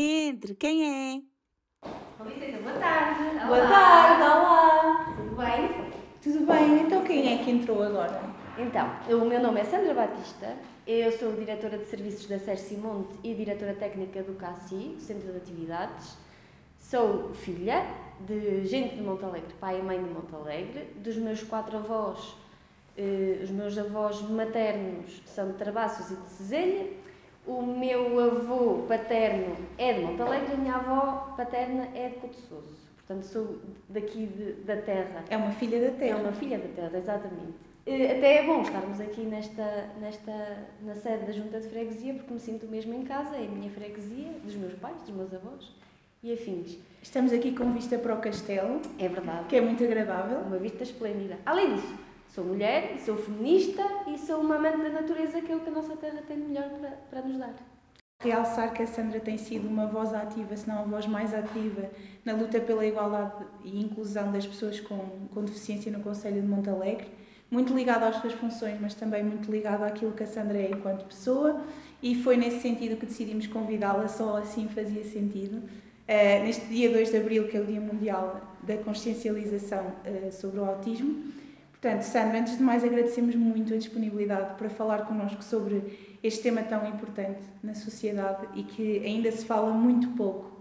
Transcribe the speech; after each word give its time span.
Entre, 0.00 0.54
quem 0.54 0.86
é? 0.86 1.20
Com 2.16 2.24
licença, 2.26 2.58
boa 2.58 2.78
tarde. 2.78 3.20
Olá. 3.34 3.46
Boa 3.48 3.68
tarde, 3.68 4.22
olá! 4.22 5.14
Tudo 5.16 5.36
bem? 5.36 5.92
Tudo 6.22 6.46
bem? 6.46 6.82
Então 6.82 7.02
quem 7.02 7.34
é 7.34 7.42
que 7.42 7.50
entrou 7.50 7.82
agora? 7.82 8.22
Então, 8.56 8.88
o 9.20 9.24
meu 9.24 9.42
nome 9.42 9.58
é 9.58 9.64
Sandra 9.64 9.92
Batista, 9.94 10.56
eu 10.86 11.10
sou 11.10 11.32
diretora 11.32 11.78
de 11.78 11.86
serviços 11.86 12.28
da 12.28 12.38
Sérgio 12.38 12.64
Simonte 12.64 13.18
e 13.24 13.34
diretora 13.34 13.74
técnica 13.74 14.22
do 14.22 14.34
CACI, 14.34 14.94
Centro 15.00 15.32
de 15.32 15.38
Atividades. 15.38 16.16
Sou 16.78 17.34
filha 17.34 17.84
de 18.20 18.66
gente 18.66 18.94
de 18.94 19.02
Montalegre, 19.02 19.52
pai 19.58 19.80
e 19.80 19.82
mãe 19.82 20.00
de 20.00 20.08
Montalegre, 20.08 20.92
dos 20.94 21.16
meus 21.16 21.42
quatro 21.42 21.76
avós. 21.76 22.36
Eh, 22.96 23.40
os 23.42 23.50
meus 23.50 23.76
avós 23.76 24.22
maternos 24.22 25.22
são 25.26 25.48
de 25.48 25.54
Travassos 25.54 26.12
e 26.12 26.22
de 26.22 26.28
Ceselha. 26.28 27.07
O 27.48 27.62
meu 27.62 28.20
avô 28.20 28.84
paterno 28.86 29.56
é 29.78 29.94
de 29.94 30.00
Montalegre 30.02 30.50
e 30.50 30.54
a 30.54 30.56
minha 30.58 30.74
avó 30.74 31.32
paterna 31.36 31.88
é 31.94 32.08
de 32.10 32.16
Couto 32.16 32.36
Portanto, 32.98 33.24
sou 33.24 33.58
daqui 33.88 34.26
de, 34.26 34.52
da 34.64 34.76
terra. 34.76 35.24
É 35.30 35.36
uma 35.38 35.50
filha 35.52 35.80
da 35.80 35.86
É 35.86 35.90
terra. 35.92 36.18
uma 36.18 36.32
filha 36.32 36.58
da 36.58 36.68
terra, 36.68 36.98
exatamente. 36.98 37.54
Eh, 37.86 38.18
Até 38.18 38.36
é 38.40 38.46
bom 38.46 38.60
estarmos 38.60 39.00
aqui 39.00 39.22
nesta, 39.22 39.88
nesta, 39.98 40.58
na 40.82 40.94
sede 40.94 41.24
da 41.24 41.32
Junta 41.32 41.58
de 41.58 41.68
Freguesia, 41.68 42.12
porque 42.12 42.34
me 42.34 42.38
sinto 42.38 42.66
mesmo 42.66 42.92
em 42.92 43.02
casa, 43.04 43.34
é 43.34 43.46
a 43.46 43.48
minha 43.48 43.70
freguesia, 43.70 44.28
dos 44.44 44.54
meus 44.54 44.74
pais, 44.74 45.00
dos 45.06 45.14
meus 45.16 45.32
avós 45.32 45.72
e 46.22 46.34
afins. 46.34 46.76
Estamos 47.00 47.32
aqui 47.32 47.52
com 47.56 47.72
vista 47.72 47.96
para 47.96 48.12
o 48.14 48.18
castelo, 48.20 48.82
É 48.98 49.08
verdade. 49.08 49.46
que 49.48 49.56
é 49.56 49.60
muito 49.62 49.82
agradável. 49.82 50.40
Uma 50.40 50.58
vista 50.58 50.82
esplêndida. 50.82 51.38
Além 51.46 51.76
disso, 51.76 51.94
sou 52.34 52.44
mulher, 52.44 52.98
sou 53.00 53.16
feminista 53.16 53.82
e 54.06 54.18
sou 54.18 54.40
uma 54.40 54.56
amante 54.56 54.78
da 54.78 54.90
natureza, 54.90 55.40
que 55.40 55.52
é 55.52 55.56
o 55.56 55.60
que 55.60 55.68
a 55.68 55.72
nossa 55.72 55.96
terra 55.96 56.22
tem 56.26 56.36
de 56.36 56.44
melhor 56.44 56.68
para, 56.70 56.90
para 57.10 57.22
nos 57.22 57.38
dar. 57.38 57.54
Realçar 58.20 58.72
que 58.72 58.82
a 58.82 58.86
Sandra 58.86 59.20
tem 59.20 59.38
sido 59.38 59.68
uma 59.68 59.86
voz 59.86 60.12
ativa, 60.12 60.56
se 60.56 60.66
não 60.66 60.80
a 60.80 60.82
voz 60.82 61.06
mais 61.06 61.32
ativa, 61.32 61.88
na 62.24 62.32
luta 62.32 62.58
pela 62.58 62.84
igualdade 62.84 63.44
e 63.64 63.80
inclusão 63.80 64.32
das 64.32 64.44
pessoas 64.44 64.80
com, 64.80 65.28
com 65.32 65.44
deficiência 65.44 65.92
no 65.92 66.00
Conselho 66.00 66.40
de 66.42 66.48
Montalegre. 66.48 67.06
Muito 67.48 67.72
ligada 67.72 68.08
às 68.08 68.16
suas 68.16 68.32
funções, 68.32 68.76
mas 68.80 68.94
também 68.94 69.22
muito 69.22 69.50
ligada 69.50 69.86
àquilo 69.86 70.12
que 70.12 70.24
a 70.24 70.26
Sandra 70.26 70.58
é 70.58 70.68
enquanto 70.68 71.04
pessoa, 71.04 71.60
e 72.02 72.14
foi 72.16 72.36
nesse 72.36 72.60
sentido 72.60 72.96
que 72.96 73.06
decidimos 73.06 73.46
convidá-la, 73.46 74.08
só 74.08 74.36
assim 74.36 74.68
fazia 74.68 75.04
sentido. 75.04 75.62
Eh, 76.08 76.42
neste 76.42 76.66
dia 76.66 76.90
2 76.90 77.10
de 77.10 77.16
abril, 77.18 77.46
que 77.48 77.56
é 77.56 77.60
o 77.60 77.64
Dia 77.64 77.80
Mundial 77.80 78.40
da 78.62 78.76
Consciencialização 78.78 79.92
eh, 80.04 80.30
sobre 80.32 80.58
o 80.58 80.64
Autismo. 80.64 81.37
Portanto, 81.80 82.02
Sandra, 82.02 82.40
antes 82.40 82.58
de 82.58 82.62
mais, 82.62 82.82
agradecemos 82.82 83.36
muito 83.36 83.72
a 83.72 83.76
disponibilidade 83.76 84.54
para 84.54 84.68
falar 84.68 85.06
connosco 85.06 85.42
sobre 85.44 86.16
este 86.22 86.42
tema 86.42 86.62
tão 86.62 86.84
importante 86.88 87.40
na 87.62 87.72
sociedade 87.72 88.48
e 88.56 88.64
que 88.64 88.98
ainda 89.06 89.30
se 89.30 89.44
fala 89.44 89.70
muito 89.70 90.08
pouco 90.16 90.58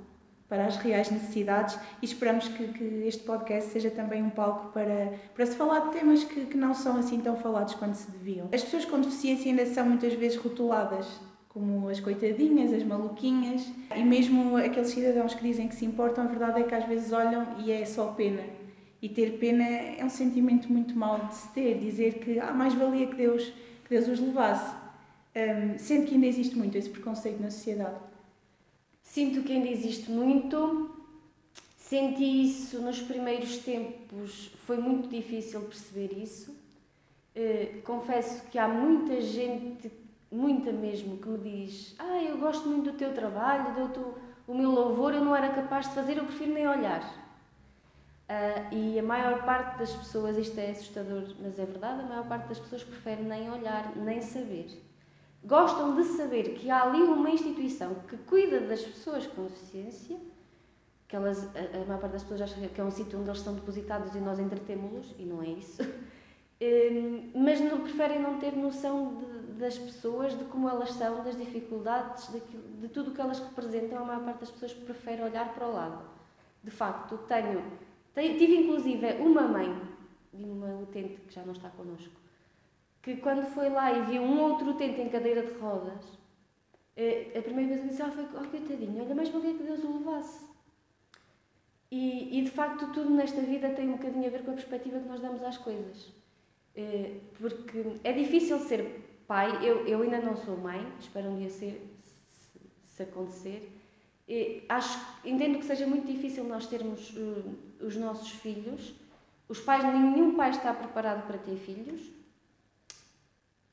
para 0.47 0.67
as 0.67 0.77
reais 0.77 1.09
necessidades 1.09 1.77
e 2.01 2.05
esperamos 2.05 2.47
que, 2.47 2.67
que 2.67 2.83
este 3.07 3.23
podcast 3.23 3.71
seja 3.71 3.89
também 3.89 4.21
um 4.21 4.29
palco 4.29 4.71
para, 4.71 5.13
para 5.33 5.45
se 5.45 5.55
falar 5.55 5.87
de 5.87 5.97
temas 5.97 6.23
que, 6.23 6.45
que 6.45 6.55
não 6.55 6.75
são 6.75 6.97
assim 6.97 7.19
tão 7.19 7.35
falados 7.35 7.73
quanto 7.73 7.95
se 7.95 8.11
deviam. 8.11 8.47
As 8.53 8.63
pessoas 8.63 8.85
com 8.85 9.01
deficiência 9.01 9.49
ainda 9.49 9.65
são 9.65 9.87
muitas 9.87 10.13
vezes 10.13 10.37
rotuladas 10.37 11.19
como 11.49 11.89
as 11.89 11.99
coitadinhas, 11.99 12.71
as 12.71 12.83
maluquinhas 12.83 13.67
e 13.95 14.03
mesmo 14.03 14.55
aqueles 14.55 14.89
cidadãos 14.89 15.33
que 15.33 15.41
dizem 15.41 15.67
que 15.67 15.73
se 15.73 15.83
importam, 15.83 16.25
a 16.25 16.27
verdade 16.27 16.61
é 16.61 16.63
que 16.63 16.75
às 16.75 16.85
vezes 16.85 17.11
olham 17.11 17.55
e 17.57 17.71
é 17.71 17.83
só 17.83 18.11
pena. 18.11 18.66
E 19.01 19.07
ter 19.09 19.37
pena 19.37 19.63
é 19.63 20.03
um 20.03 20.09
sentimento 20.09 20.71
muito 20.71 20.95
mau 20.95 21.19
de 21.27 21.35
se 21.35 21.47
ter, 21.49 21.77
dizer 21.79 22.15
que 22.15 22.39
ah, 22.39 22.51
mais 22.51 22.73
valia 22.73 23.07
que 23.07 23.15
Deus, 23.15 23.43
que 23.83 23.89
Deus 23.89 24.07
os 24.07 24.19
levasse. 24.19 24.75
Hum, 25.35 25.77
sendo 25.77 26.07
que 26.07 26.15
ainda 26.15 26.25
existe 26.25 26.57
muito 26.57 26.75
esse 26.77 26.89
preconceito 26.89 27.39
na 27.41 27.51
sociedade. 27.51 27.95
Sinto 29.03 29.43
que 29.43 29.53
ainda 29.53 29.67
existe 29.69 30.09
muito. 30.11 30.91
Senti 31.77 32.43
isso 32.45 32.81
nos 32.81 32.99
primeiros 33.01 33.59
tempos, 33.59 34.51
foi 34.65 34.77
muito 34.77 35.07
difícil 35.07 35.61
perceber 35.61 36.11
isso. 36.21 36.53
Eh, 37.35 37.75
confesso 37.85 38.43
que 38.49 38.57
há 38.59 38.67
muita 38.67 39.21
gente, 39.21 39.89
muita 40.29 40.71
mesmo, 40.71 41.17
que 41.17 41.29
me 41.29 41.37
diz: 41.37 41.95
Ah, 41.99 42.21
eu 42.21 42.37
gosto 42.39 42.67
muito 42.67 42.91
do 42.91 42.97
teu 42.97 43.13
trabalho, 43.13 43.73
dou-te 43.75 43.99
o- 43.99 44.15
o 44.51 44.55
meu 44.57 44.71
louvor, 44.71 45.13
eu 45.13 45.23
não 45.23 45.35
era 45.35 45.49
capaz 45.53 45.87
de 45.87 45.93
fazer, 45.95 46.17
eu 46.17 46.25
prefiro 46.25 46.53
nem 46.53 46.67
olhar. 46.67 47.26
Ah, 48.29 48.67
e 48.73 48.99
a 48.99 49.03
maior 49.03 49.43
parte 49.45 49.77
das 49.79 49.93
pessoas, 49.93 50.37
isto 50.37 50.59
é 50.59 50.71
assustador, 50.71 51.23
mas 51.41 51.57
é 51.57 51.65
verdade, 51.65 52.01
a 52.01 52.05
maior 52.05 52.27
parte 52.27 52.47
das 52.49 52.59
pessoas 52.59 52.83
prefere 52.83 53.21
nem 53.23 53.49
olhar, 53.49 53.95
nem 53.95 54.21
saber. 54.21 54.67
Gostam 55.45 55.95
de 55.95 56.03
saber 56.03 56.55
que 56.55 56.69
há 56.69 56.83
ali 56.83 57.01
uma 57.01 57.29
instituição 57.29 57.95
que 58.07 58.17
cuida 58.17 58.59
das 58.59 58.81
pessoas 58.81 59.25
com 59.27 59.43
deficiência, 59.45 60.17
que 61.07 61.15
elas, 61.15 61.41
a, 61.55 61.77
a 61.83 61.85
maior 61.85 62.01
parte 62.01 62.13
das 62.13 62.23
pessoas 62.23 62.41
acha 62.41 62.67
que 62.67 62.81
é 62.81 62.83
um 62.83 62.91
sítio 62.91 63.17
onde 63.17 63.29
eles 63.29 63.39
são 63.39 63.53
depositados 63.55 64.13
e 64.13 64.19
nós 64.19 64.39
entretemos-los, 64.39 65.15
e 65.17 65.23
não 65.23 65.41
é 65.41 65.47
isso. 65.47 65.81
Hum, 66.59 67.29
mas 67.35 67.61
não, 67.61 67.81
preferem 67.81 68.19
não 68.19 68.39
ter 68.39 68.51
noção 68.57 69.13
de- 69.13 69.59
das 69.59 69.77
pessoas, 69.77 70.35
de 70.35 70.43
como 70.45 70.67
elas 70.67 70.91
são, 70.93 71.23
das 71.23 71.37
dificuldades, 71.37 72.29
daquilo, 72.31 72.63
de 72.81 72.87
tudo 72.87 73.11
o 73.11 73.13
que 73.13 73.21
elas 73.21 73.37
representam. 73.39 73.99
A 73.99 74.03
maior 74.03 74.23
parte 74.23 74.39
das 74.39 74.49
pessoas 74.49 74.73
prefere 74.73 75.21
olhar 75.21 75.53
para 75.53 75.67
o 75.67 75.71
lado. 75.71 76.01
De 76.63 76.71
facto, 76.71 77.15
tenho- 77.27 77.61
tive 78.21 78.55
inclusive 78.57 79.13
uma 79.19 79.43
mãe 79.43 79.81
de 80.33 80.43
uma 80.43 80.79
utente 80.79 81.21
que 81.21 81.33
já 81.33 81.43
não 81.43 81.53
está 81.53 81.69
connosco, 81.69 82.15
que 83.01 83.17
quando 83.17 83.45
foi 83.47 83.69
lá 83.69 83.91
e 83.91 84.01
viu 84.05 84.21
um 84.21 84.41
outro 84.41 84.71
utente 84.71 84.99
em 85.01 85.09
cadeira 85.09 85.43
de 85.43 85.53
rodas, 85.59 86.03
eh, 86.95 87.31
a 87.37 87.41
primeira 87.41 87.69
vez 87.69 87.81
que 87.81 87.87
disse, 87.89 88.01
ah, 88.01 88.11
foi, 88.11 88.25
oh, 88.25 88.47
coitadinho, 88.49 89.03
olha, 89.03 89.15
mais 89.15 89.29
valia 89.29 89.53
que 89.53 89.63
Deus 89.63 89.83
o 89.83 89.97
levasse. 89.99 90.45
E, 91.89 92.37
e 92.39 92.43
de 92.43 92.51
facto 92.51 92.91
tudo 92.91 93.09
nesta 93.11 93.41
vida 93.41 93.69
tem 93.69 93.87
um 93.87 93.93
bocadinho 93.93 94.25
a 94.27 94.29
ver 94.29 94.43
com 94.43 94.51
a 94.51 94.55
perspectiva 94.55 94.99
que 94.99 95.07
nós 95.07 95.21
damos 95.21 95.41
às 95.43 95.57
coisas. 95.57 96.11
Eh, 96.75 97.19
Porque 97.39 97.83
é 98.03 98.11
difícil 98.11 98.59
ser 98.59 99.21
pai, 99.27 99.65
eu, 99.65 99.85
eu 99.87 100.01
ainda 100.01 100.19
não 100.19 100.35
sou 100.35 100.57
mãe, 100.57 100.85
espero 100.99 101.29
um 101.29 101.37
dia 101.37 101.49
ser, 101.49 101.81
se, 102.31 102.59
se 102.83 103.03
acontecer. 103.03 103.71
Eh, 104.27 104.63
Acho, 104.67 104.99
entendo 105.23 105.59
que 105.59 105.65
seja 105.65 105.87
muito 105.87 106.05
difícil 106.07 106.43
nós 106.43 106.67
termos 106.67 107.15
eh, 107.15 107.43
os 107.81 107.95
nossos 107.95 108.29
filhos. 108.29 108.93
Os 109.49 109.59
pais, 109.59 109.83
nenhum 109.83 110.35
pai 110.35 110.49
está 110.49 110.73
preparado 110.73 111.25
para 111.25 111.37
ter 111.37 111.55
filhos, 111.55 112.01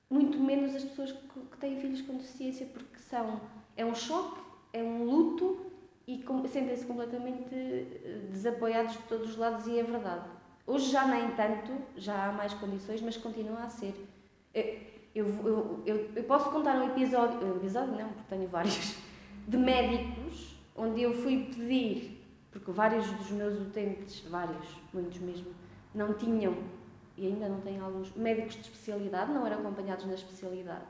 muito 0.09 0.39
menos 0.39 0.75
as 0.77 0.85
pessoas 0.85 1.11
que, 1.11 1.57
têm 1.59 1.81
filhos 1.81 2.03
com 2.03 2.17
deficiência, 2.17 2.67
porque 2.67 2.99
são, 2.99 3.41
é 3.77 3.85
um 3.85 3.95
choque, 3.95 4.41
é 4.73 4.83
um 4.83 5.05
luto 5.05 5.67
e 6.07 6.23
sentem-se 6.49 6.85
completamente 6.85 7.55
eh, 7.55 8.21
desapoiados 8.31 8.93
de 8.93 9.03
todos 9.05 9.31
os 9.31 9.37
lados, 9.37 9.67
e 9.67 9.79
é 9.79 9.83
verdade. 9.83 10.29
Hoje 10.67 10.91
já 10.91 11.07
nem 11.07 11.31
tanto, 11.31 11.73
já 11.97 12.27
há 12.27 12.33
mais 12.33 12.53
condições, 12.55 13.01
mas 13.01 13.17
continua 13.17 13.61
a 13.61 13.69
ser. 13.69 13.95
Eu, 14.55 14.65
eu, 15.15 15.27
eu, 15.27 15.83
eu, 15.87 16.11
eu 16.15 16.25
posso 16.25 16.51
contar 16.51 16.77
um 16.77 16.87
episódio, 16.89 17.45
um 17.47 17.57
episódio 17.57 17.97
não, 17.97 18.09
porque 18.09 18.29
tenho 18.29 18.49
vários, 18.49 18.97
de 19.49 19.57
médicos, 19.57 20.57
onde 20.77 21.03
eu 21.03 21.15
fui 21.15 21.47
pedir, 21.47 22.14
porque 22.55 22.71
vários 22.71 23.05
dos 23.11 23.33
meus 23.33 23.61
utentes, 23.61 24.21
vários, 24.29 24.65
muitos 24.93 25.19
mesmo, 25.19 25.53
não 25.93 26.15
tinham, 26.15 26.57
e 27.17 27.27
ainda 27.27 27.49
não 27.49 27.61
têm 27.61 27.81
alguns, 27.81 28.15
médicos 28.15 28.55
de 28.55 28.61
especialidade, 28.61 29.33
não 29.33 29.45
eram 29.45 29.59
acompanhados 29.59 30.05
na 30.07 30.15
especialidade. 30.15 30.85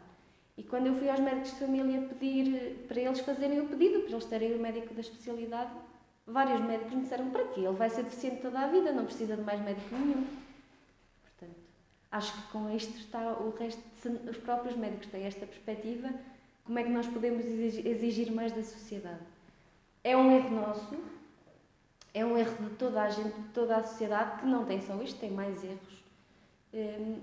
E 0.58 0.62
quando 0.62 0.88
eu 0.88 0.94
fui 0.94 1.08
aos 1.08 1.20
médicos 1.20 1.52
de 1.52 1.56
família 1.56 2.02
pedir 2.02 2.54
eh, 2.54 2.74
para 2.86 3.00
eles 3.00 3.20
fazerem 3.20 3.60
o 3.60 3.66
pedido, 3.66 4.00
para 4.00 4.12
eles 4.12 4.24
terem 4.26 4.54
o 4.54 4.58
médico 4.60 4.92
da 4.92 5.00
especialidade, 5.00 5.70
vários 6.26 6.60
médicos 6.60 6.92
me 6.92 7.00
disseram 7.00 7.30
para 7.30 7.44
quê? 7.44 7.60
Ele 7.60 7.76
vai 7.76 7.88
ser 7.88 8.04
deficiente 8.04 8.42
toda 8.42 8.60
a 8.60 8.66
vida, 8.68 8.92
não 8.92 9.06
precisa 9.06 9.34
de 9.34 9.42
mais 9.42 9.60
médico 9.62 9.88
nenhum. 9.94 10.26
Portanto, 11.22 11.60
acho 12.12 12.32
que 12.34 12.52
com 12.52 12.70
isto 12.70 12.98
está 12.98 13.32
o 13.38 13.54
resto, 13.58 13.82
se 13.96 14.08
os 14.08 14.36
próprios 14.36 14.76
médicos 14.76 15.06
têm 15.06 15.24
esta 15.24 15.46
perspectiva, 15.46 16.10
como 16.62 16.78
é 16.78 16.84
que 16.84 16.90
nós 16.90 17.06
podemos 17.06 17.42
exigir 17.46 18.30
mais 18.30 18.52
da 18.52 18.62
sociedade? 18.62 19.20
É 20.04 20.14
um 20.14 20.30
erro 20.30 20.50
nosso, 20.50 20.94
é 22.14 22.24
um 22.24 22.38
erro 22.38 22.56
de 22.64 22.70
toda 22.76 23.02
a 23.02 23.10
gente, 23.10 23.34
de 23.34 23.48
toda 23.48 23.76
a 23.76 23.82
sociedade, 23.82 24.40
que 24.40 24.46
não 24.46 24.64
tem 24.64 24.80
só 24.80 24.94
isto, 25.02 25.18
tem 25.18 25.30
mais 25.32 25.62
erros. 25.64 26.04
Hum, 26.72 27.18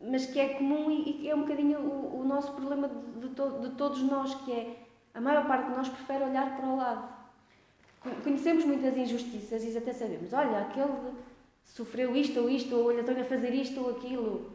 mas 0.00 0.26
que 0.26 0.38
é 0.38 0.50
comum 0.50 0.90
e, 0.90 1.22
e 1.22 1.30
é 1.30 1.34
um 1.34 1.40
bocadinho 1.42 1.80
o, 1.80 2.20
o 2.20 2.24
nosso 2.24 2.52
problema 2.52 2.88
de, 2.88 3.28
de, 3.28 3.34
to- 3.34 3.58
de 3.60 3.70
todos 3.70 4.02
nós, 4.02 4.34
que 4.44 4.52
é 4.52 4.76
a 5.14 5.20
maior 5.20 5.46
parte 5.46 5.70
de 5.70 5.76
nós 5.76 5.88
prefere 5.88 6.22
olhar 6.24 6.54
para 6.56 6.66
o 6.66 6.76
lado. 6.76 7.08
Co- 8.00 8.10
Conhecemos 8.22 8.64
muitas 8.64 8.94
injustiças 8.96 9.64
e 9.64 9.76
até 9.76 9.92
sabemos, 9.94 10.32
olha, 10.34 10.58
aquele 10.60 10.92
sofreu 11.64 12.14
isto 12.14 12.40
ou 12.40 12.50
isto, 12.50 12.74
ou 12.76 12.86
olha, 12.88 13.00
estão 13.00 13.18
a 13.18 13.24
fazer 13.24 13.54
isto 13.54 13.80
ou 13.80 13.90
aquilo 13.92 14.50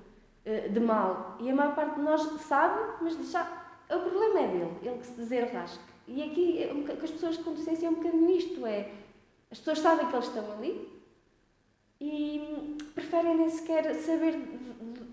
eh, 0.46 0.68
de 0.70 0.80
mal. 0.80 1.38
E 1.40 1.50
a 1.50 1.56
maior 1.56 1.74
parte 1.76 1.96
de 1.96 2.02
nós 2.02 2.22
sabe, 2.42 2.80
mas 3.02 3.18
diz, 3.18 3.34
ah, 3.36 3.64
o 3.90 4.00
problema 4.00 4.40
é 4.42 4.48
dele, 4.48 4.72
ele 4.84 4.98
que 5.00 5.08
se 5.08 5.14
desenrasca. 5.14 5.84
E 6.08 6.22
aqui, 6.24 6.64
é 6.64 6.72
um 6.74 6.84
com 6.86 6.94
as 6.94 7.12
pessoas 7.12 7.38
com 7.38 7.52
deficiência, 7.52 7.88
é 7.88 7.90
um 7.90 7.96
bocadinho 7.96 8.30
isto, 8.30 8.66
é, 8.66 8.90
as 9.52 9.60
pessoas 9.60 9.80
sabem 9.80 10.08
que 10.08 10.16
eles 10.16 10.28
estão 10.28 10.52
ali 10.54 10.88
e 12.00 12.78
preferem 12.96 13.38
nem 13.38 13.50
sequer 13.50 13.94
saber 13.96 14.38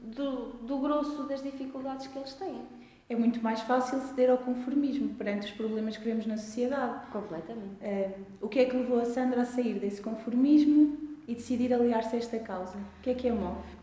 do, 0.03 0.53
do, 0.63 0.79
grosso 0.79 1.25
das 1.25 1.43
dificuldades 1.43 2.07
que 2.07 2.19
eles 2.19 2.33
têm. 2.35 2.63
é 3.09 3.17
muito 3.17 3.43
mais 3.43 3.61
fácil 3.63 4.01
ceder 4.01 4.31
ao 4.31 4.39
conformismo 4.39 5.15
perante 5.15 5.47
os 5.47 5.53
problemas 5.53 5.97
que 5.97 6.05
vemos 6.05 6.27
na 6.27 6.37
sociedade. 6.37 7.07
Completamente. 7.11 7.83
Uh, 7.83 8.25
o 8.41 8.49
que 8.49 8.61
é 8.61 8.65
que 8.65 8.77
levou 8.77 9.01
a 9.01 9.05
Sandra 9.05 9.43
a 9.43 9.45
sair 9.45 9.79
desse 9.79 10.01
conformismo 10.01 10.97
e 11.27 11.35
decidir 11.35 11.75
aliar-se 11.75 12.17
a 12.17 12.19
esta 12.19 12.39
causa? 12.39 12.79
O 12.79 13.03
que 13.03 13.11
é 13.11 13.15
que 13.15 13.29
a 13.29 13.35
move? 13.35 13.79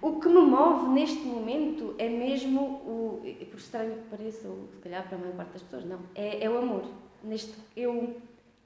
O 0.00 0.20
que 0.20 0.28
me 0.28 0.40
move 0.40 0.90
neste 0.90 1.24
momento 1.24 1.94
é 1.98 2.08
mesmo 2.08 2.60
o. 2.60 3.22
Por 3.50 3.58
estranho 3.58 3.94
que 3.94 4.08
pareça, 4.08 4.46
ou 4.48 4.68
se 4.72 4.78
calhar 4.78 5.06
para 5.08 5.16
a 5.16 5.20
maior 5.20 5.34
parte 5.34 5.52
das 5.54 5.62
pessoas, 5.62 5.84
não. 5.84 5.98
É, 6.14 6.44
é 6.44 6.48
o 6.48 6.56
amor. 6.58 6.84
Neste, 7.24 7.54
eu, 7.76 8.16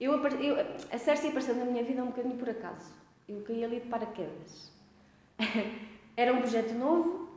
eu, 0.05 0.23
eu, 0.23 0.57
a 0.93 0.99
Cersei 0.99 1.31
apareceu 1.31 1.55
na 1.55 1.65
minha 1.65 1.85
vida 1.85 2.03
um 2.03 2.07
bocadinho 2.07 2.37
por 2.37 2.49
acaso. 2.49 2.93
Eu 3.29 3.43
caí 3.43 3.65
ali 3.65 3.81
de 3.81 3.89
paraquedas. 3.89 4.73
Era 6.17 6.33
um 6.33 6.41
projeto 6.41 6.73
novo 6.75 7.29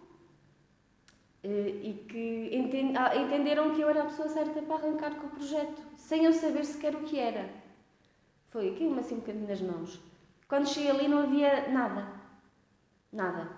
eh, 1.43 1.69
e 1.81 1.93
que 2.09 2.51
ah, 2.95 3.15
entenderam 3.15 3.73
que 3.73 3.81
eu 3.81 3.89
era 3.89 4.03
a 4.03 4.05
pessoa 4.05 4.29
certa 4.29 4.61
para 4.61 4.75
arrancar 4.75 5.15
com 5.15 5.27
o 5.27 5.29
projeto, 5.31 5.81
sem 5.95 6.25
eu 6.25 6.33
saber 6.33 6.63
sequer 6.63 6.93
o 6.93 6.99
que 6.99 7.17
era. 7.17 7.49
Foi, 8.49 8.75
caiu-me 8.75 8.99
assim 8.99 9.15
um 9.15 9.19
bocadinho 9.19 9.47
nas 9.47 9.61
mãos. 9.61 9.99
Quando 10.47 10.67
cheguei 10.67 10.91
ali 10.91 11.07
não 11.07 11.23
havia 11.23 11.69
nada. 11.69 12.07
Nada. 13.11 13.49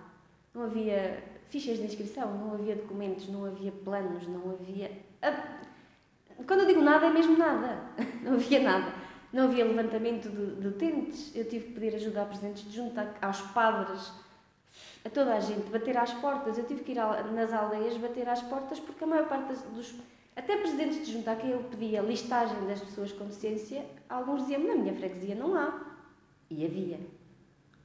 Não 0.54 0.62
havia 0.62 1.22
fichas 1.50 1.78
de 1.78 1.84
inscrição, 1.84 2.38
não 2.38 2.54
havia 2.54 2.76
documentos, 2.76 3.28
não 3.28 3.44
havia 3.44 3.72
planos, 3.72 4.26
não 4.26 4.52
havia. 4.52 4.90
Quando 6.46 6.60
eu 6.60 6.66
digo 6.66 6.80
nada, 6.80 7.06
é 7.06 7.10
mesmo 7.10 7.36
nada. 7.36 7.82
Não 8.22 8.34
havia 8.34 8.60
nada. 8.60 8.94
Não 9.32 9.44
havia 9.44 9.64
levantamento 9.64 10.28
de, 10.28 10.60
de 10.60 10.68
utentes. 10.68 11.34
Eu 11.34 11.48
tive 11.48 11.66
que 11.66 11.72
pedir 11.72 11.94
ajuda 11.94 12.22
a 12.22 12.24
presidentes 12.24 12.64
de 12.64 12.74
junta, 12.74 13.14
aos 13.22 13.40
padres, 13.40 14.12
a 15.04 15.10
toda 15.10 15.34
a 15.34 15.40
gente, 15.40 15.70
bater 15.70 15.96
às 15.96 16.12
portas. 16.14 16.58
Eu 16.58 16.66
tive 16.66 16.82
que 16.82 16.92
ir 16.92 16.96
nas 17.32 17.52
aldeias 17.52 17.96
bater 17.96 18.28
às 18.28 18.42
portas 18.42 18.80
porque 18.80 19.04
a 19.04 19.06
maior 19.06 19.28
parte 19.28 19.52
dos. 19.68 19.94
Até 20.34 20.56
presidentes 20.56 21.06
de 21.06 21.12
junta 21.12 21.32
a 21.32 21.36
quem 21.36 21.50
eu 21.50 21.62
pedia 21.64 22.00
a 22.00 22.02
listagem 22.02 22.56
das 22.66 22.80
pessoas 22.80 23.12
com 23.12 23.24
deficiência, 23.24 23.84
alguns 24.08 24.42
diziam 24.42 24.62
na 24.62 24.74
minha 24.74 24.94
freguesia 24.94 25.34
não 25.34 25.54
há. 25.54 25.80
E 26.48 26.64
havia. 26.64 27.00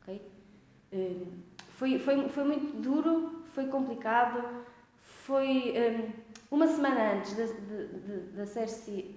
Ok? 0.01 0.21
Hum, 0.94 1.25
foi, 1.69 2.00
foi, 2.00 2.30
foi 2.30 2.44
muito 2.44 2.81
duro, 2.81 3.44
foi 3.53 3.68
complicado. 3.68 4.63
Foi 5.25 5.74
um, 6.51 6.56
uma 6.56 6.68
semana 6.68 7.13
antes 7.13 7.33
da, 7.36 7.45
da 8.36 8.45
Cersei, 8.45 9.14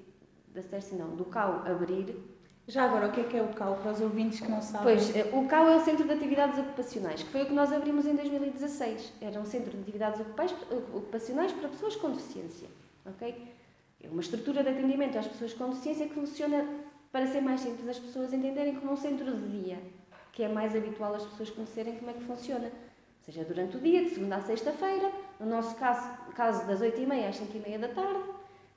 da 0.60 0.68
Cersei 0.68 0.98
não, 0.98 1.14
do 1.16 1.24
CAU 1.24 1.62
abrir. 1.66 2.14
Já 2.66 2.84
agora, 2.84 3.08
o 3.08 3.12
que 3.12 3.20
é 3.20 3.24
que 3.24 3.36
é 3.36 3.42
o 3.42 3.48
CAU, 3.48 3.76
para 3.76 3.92
os 3.92 4.00
ouvintes 4.00 4.40
que 4.40 4.50
não 4.50 4.60
sabem? 4.60 4.94
Pois, 4.94 5.16
eh, 5.16 5.30
o 5.32 5.46
CAU 5.46 5.68
é 5.68 5.76
o 5.76 5.80
Centro 5.80 6.04
de 6.04 6.12
Atividades 6.12 6.58
Ocupacionais, 6.58 7.22
que 7.22 7.30
foi 7.30 7.42
o 7.42 7.46
que 7.46 7.54
nós 7.54 7.72
abrimos 7.72 8.06
em 8.06 8.14
2016. 8.14 9.12
Era 9.22 9.40
um 9.40 9.46
centro 9.46 9.70
de 9.70 9.80
atividades 9.80 10.20
ocupacionais 10.92 11.52
para 11.52 11.68
pessoas 11.68 11.96
com 11.96 12.10
deficiência. 12.10 12.68
ok? 13.06 13.54
É 14.02 14.08
uma 14.08 14.20
estrutura 14.20 14.62
de 14.62 14.68
atendimento 14.68 15.16
às 15.18 15.26
pessoas 15.26 15.54
com 15.54 15.70
deficiência 15.70 16.06
que 16.06 16.14
funciona 16.14 16.66
para 17.10 17.26
ser 17.26 17.40
mais 17.40 17.62
simples 17.62 17.88
as 17.88 17.98
pessoas 17.98 18.32
entenderem 18.32 18.76
como 18.76 18.92
um 18.92 18.96
centro 18.96 19.34
de 19.34 19.62
dia 19.62 19.78
que 20.38 20.44
é 20.44 20.48
mais 20.48 20.76
habitual 20.76 21.16
as 21.16 21.24
pessoas 21.24 21.50
conhecerem 21.50 21.96
como 21.96 22.12
é 22.12 22.14
que 22.14 22.22
funciona. 22.22 22.70
Seja 23.26 23.42
durante 23.42 23.76
o 23.76 23.80
dia, 23.80 24.04
de 24.04 24.10
segunda 24.10 24.36
a 24.36 24.40
sexta-feira, 24.40 25.10
no 25.40 25.46
nosso 25.46 25.74
caso, 25.74 26.08
caso 26.36 26.64
das 26.64 26.80
8h30 26.80 27.28
às 27.28 27.40
5h30 27.40 27.78
da 27.78 27.88
tarde, 27.88 28.22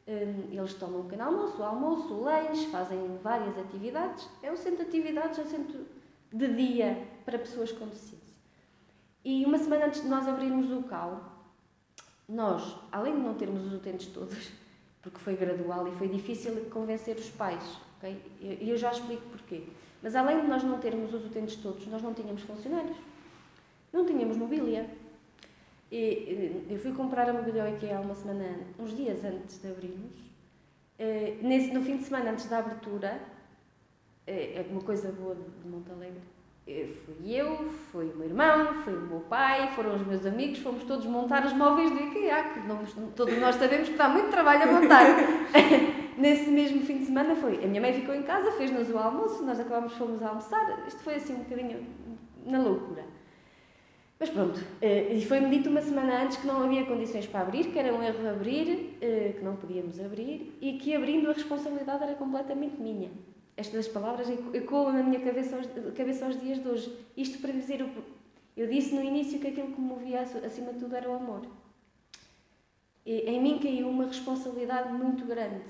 eles 0.07 0.73
tomam 0.73 1.01
um 1.01 1.03
pequeno 1.03 1.23
almoço, 1.23 1.63
almoço, 1.63 2.13
lanche, 2.21 2.67
fazem 2.67 2.99
várias 3.23 3.57
atividades. 3.57 4.27
É 4.41 4.51
um 4.51 4.57
centro 4.57 4.83
de 4.83 4.89
atividades, 4.89 5.39
é 5.39 5.41
um 5.41 5.45
centro 5.45 5.85
de 6.31 6.47
dia 6.53 7.07
para 7.25 7.37
pessoas 7.37 7.71
com 7.71 7.85
deficiência. 7.85 8.35
E 9.23 9.45
uma 9.45 9.57
semana 9.57 9.85
antes 9.85 10.01
de 10.01 10.07
nós 10.07 10.27
abrirmos 10.27 10.71
o 10.71 10.83
CAL, 10.83 11.21
nós, 12.27 12.75
além 12.91 13.15
de 13.15 13.21
não 13.21 13.35
termos 13.35 13.65
os 13.65 13.73
utentes 13.73 14.07
todos, 14.07 14.51
porque 15.01 15.19
foi 15.19 15.35
gradual 15.35 15.87
e 15.87 15.91
foi 15.91 16.07
difícil 16.07 16.65
convencer 16.71 17.17
os 17.17 17.29
pais, 17.29 17.63
ok? 17.97 18.19
E 18.41 18.69
eu 18.69 18.77
já 18.77 18.91
explico 18.91 19.23
porquê. 19.29 19.63
Mas 20.01 20.15
além 20.15 20.41
de 20.41 20.47
nós 20.47 20.63
não 20.63 20.79
termos 20.79 21.13
os 21.13 21.25
utentes 21.25 21.55
todos, 21.57 21.85
nós 21.87 22.01
não 22.01 22.13
tínhamos 22.13 22.41
funcionários, 22.41 22.97
não 23.93 24.05
tínhamos 24.05 24.37
mobília. 24.37 24.89
E, 25.91 26.65
eu 26.69 26.79
fui 26.79 26.93
comprar 26.93 27.29
a 27.29 27.33
mobília 27.33 27.63
ao 27.63 27.73
IKEA 27.73 27.99
uma 27.99 28.15
semana, 28.15 28.59
uns 28.79 28.95
dias 28.95 29.23
antes 29.25 29.61
de 29.61 29.67
abrirmos. 29.67 30.15
Eh, 30.97 31.37
no 31.41 31.81
fim 31.81 31.97
de 31.97 32.03
semana 32.03 32.31
antes 32.31 32.45
da 32.45 32.59
abertura, 32.59 33.19
eh, 34.25 34.53
é 34.55 34.65
uma 34.71 34.81
coisa 34.81 35.11
boa 35.11 35.35
de 35.35 35.67
Montalegre. 35.67 36.21
Eh, 36.67 36.87
fui 37.05 37.33
eu, 37.33 37.69
foi 37.91 38.09
o 38.09 38.15
meu 38.15 38.27
irmão, 38.27 38.81
foi 38.83 38.95
o 38.95 39.01
meu 39.01 39.19
pai, 39.21 39.73
foram 39.75 39.95
os 39.95 40.07
meus 40.07 40.25
amigos, 40.25 40.59
fomos 40.59 40.83
todos 40.83 41.05
montar 41.05 41.45
os 41.45 41.53
móveis 41.53 41.91
do 41.91 41.97
IKEA, 41.97 42.53
que 42.53 42.59
não, 42.61 42.85
todos 43.15 43.37
nós 43.39 43.55
sabemos 43.55 43.89
que 43.89 43.95
dá 43.95 44.07
muito 44.07 44.29
trabalho 44.29 44.63
a 44.63 44.65
montar. 44.67 45.05
nesse 46.17 46.49
mesmo 46.51 46.81
fim 46.81 46.99
de 46.99 47.05
semana 47.05 47.35
foi. 47.35 47.63
A 47.63 47.67
minha 47.67 47.81
mãe 47.81 47.93
ficou 47.93 48.13
em 48.13 48.23
casa, 48.23 48.51
fez-nos 48.51 48.89
o 48.89 48.97
almoço, 48.97 49.43
nós 49.43 49.59
acabámos, 49.59 49.93
fomos 49.93 50.21
almoçar. 50.21 50.87
Isto 50.87 51.01
foi 51.01 51.15
assim 51.15 51.33
um 51.33 51.39
bocadinho 51.39 51.85
na 52.45 52.59
loucura. 52.59 53.03
Mas 54.21 54.29
pronto, 54.29 54.63
eh, 54.79 55.15
e 55.15 55.25
foi-me 55.25 55.49
dito 55.49 55.67
uma 55.67 55.81
semana 55.81 56.21
antes 56.21 56.37
que 56.37 56.45
não 56.45 56.61
havia 56.61 56.85
condições 56.85 57.25
para 57.25 57.41
abrir, 57.41 57.71
que 57.71 57.79
era 57.79 57.91
um 57.91 58.03
erro 58.03 58.29
abrir, 58.29 58.95
eh, 59.01 59.33
que 59.35 59.43
não 59.43 59.55
podíamos 59.55 59.99
abrir 59.99 60.55
e 60.61 60.73
que 60.73 60.95
abrindo 60.95 61.27
a 61.31 61.33
responsabilidade 61.33 62.03
era 62.03 62.13
completamente 62.13 62.79
minha. 62.79 63.09
Estas 63.57 63.87
palavras 63.87 64.27
ecoam 64.53 64.93
na 64.93 65.01
minha 65.01 65.19
cabeça 65.21 65.55
aos, 65.55 65.65
cabeça 65.95 66.27
aos 66.27 66.39
dias 66.39 66.61
de 66.61 66.69
hoje. 66.69 66.95
Isto 67.17 67.39
para 67.39 67.51
dizer, 67.51 67.83
eu 68.55 68.67
disse 68.67 68.93
no 68.93 69.03
início 69.03 69.39
que 69.39 69.47
aquilo 69.47 69.71
que 69.71 69.81
me 69.81 69.87
movia 69.87 70.21
acima 70.21 70.71
de 70.71 70.77
tudo 70.77 70.95
era 70.95 71.09
o 71.09 71.15
amor. 71.15 71.41
E 73.03 73.21
em 73.21 73.41
mim 73.41 73.57
caiu 73.57 73.89
uma 73.89 74.05
responsabilidade 74.05 74.93
muito 74.93 75.25
grande 75.25 75.63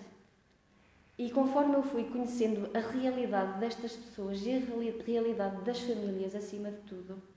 e 1.17 1.29
conforme 1.29 1.75
eu 1.75 1.83
fui 1.83 2.03
conhecendo 2.03 2.69
a 2.73 2.79
realidade 2.79 3.61
destas 3.61 3.93
pessoas 3.93 4.45
e 4.45 4.51
a 4.51 5.03
realidade 5.05 5.63
das 5.63 5.79
famílias 5.79 6.35
acima 6.35 6.69
de 6.69 6.81
tudo, 6.81 7.30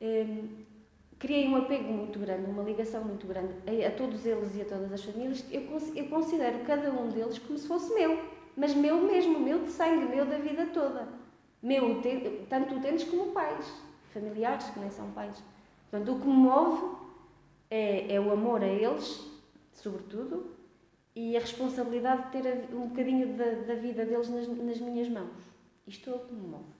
hum, 0.00 0.48
criei 1.18 1.48
um 1.48 1.56
apego 1.56 1.92
muito 1.92 2.18
grande, 2.18 2.50
uma 2.50 2.62
ligação 2.62 3.04
muito 3.04 3.26
grande 3.26 3.54
a, 3.66 3.88
a, 3.88 3.90
todos 3.90 4.24
eles 4.24 4.56
e 4.56 4.62
a 4.62 4.64
todas 4.64 4.92
as 4.92 5.04
famílias. 5.04 5.44
Eu, 5.50 5.62
eu 5.94 6.08
considero 6.08 6.60
cada 6.64 6.90
um 6.90 7.08
deles 7.08 7.38
como 7.38 7.58
se 7.58 7.68
fosse 7.68 7.94
meu, 7.94 8.18
mas 8.56 8.74
meu 8.74 9.00
mesmo, 9.02 9.38
meu 9.38 9.60
de 9.60 9.70
sangue, 9.70 10.06
meu 10.06 10.24
da 10.24 10.38
vida 10.38 10.66
toda. 10.66 11.08
Meu, 11.62 12.00
tanto 12.48 12.76
utentes 12.76 13.04
como 13.04 13.32
pais, 13.32 13.70
familiares 14.14 14.70
que 14.70 14.80
nem 14.80 14.90
são 14.90 15.10
pais. 15.10 15.42
Portanto, 15.90 16.16
o 16.16 16.20
que 16.20 16.26
me 16.26 16.32
move 16.32 16.96
é, 17.70 18.14
é 18.14 18.20
o 18.20 18.32
amor 18.32 18.62
a 18.62 18.66
eles, 18.66 19.28
sobretudo, 19.72 20.56
e 21.14 21.36
a 21.36 21.40
responsabilidade 21.40 22.30
de 22.30 22.42
ter 22.42 22.74
um 22.74 22.88
bocadinho 22.88 23.36
da, 23.36 23.44
da 23.44 23.74
vida 23.74 24.04
deles 24.04 24.28
nas, 24.28 24.48
nas, 24.48 24.80
minhas 24.80 25.08
mãos. 25.08 25.50
Isto 25.86 26.10
é 26.10 26.14
o 26.14 26.18
que 26.20 26.32
me 26.32 26.46
move. 26.46 26.79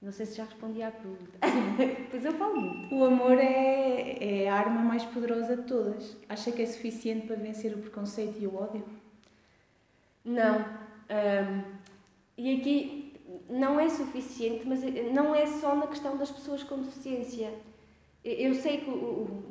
Não 0.00 0.12
sei 0.12 0.26
se 0.26 0.36
já 0.36 0.44
respondi 0.44 0.80
à 0.80 0.92
pergunta. 0.92 1.38
pois 2.10 2.24
eu 2.24 2.32
falo 2.34 2.60
muito. 2.60 2.94
O 2.94 3.04
amor 3.04 3.36
é, 3.36 4.44
é 4.44 4.48
a 4.48 4.54
arma 4.54 4.80
mais 4.80 5.04
poderosa 5.04 5.56
de 5.56 5.62
todas. 5.62 6.16
Acha 6.28 6.52
que 6.52 6.62
é 6.62 6.66
suficiente 6.66 7.26
para 7.26 7.36
vencer 7.36 7.74
o 7.74 7.78
preconceito 7.78 8.40
e 8.40 8.46
o 8.46 8.54
ódio? 8.54 8.84
Não. 10.24 10.60
Um, 10.60 11.78
e 12.36 12.56
aqui 12.56 13.12
não 13.48 13.80
é 13.80 13.88
suficiente, 13.88 14.66
mas 14.66 14.82
não 15.12 15.34
é 15.34 15.46
só 15.46 15.74
na 15.74 15.88
questão 15.88 16.16
das 16.16 16.30
pessoas 16.30 16.62
com 16.62 16.80
deficiência. 16.80 17.52
Eu 18.22 18.54
sei 18.54 18.78
que 18.78 18.90
o, 18.90 19.42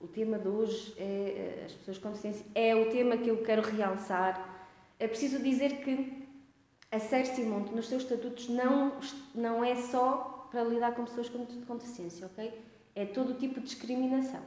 o 0.00 0.08
tema 0.08 0.38
de 0.38 0.48
hoje 0.48 0.94
é 0.98 1.02
eh, 1.02 1.62
as 1.66 1.72
pessoas 1.72 1.98
com 1.98 2.08
deficiência, 2.08 2.44
é 2.54 2.74
o 2.74 2.90
tema 2.90 3.16
que 3.16 3.28
eu 3.28 3.42
quero 3.42 3.62
realçar. 3.62 4.68
É 4.98 5.06
preciso 5.06 5.42
dizer 5.42 5.82
que 5.82 6.19
a 6.90 6.98
Cersei 6.98 7.44
Monte, 7.44 7.74
nos 7.74 7.88
seus 7.88 8.02
estatutos, 8.02 8.48
não, 8.48 8.92
não 9.34 9.64
é 9.64 9.76
só 9.76 10.48
para 10.50 10.64
lidar 10.64 10.94
com 10.94 11.04
pessoas 11.04 11.28
com, 11.28 11.46
com 11.46 11.76
deficiência, 11.76 12.26
ok? 12.26 12.52
É 12.94 13.06
todo 13.06 13.38
tipo 13.38 13.60
de 13.60 13.66
discriminação. 13.66 14.40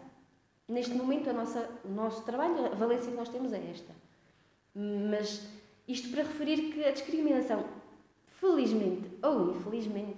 Neste 0.67 0.93
momento, 0.93 1.29
a 1.29 1.33
nossa, 1.33 1.69
o 1.85 1.89
nosso 1.89 2.23
trabalho, 2.23 2.65
a 2.65 2.75
valência 2.75 3.11
que 3.11 3.17
nós 3.17 3.29
temos 3.29 3.53
é 3.53 3.69
esta. 3.71 3.93
Mas 4.75 5.47
isto 5.87 6.09
para 6.09 6.23
referir 6.23 6.71
que 6.71 6.83
a 6.83 6.91
discriminação, 6.91 7.65
felizmente 8.27 9.09
ou 9.21 9.55
infelizmente, 9.55 10.17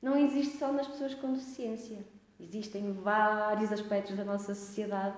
não 0.00 0.16
existe 0.16 0.58
só 0.58 0.72
nas 0.72 0.86
pessoas 0.86 1.14
com 1.14 1.32
deficiência 1.32 1.98
Existem 2.40 2.92
vários 2.92 3.72
aspectos 3.72 4.16
da 4.16 4.24
nossa 4.24 4.54
sociedade, 4.54 5.16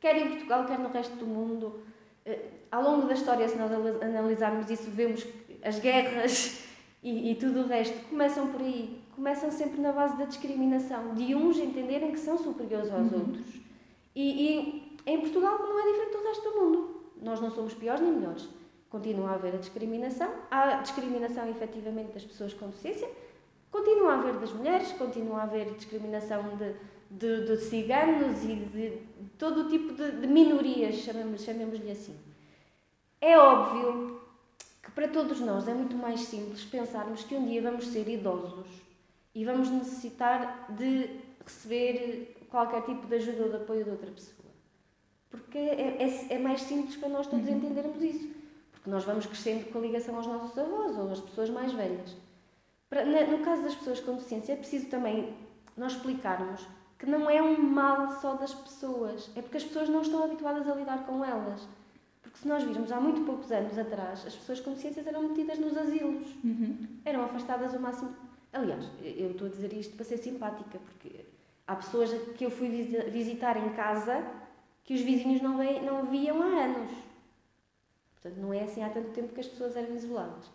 quer 0.00 0.16
em 0.16 0.30
Portugal, 0.30 0.66
quer 0.66 0.78
no 0.78 0.88
resto 0.88 1.14
do 1.16 1.26
mundo. 1.26 1.82
Eh, 2.24 2.48
ao 2.70 2.82
longo 2.82 3.06
da 3.06 3.14
história, 3.14 3.48
se 3.48 3.56
nós 3.56 3.70
analisarmos 4.02 4.70
isso, 4.70 4.90
vemos 4.90 5.22
que 5.22 5.41
as 5.62 5.78
guerras 5.78 6.64
e, 7.02 7.32
e 7.32 7.34
tudo 7.36 7.60
o 7.60 7.66
resto 7.66 7.96
começam 8.08 8.48
por 8.48 8.60
aí. 8.60 9.00
Começam 9.14 9.50
sempre 9.50 9.80
na 9.80 9.92
base 9.92 10.16
da 10.16 10.24
discriminação, 10.24 11.14
de 11.14 11.34
uns 11.34 11.58
entenderem 11.58 12.12
que 12.12 12.18
são 12.18 12.38
superiores 12.38 12.90
aos 12.90 13.12
uhum. 13.12 13.18
outros. 13.18 13.60
E, 14.14 14.22
e 14.22 14.98
em 15.06 15.20
Portugal 15.20 15.58
não 15.58 15.78
é 15.78 15.92
diferente 15.92 16.16
do 16.16 16.24
resto 16.24 16.50
do 16.50 16.60
mundo. 16.60 17.02
Nós 17.20 17.40
não 17.40 17.50
somos 17.50 17.74
piores 17.74 18.00
nem 18.00 18.12
melhores. 18.12 18.48
Continua 18.88 19.30
a 19.30 19.34
haver 19.34 19.54
a 19.54 19.58
discriminação. 19.58 20.30
Há 20.50 20.76
discriminação, 20.76 21.48
efetivamente, 21.48 22.12
das 22.12 22.24
pessoas 22.24 22.52
com 22.54 22.66
deficiência, 22.66 23.08
Continua 23.72 24.12
a 24.12 24.18
haver 24.18 24.34
das 24.34 24.52
mulheres, 24.52 24.92
continua 24.92 25.38
a 25.38 25.42
haver 25.44 25.72
discriminação 25.72 26.42
de, 26.58 26.74
de, 27.10 27.46
de 27.46 27.56
ciganos 27.56 28.44
e 28.44 28.56
de 28.56 28.98
todo 29.38 29.62
o 29.62 29.68
tipo 29.70 29.94
de, 29.94 30.10
de 30.20 30.26
minorias, 30.26 30.96
chamemos-lhe 30.96 31.38
chamemos 31.38 31.80
assim. 31.90 32.14
É 33.18 33.38
óbvio 33.38 34.11
para 34.94 35.08
todos 35.08 35.40
nós 35.40 35.66
é 35.68 35.74
muito 35.74 35.96
mais 35.96 36.20
simples 36.20 36.64
pensarmos 36.64 37.24
que 37.24 37.34
um 37.34 37.46
dia 37.46 37.62
vamos 37.62 37.86
ser 37.88 38.08
idosos 38.08 38.66
e 39.34 39.44
vamos 39.44 39.70
necessitar 39.70 40.66
de 40.70 41.08
receber 41.44 42.46
qualquer 42.50 42.82
tipo 42.82 43.06
de 43.06 43.14
ajuda 43.16 43.42
ou 43.44 43.48
de 43.48 43.56
apoio 43.56 43.84
de 43.84 43.90
outra 43.90 44.10
pessoa. 44.10 44.50
Porque 45.30 45.56
é, 45.56 46.02
é, 46.02 46.34
é 46.34 46.38
mais 46.38 46.60
simples 46.62 46.96
para 46.96 47.08
nós 47.08 47.26
todos 47.26 47.48
uhum. 47.48 47.56
entendermos 47.56 48.02
isso. 48.02 48.30
Porque 48.70 48.90
nós 48.90 49.04
vamos 49.04 49.24
crescendo 49.24 49.72
com 49.72 49.78
a 49.78 49.82
ligação 49.82 50.16
aos 50.16 50.26
nossos 50.26 50.58
avós 50.58 50.98
ou 50.98 51.10
às 51.10 51.20
pessoas 51.20 51.48
mais 51.48 51.72
velhas. 51.72 52.14
Para, 52.90 53.06
no 53.26 53.38
caso 53.38 53.62
das 53.62 53.74
pessoas 53.74 54.00
com 54.00 54.16
deficiência, 54.16 54.52
é 54.52 54.56
preciso 54.56 54.88
também 54.88 55.34
nós 55.76 55.92
explicarmos 55.92 56.66
que 56.98 57.06
não 57.06 57.28
é 57.28 57.42
um 57.42 57.60
mal 57.60 58.12
só 58.20 58.34
das 58.34 58.52
pessoas, 58.52 59.30
é 59.34 59.40
porque 59.40 59.56
as 59.56 59.64
pessoas 59.64 59.88
não 59.88 60.02
estão 60.02 60.22
habituadas 60.22 60.68
a 60.68 60.74
lidar 60.74 61.06
com 61.06 61.24
elas. 61.24 61.66
Porque 62.22 62.38
se 62.38 62.46
nós 62.46 62.62
virmos 62.62 62.90
há 62.92 63.00
muito 63.00 63.22
poucos 63.22 63.50
anos 63.50 63.76
atrás, 63.76 64.24
as 64.26 64.34
pessoas 64.34 64.60
com 64.60 64.70
deficiências 64.70 65.06
eram 65.06 65.28
metidas 65.28 65.58
nos 65.58 65.76
asilos, 65.76 66.28
uhum. 66.44 66.86
eram 67.04 67.24
afastadas 67.24 67.74
o 67.74 67.80
máximo. 67.80 68.14
Aliás, 68.52 68.88
eu 69.02 69.32
estou 69.32 69.48
a 69.48 69.50
dizer 69.50 69.72
isto 69.72 69.96
para 69.96 70.04
ser 70.04 70.18
simpática, 70.18 70.78
porque 70.78 71.24
há 71.66 71.74
pessoas 71.74 72.10
que 72.36 72.44
eu 72.44 72.50
fui 72.50 72.68
visitar 73.10 73.56
em 73.56 73.70
casa 73.70 74.24
que 74.84 74.94
os 74.94 75.00
vizinhos 75.00 75.42
não, 75.42 75.56
veem, 75.56 75.82
não 75.84 76.06
viam 76.06 76.40
há 76.42 76.64
anos. 76.64 76.90
Portanto, 78.14 78.40
não 78.40 78.52
é 78.54 78.62
assim 78.62 78.82
há 78.82 78.90
tanto 78.90 79.10
tempo 79.10 79.32
que 79.32 79.40
as 79.40 79.48
pessoas 79.48 79.76
eram 79.76 79.94
isoladas. 79.94 80.50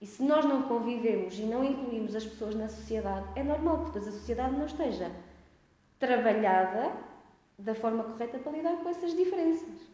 E 0.00 0.06
se 0.06 0.22
nós 0.22 0.44
não 0.44 0.62
convivemos 0.62 1.38
e 1.38 1.42
não 1.42 1.64
incluímos 1.64 2.14
as 2.14 2.24
pessoas 2.24 2.54
na 2.54 2.68
sociedade, 2.68 3.26
é 3.36 3.42
normal 3.42 3.78
que 3.80 3.84
depois 3.86 4.08
a 4.08 4.12
sociedade 4.12 4.56
não 4.56 4.66
esteja 4.66 5.10
trabalhada 5.98 6.92
da 7.58 7.74
forma 7.74 8.04
correta 8.04 8.38
para 8.38 8.52
lidar 8.52 8.76
com 8.76 8.88
essas 8.88 9.14
diferenças. 9.14 9.89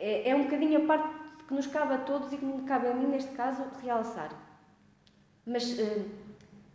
É, 0.00 0.30
é 0.30 0.34
um 0.34 0.44
bocadinho 0.44 0.82
a 0.82 0.86
parte 0.86 1.14
que 1.46 1.52
nos 1.52 1.66
cabe 1.66 1.92
a 1.92 1.98
todos 1.98 2.32
e 2.32 2.38
que 2.38 2.44
me 2.44 2.62
cabe 2.62 2.88
a 2.88 2.94
mim, 2.94 3.06
neste 3.06 3.32
caso, 3.32 3.62
realçar. 3.82 4.30
Mas 5.44 5.78
eh, 5.78 6.06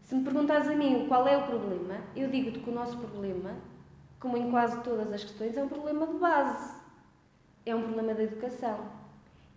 se 0.04 0.14
me 0.14 0.24
perguntares 0.24 0.68
a 0.68 0.76
mim 0.76 1.08
qual 1.08 1.28
é 1.28 1.36
o 1.36 1.48
problema, 1.48 2.02
eu 2.16 2.30
digo-te 2.30 2.60
que 2.60 2.70
o 2.70 2.74
nosso 2.74 2.96
problema, 2.98 3.56
como 4.20 4.38
em 4.38 4.52
quase 4.52 4.80
todas 4.84 5.12
as 5.12 5.24
questões, 5.24 5.58
é 5.58 5.64
um 5.64 5.68
problema 5.68 6.06
de 6.06 6.14
base. 6.20 6.76
É 7.66 7.76
um 7.76 7.82
problema 7.82 8.14
da 8.14 8.22
educação. 8.22 8.78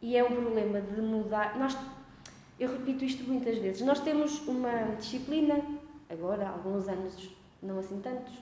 E 0.01 0.17
é 0.17 0.25
um 0.25 0.35
problema 0.35 0.81
de 0.81 1.03
mudar. 1.03 1.59
Nós, 1.59 1.77
eu 2.59 2.73
repito 2.73 3.05
isto 3.05 3.23
muitas 3.25 3.59
vezes. 3.59 3.83
Nós 3.83 4.01
temos 4.01 4.49
uma 4.49 4.95
disciplina, 4.97 5.61
agora 6.09 6.47
há 6.47 6.51
alguns 6.53 6.89
anos 6.89 7.37
não 7.63 7.79
assim 7.81 8.01
tantos, 8.01 8.33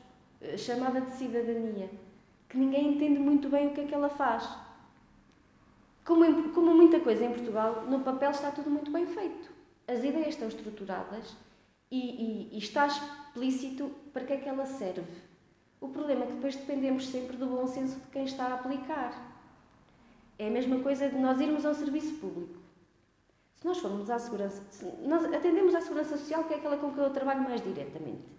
eh, 0.41 0.57
chamada 0.57 1.01
de 1.01 1.11
cidadania, 1.13 1.91
que 2.49 2.57
ninguém 2.57 2.95
entende 2.95 3.19
muito 3.19 3.49
bem 3.49 3.67
o 3.67 3.71
que 3.73 3.81
é 3.81 3.85
que 3.87 3.95
ela 3.95 4.09
faz. 4.09 4.66
Como, 6.07 6.51
como 6.53 6.73
muita 6.73 7.01
coisa 7.01 7.25
em 7.25 7.33
Portugal, 7.33 7.85
no 7.89 8.01
papel 8.01 8.31
está 8.31 8.53
tudo 8.53 8.71
muito 8.71 8.93
bem 8.93 9.07
feito. 9.07 9.51
As 9.89 9.99
ideias 9.99 10.29
estão 10.29 10.47
estruturadas 10.47 11.37
e, 11.91 11.99
e, 11.99 12.55
e 12.55 12.59
está 12.59 12.87
explícito 12.87 13.91
para 14.13 14.25
que 14.25 14.33
é 14.33 14.37
que 14.37 14.49
ela 14.49 14.65
serve. 14.67 15.03
O 15.81 15.89
problema 15.89 16.23
é 16.23 16.27
que 16.29 16.35
depois 16.35 16.55
dependemos 16.55 17.09
sempre 17.09 17.37
do 17.37 17.47
bom 17.47 17.67
senso 17.67 17.99
de 17.99 18.07
quem 18.07 18.25
está 18.25 18.47
a 18.47 18.55
aplicar. 18.55 19.37
É 20.39 20.47
a 20.47 20.51
mesma 20.51 20.79
coisa 20.81 21.09
de 21.09 21.19
nós 21.19 21.41
irmos 21.41 21.67
ao 21.67 21.75
serviço 21.75 22.15
público. 22.15 22.55
Se 23.57 23.67
nós 23.67 23.79
formos 23.79 24.09
à 24.09 24.19
segurança, 24.19 24.63
nós 25.03 25.25
atendemos 25.25 25.75
à 25.75 25.81
segurança 25.81 26.17
social, 26.17 26.45
que 26.45 26.55
é 26.55 26.57
aquela 26.59 26.77
com 26.77 26.93
que 26.93 26.99
eu 26.99 27.11
trabalho 27.11 27.43
mais 27.43 27.61
diretamente. 27.61 28.37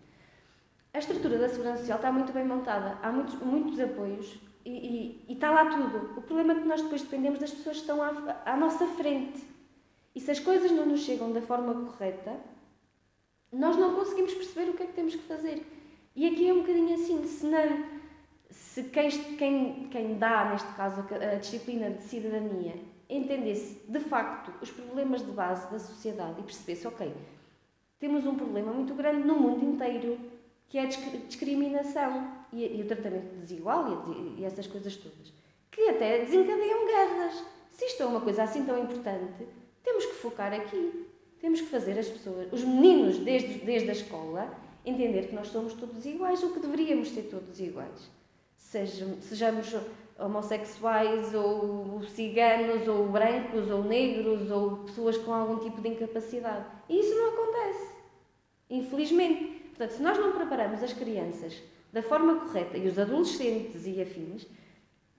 A 0.93 0.99
estrutura 0.99 1.37
da 1.37 1.49
Segurança 1.49 1.81
Social 1.81 1.97
está 1.97 2.11
muito 2.11 2.31
bem 2.31 2.45
montada, 2.45 2.97
há 3.03 3.11
muitos, 3.11 3.35
muitos 3.35 3.79
apoios 3.79 4.39
e, 4.69 5.25
e, 5.29 5.33
está 5.33 5.51
lá 5.51 5.65
tudo. 5.65 6.19
O 6.19 6.21
problema 6.21 6.53
é 6.53 6.55
que 6.61 6.67
nós 6.67 6.81
depois 6.81 7.01
dependemos 7.01 7.39
das 7.39 7.51
pessoas 7.51 7.77
que 7.77 7.81
estão 7.81 8.01
à, 8.01 8.41
à 8.45 8.57
nossa 8.57 8.85
frente. 8.87 9.41
E 10.13 10.19
se 10.19 10.29
as 10.31 10.39
coisas 10.39 10.71
não 10.71 10.85
nos 10.85 11.01
chegam 11.01 11.31
da 11.31 11.41
forma 11.41 11.73
correta, 11.73 12.35
nós 13.51 13.77
não 13.77 13.95
conseguimos 13.95 14.33
perceber 14.33 14.71
o 14.71 14.73
que 14.73 14.83
é 14.83 14.85
que 14.87 14.93
temos 14.93 15.15
que 15.15 15.23
fazer. 15.23 15.65
E 16.15 16.27
aqui 16.27 16.49
é 16.49 16.53
um 16.53 16.61
bocadinho 16.61 16.95
assim, 16.95 17.25
se 17.25 17.45
não, 17.45 17.85
se 18.49 18.83
quem, 18.83 19.09
quem, 19.37 19.87
quem 19.89 20.17
dá, 20.17 20.49
neste 20.49 20.73
caso, 20.73 21.01
a 21.01 21.35
disciplina 21.35 21.91
de 21.91 22.03
cidadania, 22.03 22.75
entendesse 23.09 23.81
de 23.87 23.99
facto 23.99 24.51
os 24.61 24.71
problemas 24.71 25.25
de 25.25 25.31
base 25.31 25.71
da 25.71 25.79
sociedade 25.79 26.39
e 26.39 26.43
percebesse, 26.43 26.87
ok, 26.87 27.13
temos 27.99 28.25
um 28.25 28.35
problema 28.35 28.73
muito 28.73 28.93
grande 28.95 29.25
no 29.25 29.35
mundo 29.35 29.63
inteiro 29.63 30.19
que 30.67 30.77
é 30.77 30.83
a 30.83 30.85
discriminação 30.85 32.36
e, 32.53 32.77
e 32.77 32.81
o 32.81 32.87
tratamento 32.87 33.35
desigual 33.39 34.05
e, 34.37 34.41
e, 34.41 34.45
essas 34.45 34.67
coisas 34.67 34.95
todas, 34.95 35.33
que 35.71 35.81
até 35.89 36.19
desencadeiam 36.19 36.85
guerras. 36.85 37.43
Se 37.71 37.85
isto 37.85 38.03
é 38.03 38.05
uma 38.05 38.21
coisa 38.21 38.43
assim 38.43 38.65
tão 38.65 38.77
importante, 38.81 39.47
temos 39.83 40.05
que 40.05 40.15
focar 40.15 40.53
aqui. 40.53 41.07
Temos 41.39 41.61
que 41.61 41.67
fazer 41.67 41.97
as 41.99 42.07
pessoas, 42.07 42.51
os 42.51 42.63
meninos 42.63 43.19
desde, 43.19 43.59
desde 43.59 43.89
a 43.89 43.93
escola, 43.93 44.51
entender 44.83 45.27
que 45.27 45.35
nós 45.35 45.47
somos 45.49 45.73
todos 45.73 46.03
iguais, 46.05 46.41
ou 46.41 46.51
que 46.51 46.59
deveríamos 46.59 47.09
ser 47.09 47.23
todos 47.23 47.59
iguais. 47.59 48.09
Sejam, 48.55 49.21
sejamos 49.21 49.75
homossexuais, 50.17 51.33
ou 51.35 52.01
ciganos, 52.03 52.87
ou 52.87 53.07
brancos, 53.07 53.69
ou 53.69 53.83
negros, 53.83 54.49
ou 54.49 54.77
pessoas 54.77 55.17
com 55.17 55.31
algum 55.31 55.59
tipo 55.59 55.79
de 55.79 55.89
incapacidade. 55.89 56.65
E 56.89 56.99
isso 56.99 57.15
não 57.15 57.33
acontece. 57.33 57.87
Infelizmente. 58.69 59.57
Portanto, 59.69 59.91
se 59.91 60.01
nós 60.01 60.17
não 60.17 60.31
preparamos 60.31 60.81
as 60.81 60.91
crianças 60.91 61.61
da 61.97 62.03
forma 62.03 62.35
correta 62.41 62.77
e 62.77 62.87
os 62.87 62.99
adolescentes 62.99 63.87
e 63.87 63.99
afins, 63.99 64.47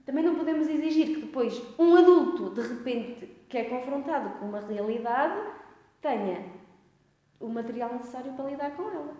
também 0.05 0.23
não 0.23 0.35
podemos 0.35 0.65
exigir 0.69 1.07
que 1.07 1.21
depois 1.21 1.61
um 1.77 1.93
adulto, 1.93 2.51
de 2.51 2.61
repente, 2.61 3.29
que 3.49 3.57
é 3.57 3.65
confrontado 3.65 4.39
com 4.39 4.45
uma 4.45 4.61
realidade, 4.61 5.37
tenha 6.01 6.45
o 7.37 7.49
material 7.49 7.93
necessário 7.93 8.31
para 8.31 8.49
lidar 8.49 8.71
com 8.77 8.83
ela. 8.83 9.13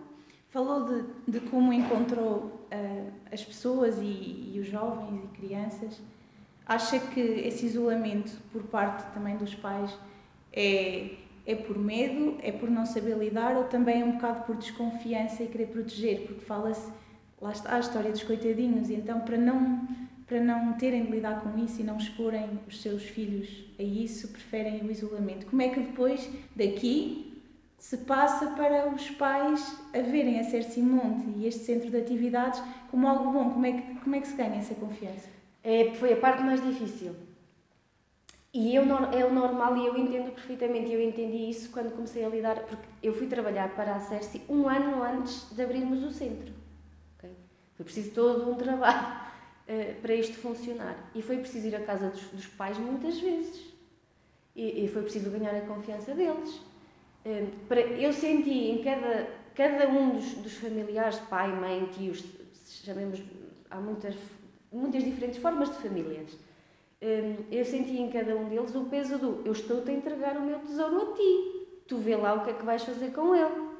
Falou 0.48 0.84
de, 0.86 1.04
de 1.28 1.40
como 1.50 1.70
encontrou 1.70 2.66
uh, 2.72 3.12
as 3.30 3.44
pessoas 3.44 3.98
e, 3.98 4.54
e 4.54 4.58
os 4.58 4.66
jovens 4.66 5.22
e 5.24 5.28
crianças. 5.36 6.00
Acha 6.64 6.98
que 6.98 7.20
esse 7.20 7.66
isolamento 7.66 8.40
por 8.50 8.62
parte 8.62 9.12
também 9.12 9.36
dos 9.36 9.54
pais 9.54 9.94
é 10.50 11.10
é 11.46 11.54
por 11.54 11.76
medo, 11.76 12.38
é 12.42 12.52
por 12.52 12.70
não 12.70 12.86
saber 12.86 13.16
lidar 13.16 13.56
ou 13.56 13.64
também 13.64 14.02
é 14.02 14.04
um 14.04 14.12
bocado 14.12 14.44
por 14.44 14.56
desconfiança 14.56 15.42
e 15.42 15.48
querer 15.48 15.66
proteger, 15.66 16.26
porque 16.26 16.44
fala-se, 16.44 16.92
lá 17.40 17.52
está 17.52 17.76
a 17.76 17.80
história 17.80 18.10
dos 18.10 18.22
coitadinhos, 18.22 18.90
e 18.90 18.94
então 18.94 19.20
para 19.20 19.36
não, 19.36 19.86
para 20.26 20.40
não 20.40 20.74
terem 20.74 21.04
de 21.04 21.12
lidar 21.12 21.40
com 21.40 21.58
isso 21.58 21.80
e 21.80 21.84
não 21.84 21.96
exporem 21.96 22.58
os 22.66 22.80
seus 22.80 23.02
filhos 23.04 23.48
a 23.78 23.82
isso, 23.82 24.28
preferem 24.28 24.82
o 24.82 24.90
isolamento. 24.90 25.46
Como 25.46 25.62
é 25.62 25.68
que 25.68 25.80
depois 25.80 26.28
daqui 26.54 27.42
se 27.78 27.96
passa 27.98 28.48
para 28.48 28.94
os 28.94 29.10
pais 29.10 29.80
a 29.94 30.00
verem 30.02 30.38
a 30.38 30.44
Ser 30.44 30.64
Simonte 30.64 31.24
e 31.36 31.46
este 31.46 31.64
centro 31.64 31.90
de 31.90 31.96
atividades 31.96 32.62
como 32.90 33.08
algo 33.08 33.32
bom? 33.32 33.50
Como 33.50 33.66
é 33.66 33.72
que, 33.72 33.94
como 34.00 34.16
é 34.16 34.20
que 34.20 34.28
se 34.28 34.36
ganha 34.36 34.56
essa 34.56 34.74
confiança? 34.74 35.28
É, 35.62 35.92
foi 35.94 36.12
a 36.12 36.16
parte 36.16 36.42
mais 36.42 36.62
difícil 36.62 37.14
e 38.52 38.74
eu, 38.74 38.82
é 39.12 39.24
o 39.24 39.32
normal 39.32 39.76
e 39.76 39.86
eu 39.86 39.96
entendo 39.96 40.32
perfeitamente. 40.32 40.92
Eu 40.92 41.00
entendi 41.00 41.48
isso 41.48 41.70
quando 41.70 41.92
comecei 41.92 42.24
a 42.24 42.28
lidar, 42.28 42.60
porque 42.60 42.82
eu 43.02 43.14
fui 43.14 43.28
trabalhar 43.28 43.74
para 43.74 43.94
a 43.94 44.00
Cerci 44.00 44.42
um 44.48 44.68
ano 44.68 45.02
antes 45.02 45.54
de 45.54 45.62
abrirmos 45.62 46.02
o 46.02 46.10
centro. 46.10 46.52
Foi 47.80 47.84
preciso 47.84 48.10
todo 48.10 48.50
um 48.50 48.54
trabalho 48.56 49.16
uh, 49.66 50.00
para 50.02 50.14
isto 50.14 50.36
funcionar. 50.36 51.10
E 51.14 51.22
foi 51.22 51.38
preciso 51.38 51.68
ir 51.68 51.74
à 51.74 51.80
casa 51.80 52.10
dos, 52.10 52.22
dos 52.24 52.46
pais 52.46 52.76
muitas 52.76 53.18
vezes. 53.18 53.72
E, 54.54 54.84
e, 54.84 54.88
foi 54.88 55.02
preciso 55.02 55.30
ganhar 55.30 55.54
a 55.54 55.62
confiança 55.62 56.14
deles. 56.14 56.56
Uh, 57.24 57.50
para, 57.66 57.80
eu 57.80 58.12
senti 58.12 58.50
em 58.50 58.82
cada, 58.82 59.30
cada 59.54 59.88
um 59.88 60.10
dos, 60.10 60.34
dos 60.34 60.54
familiares, 60.58 61.18
pai, 61.30 61.48
mãe, 61.48 61.88
tios, 61.92 62.22
chamemos, 62.84 63.22
há 63.70 63.80
muitas, 63.80 64.14
muitas 64.70 65.02
diferentes 65.02 65.40
formas 65.40 65.70
de 65.70 65.76
famílias 65.76 66.36
Hum, 67.02 67.46
eu 67.50 67.64
senti 67.64 67.96
em 67.96 68.10
cada 68.10 68.36
um 68.36 68.46
deles 68.46 68.74
o 68.74 68.84
peso 68.84 69.16
do 69.16 69.40
eu 69.46 69.52
estou-te 69.52 69.90
a 69.90 69.94
entregar 69.94 70.36
o 70.36 70.42
meu 70.42 70.58
tesouro 70.58 71.00
a 71.00 71.14
ti, 71.14 71.82
tu 71.88 71.96
vê 71.96 72.14
lá 72.14 72.34
o 72.34 72.44
que 72.44 72.50
é 72.50 72.52
que 72.52 72.62
vais 72.62 72.84
fazer 72.84 73.10
com 73.12 73.34
ele. 73.34 73.70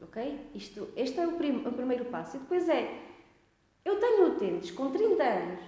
Ok? 0.00 0.50
Isto, 0.54 0.88
este 0.96 1.20
é 1.20 1.26
o, 1.26 1.32
prim, 1.32 1.66
o 1.66 1.72
primeiro 1.72 2.06
passo. 2.06 2.38
E 2.38 2.40
depois 2.40 2.66
é, 2.68 3.05
eu 3.86 4.00
tenho 4.00 4.26
utentes 4.32 4.72
com 4.72 4.90
30 4.90 5.22
anos, 5.22 5.60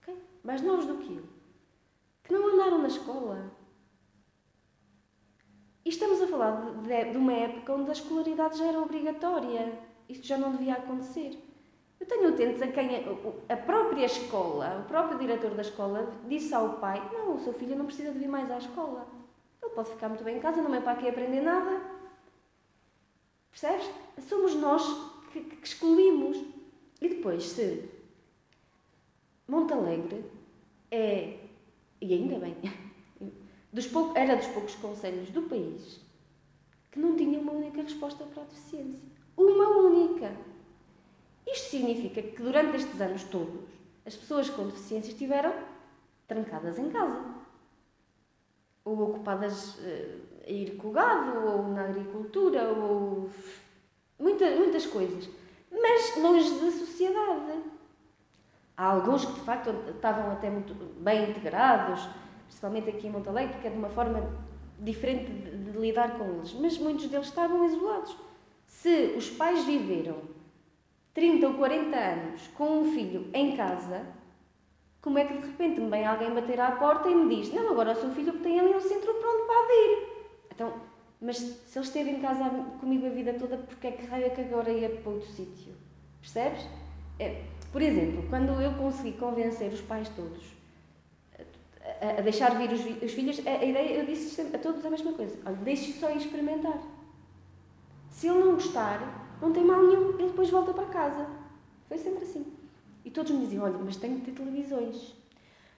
okay? 0.00 0.16
mais 0.42 0.62
novos 0.62 0.86
do 0.86 0.96
que 0.96 1.14
eu, 1.14 1.24
que 2.24 2.32
não 2.32 2.54
andaram 2.54 2.78
na 2.78 2.88
escola. 2.88 3.52
E 5.84 5.90
estamos 5.90 6.22
a 6.22 6.26
falar 6.26 6.72
de, 6.82 7.10
de 7.12 7.18
uma 7.18 7.34
época 7.34 7.74
onde 7.74 7.90
a 7.90 7.92
escolaridade 7.92 8.56
já 8.56 8.66
era 8.66 8.80
obrigatória. 8.80 9.78
Isto 10.08 10.26
já 10.26 10.38
não 10.38 10.52
devia 10.52 10.74
acontecer. 10.74 11.38
Eu 12.00 12.06
tenho 12.06 12.30
utentes 12.30 12.62
a 12.62 12.68
quem 12.68 12.88
a 13.48 13.56
própria 13.56 14.06
escola, 14.06 14.80
o 14.82 14.88
próprio 14.88 15.18
diretor 15.18 15.50
da 15.50 15.62
escola, 15.62 16.10
disse 16.26 16.54
ao 16.54 16.78
pai: 16.78 17.10
Não, 17.12 17.34
o 17.34 17.40
seu 17.40 17.52
filho 17.52 17.76
não 17.76 17.84
precisa 17.84 18.10
de 18.10 18.18
vir 18.18 18.28
mais 18.28 18.50
à 18.50 18.56
escola. 18.56 19.06
Ele 19.62 19.74
pode 19.74 19.90
ficar 19.90 20.08
muito 20.08 20.24
bem 20.24 20.38
em 20.38 20.40
casa, 20.40 20.62
não 20.62 20.74
é 20.74 20.80
para 20.80 20.92
aqui 20.92 21.06
aprender 21.06 21.42
nada. 21.42 21.82
Percebes? 23.50 23.90
Somos 24.28 24.54
nós 24.54 24.82
que, 25.30 25.40
que 25.42 25.66
excluímos. 25.66 26.57
E 27.00 27.08
depois, 27.08 27.44
se 27.44 27.88
Montalegre 29.46 30.24
é, 30.90 31.38
e 32.00 32.12
ainda 32.12 32.38
bem, 32.38 32.56
dos 33.72 33.86
pou, 33.86 34.12
era 34.14 34.36
dos 34.36 34.46
poucos 34.48 34.74
conselhos 34.74 35.30
do 35.30 35.42
país 35.42 36.00
que 36.90 36.98
não 36.98 37.16
tinha 37.16 37.38
uma 37.38 37.52
única 37.52 37.82
resposta 37.82 38.24
para 38.24 38.42
a 38.42 38.46
deficiência. 38.46 39.08
Uma 39.36 39.68
única. 39.68 40.34
Isto 41.46 41.70
significa 41.70 42.22
que 42.22 42.42
durante 42.42 42.76
estes 42.76 43.00
anos 43.00 43.24
todos, 43.24 43.70
as 44.04 44.16
pessoas 44.16 44.50
com 44.50 44.66
deficiência 44.66 45.10
estiveram 45.10 45.52
trancadas 46.26 46.78
em 46.78 46.90
casa. 46.90 47.24
Ou 48.84 49.00
ocupadas 49.02 49.76
uh, 49.76 50.20
a 50.46 50.50
ir 50.50 50.76
com 50.76 50.88
o 50.88 50.92
gado, 50.92 51.46
ou 51.46 51.68
na 51.68 51.84
agricultura, 51.84 52.64
ou 52.70 53.30
muita, 54.18 54.50
muitas 54.56 54.86
coisas. 54.86 55.28
Mas 55.70 56.16
longe 56.16 56.50
da 56.60 56.70
sociedade. 56.70 57.62
Há 58.76 58.92
alguns 58.92 59.24
que, 59.24 59.32
de 59.32 59.40
facto, 59.40 59.70
estavam 59.88 60.30
até 60.32 60.48
muito 60.48 60.72
bem 61.00 61.30
integrados, 61.30 62.08
principalmente 62.46 62.90
aqui 62.90 63.08
em 63.08 63.10
Montalegre, 63.10 63.58
que 63.60 63.66
é 63.66 63.70
de 63.70 63.76
uma 63.76 63.88
forma 63.88 64.22
diferente 64.78 65.30
de, 65.30 65.78
lidar 65.78 66.16
com 66.16 66.24
eles. 66.24 66.54
Mas 66.54 66.78
muitos 66.78 67.06
deles 67.06 67.26
estavam 67.26 67.64
isolados. 67.66 68.16
Se 68.66 69.14
os 69.16 69.30
pais 69.30 69.64
viveram 69.64 70.18
30 71.14 71.48
ou 71.48 71.54
40 71.54 71.96
anos 71.96 72.46
com 72.48 72.80
um 72.80 72.92
filho 72.92 73.28
em 73.34 73.56
casa, 73.56 74.06
como 75.00 75.18
é 75.18 75.24
que 75.24 75.38
de 75.38 75.46
repente 75.46 75.80
me 75.80 75.90
vem 75.90 76.06
alguém 76.06 76.34
bater 76.34 76.60
à 76.60 76.72
porta 76.72 77.08
e 77.08 77.14
me 77.14 77.34
diz: 77.34 77.52
Não, 77.52 77.70
agora 77.70 77.92
o 77.92 77.96
seu 77.96 78.10
filho 78.10 78.32
tem 78.40 78.60
ali 78.60 78.74
um 78.74 78.80
centro 78.80 79.12
pronto 79.14 79.46
para 79.46 79.74
ir? 79.74 80.08
Então, 80.52 80.72
mas 81.20 81.36
se 81.36 81.78
ele 81.78 81.86
esteve 81.86 82.10
em 82.10 82.20
casa 82.20 82.48
comigo 82.80 83.06
a 83.06 83.10
vida 83.10 83.34
toda, 83.34 83.56
porque 83.56 83.86
é 83.88 83.92
que 83.92 84.06
raio 84.06 84.26
é 84.26 84.30
que 84.30 84.40
agora 84.40 84.70
ia 84.70 84.88
para 84.88 85.10
outro 85.10 85.28
sítio? 85.30 85.74
Percebes? 86.20 86.66
É, 87.18 87.42
por 87.72 87.82
exemplo, 87.82 88.24
quando 88.28 88.60
eu 88.60 88.72
consegui 88.74 89.12
convencer 89.18 89.72
os 89.72 89.80
pais 89.80 90.08
todos 90.10 90.58
a, 92.00 92.18
a 92.18 92.20
deixar 92.20 92.56
vir 92.56 92.72
os, 92.72 93.02
os, 93.02 93.12
filhos, 93.12 93.40
a, 93.46 93.50
a 93.50 93.64
ideia, 93.64 93.98
eu 93.98 94.06
disse 94.06 94.40
a 94.40 94.58
todos 94.58 94.84
a 94.84 94.90
mesma 94.90 95.12
coisa: 95.12 95.36
olha, 95.44 95.56
deixe 95.56 95.92
só 95.92 96.10
experimentar. 96.10 96.78
Se 98.10 98.28
ele 98.28 98.38
não 98.38 98.54
gostar, 98.54 99.36
não 99.40 99.52
tem 99.52 99.64
mal 99.64 99.82
nenhum, 99.82 100.10
ele 100.18 100.28
depois 100.28 100.50
volta 100.50 100.72
para 100.72 100.86
casa. 100.86 101.26
Foi 101.88 101.98
sempre 101.98 102.24
assim. 102.24 102.46
E 103.04 103.10
todos 103.10 103.32
me 103.32 103.40
diziam: 103.40 103.64
olha, 103.64 103.78
mas 103.78 103.96
tenho 103.96 104.20
que 104.20 104.30
ter 104.30 104.32
televisões. 104.32 105.14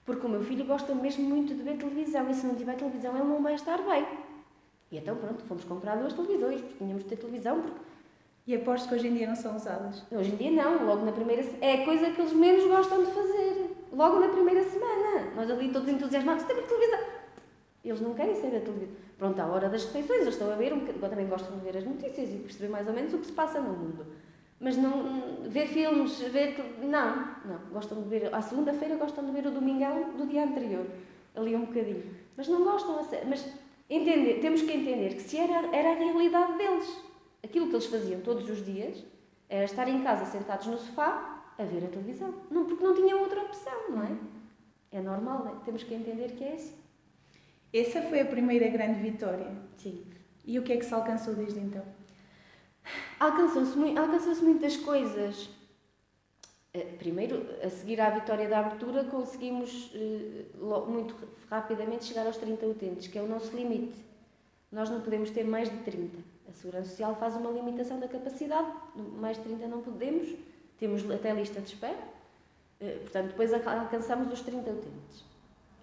Porque 0.04 0.26
o 0.26 0.28
meu 0.28 0.42
filho 0.42 0.64
gosta 0.64 0.94
mesmo 0.94 1.24
muito 1.24 1.54
de 1.54 1.62
ver 1.62 1.76
televisão 1.76 2.28
e 2.30 2.34
se 2.34 2.46
não 2.46 2.56
tiver 2.56 2.74
televisão 2.76 3.16
ele 3.16 3.28
não 3.28 3.42
vai 3.42 3.54
estar 3.54 3.78
bem. 3.78 4.06
E 4.90 4.98
então, 4.98 5.16
pronto, 5.16 5.44
fomos 5.44 5.64
comprar 5.64 5.96
duas 5.96 6.12
televisões, 6.12 6.60
porque 6.60 6.78
tínhamos 6.78 7.04
de 7.04 7.08
ter 7.08 7.16
televisão. 7.16 7.62
Porque... 7.62 7.80
E 8.46 8.56
aposto 8.56 8.88
que 8.88 8.94
hoje 8.94 9.06
em 9.06 9.14
dia 9.14 9.28
não 9.28 9.36
são 9.36 9.54
usadas? 9.54 10.02
Hoje 10.10 10.32
em 10.32 10.36
dia 10.36 10.50
não, 10.50 10.84
logo 10.84 11.04
na 11.04 11.12
primeira... 11.12 11.44
É 11.60 11.82
a 11.82 11.84
coisa 11.84 12.10
que 12.10 12.20
eles 12.20 12.32
menos 12.32 12.64
gostam 12.66 13.04
de 13.04 13.12
fazer. 13.12 13.76
Logo 13.92 14.18
na 14.18 14.28
primeira 14.28 14.64
semana. 14.64 15.30
Nós 15.36 15.50
ali 15.50 15.70
todos 15.70 15.88
entusiasmados, 15.88 16.44
temos 16.44 16.64
televisão. 16.64 17.00
Eles 17.84 18.00
não 18.00 18.14
querem 18.14 18.34
saber 18.34 18.56
a 18.56 18.60
televisão. 18.60 18.96
Pronto, 19.16 19.38
à 19.40 19.46
hora 19.46 19.68
das 19.68 19.84
refeições, 19.84 20.22
eles 20.22 20.34
estão 20.34 20.50
a 20.50 20.56
ver, 20.56 20.72
um 20.72 20.80
também 20.80 21.26
gostam 21.26 21.58
de 21.58 21.64
ver 21.64 21.76
as 21.76 21.84
notícias 21.84 22.30
e 22.30 22.38
perceber 22.38 22.68
mais 22.68 22.88
ou 22.88 22.94
menos 22.94 23.12
o 23.14 23.18
que 23.18 23.26
se 23.26 23.32
passa 23.32 23.60
no 23.60 23.72
mundo. 23.72 24.06
Mas 24.58 24.76
não 24.76 25.42
ver 25.48 25.66
filmes, 25.68 26.18
ver. 26.20 26.56
Não, 26.82 27.16
não. 27.44 27.58
Gostam 27.72 28.02
de 28.02 28.08
ver. 28.08 28.34
À 28.34 28.42
segunda-feira 28.42 28.96
gostam 28.96 29.24
de 29.24 29.32
ver 29.32 29.46
o 29.46 29.50
domingão 29.50 30.12
do 30.16 30.26
dia 30.26 30.44
anterior. 30.44 30.86
Ali 31.34 31.54
um 31.54 31.66
bocadinho. 31.66 32.04
Mas 32.36 32.48
não 32.48 32.64
gostam. 32.64 33.06
Mas 33.28 33.46
entender, 33.90 34.40
temos 34.40 34.62
que 34.62 34.72
entender 34.72 35.14
que 35.14 35.22
se 35.22 35.36
era, 35.36 35.74
era 35.74 35.90
a 35.90 35.94
realidade 35.94 36.56
deles. 36.56 37.02
Aquilo 37.42 37.68
que 37.68 37.74
eles 37.74 37.86
faziam 37.86 38.20
todos 38.20 38.48
os 38.48 38.64
dias 38.64 39.04
era 39.48 39.64
estar 39.64 39.88
em 39.88 40.02
casa 40.02 40.24
sentados 40.26 40.66
no 40.68 40.78
sofá 40.78 41.42
a 41.58 41.64
ver 41.64 41.84
a 41.84 41.88
televisão. 41.88 42.32
Não, 42.50 42.64
porque 42.64 42.84
não 42.84 42.94
tinham 42.94 43.20
outra 43.20 43.42
opção, 43.42 43.90
não 43.90 44.04
é? 44.04 44.16
É 44.92 45.00
normal, 45.00 45.46
é? 45.48 45.64
temos 45.64 45.82
que 45.82 45.94
entender 45.94 46.32
que 46.32 46.44
é 46.44 46.52
assim. 46.54 46.78
Essa 47.72 48.02
foi 48.02 48.20
a 48.20 48.24
primeira 48.24 48.68
grande 48.68 49.00
vitória. 49.00 49.50
Sim. 49.76 50.04
E 50.44 50.58
o 50.58 50.62
que 50.62 50.72
é 50.72 50.76
que 50.76 50.84
se 50.84 50.94
alcançou 50.94 51.34
desde 51.34 51.60
então? 51.60 51.84
Alcançou-se 53.18 53.78
alcançou 53.96 54.34
muitas 54.42 54.76
coisas. 54.76 55.50
Eh, 56.72 56.94
primeiro, 56.98 57.46
a 57.64 57.68
seguir 57.68 58.00
à 58.00 58.10
vitória 58.10 58.48
da 58.48 58.60
abertura, 58.60 59.02
conseguimos 59.04 59.90
eh, 59.92 60.44
muito 60.86 61.16
rapidamente 61.50 62.04
chegar 62.04 62.26
aos 62.26 62.36
30 62.36 62.64
utentes, 62.66 63.08
que 63.08 63.18
é 63.18 63.22
o 63.22 63.26
nosso 63.26 63.56
limite. 63.56 63.98
Nós 64.70 64.88
não 64.88 65.00
podemos 65.00 65.30
ter 65.30 65.42
mais 65.44 65.68
de 65.68 65.76
30. 65.78 66.16
A 66.48 66.52
Segurança 66.52 66.90
Social 66.90 67.16
faz 67.16 67.34
uma 67.34 67.50
limitação 67.50 67.98
da 67.98 68.06
capacidade, 68.06 68.72
mais 68.94 69.36
de 69.36 69.42
30 69.42 69.66
não 69.66 69.80
podemos, 69.80 70.32
temos 70.78 71.08
até 71.10 71.32
lista 71.32 71.60
de 71.60 71.74
espera. 71.74 71.98
Eh, 72.80 72.98
portanto, 73.02 73.28
depois 73.28 73.52
alcançamos 73.52 74.32
os 74.32 74.40
30 74.40 74.70
utentes 74.70 75.24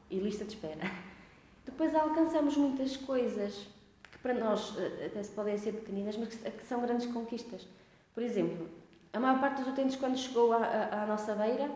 e 0.10 0.20
lista 0.20 0.46
de 0.46 0.52
espera. 0.52 0.80
Depois 1.66 1.94
alcançamos 1.94 2.56
muitas 2.56 2.96
coisas 2.96 3.68
que 4.10 4.18
para 4.20 4.34
nós 4.34 4.74
até 5.06 5.22
se 5.22 5.32
podem 5.32 5.58
ser 5.58 5.74
pequeninas, 5.74 6.16
mas 6.16 6.30
que 6.30 6.64
são 6.64 6.82
grandes 6.82 7.08
conquistas. 7.08 7.68
Por 8.16 8.24
exemplo, 8.24 8.70
a 9.14 9.20
maior 9.20 9.40
parte 9.40 9.62
dos 9.62 9.72
utentes, 9.72 9.96
quando 9.96 10.18
chegou 10.18 10.54
à, 10.54 10.58
à, 10.58 11.04
à 11.04 11.06
nossa 11.06 11.34
beira, 11.36 11.70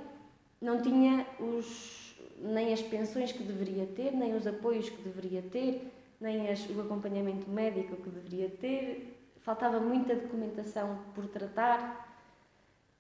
não 0.62 0.82
tinha 0.82 1.26
os, 1.40 2.16
nem 2.38 2.72
as 2.72 2.82
pensões 2.82 3.32
que 3.32 3.44
deveria 3.44 3.86
ter, 3.88 4.12
nem 4.14 4.36
os 4.36 4.46
apoios 4.46 4.90
que 4.90 5.02
deveria 5.02 5.42
ter, 5.42 5.92
nem 6.20 6.50
as, 6.50 6.70
o 6.70 6.82
acompanhamento 6.82 7.50
médico 7.50 7.96
que 7.96 8.10
deveria 8.10 8.50
ter. 8.50 9.18
Faltava 9.42 9.80
muita 9.80 10.16
documentação 10.16 11.00
por 11.16 11.28
tratar. 11.28 12.10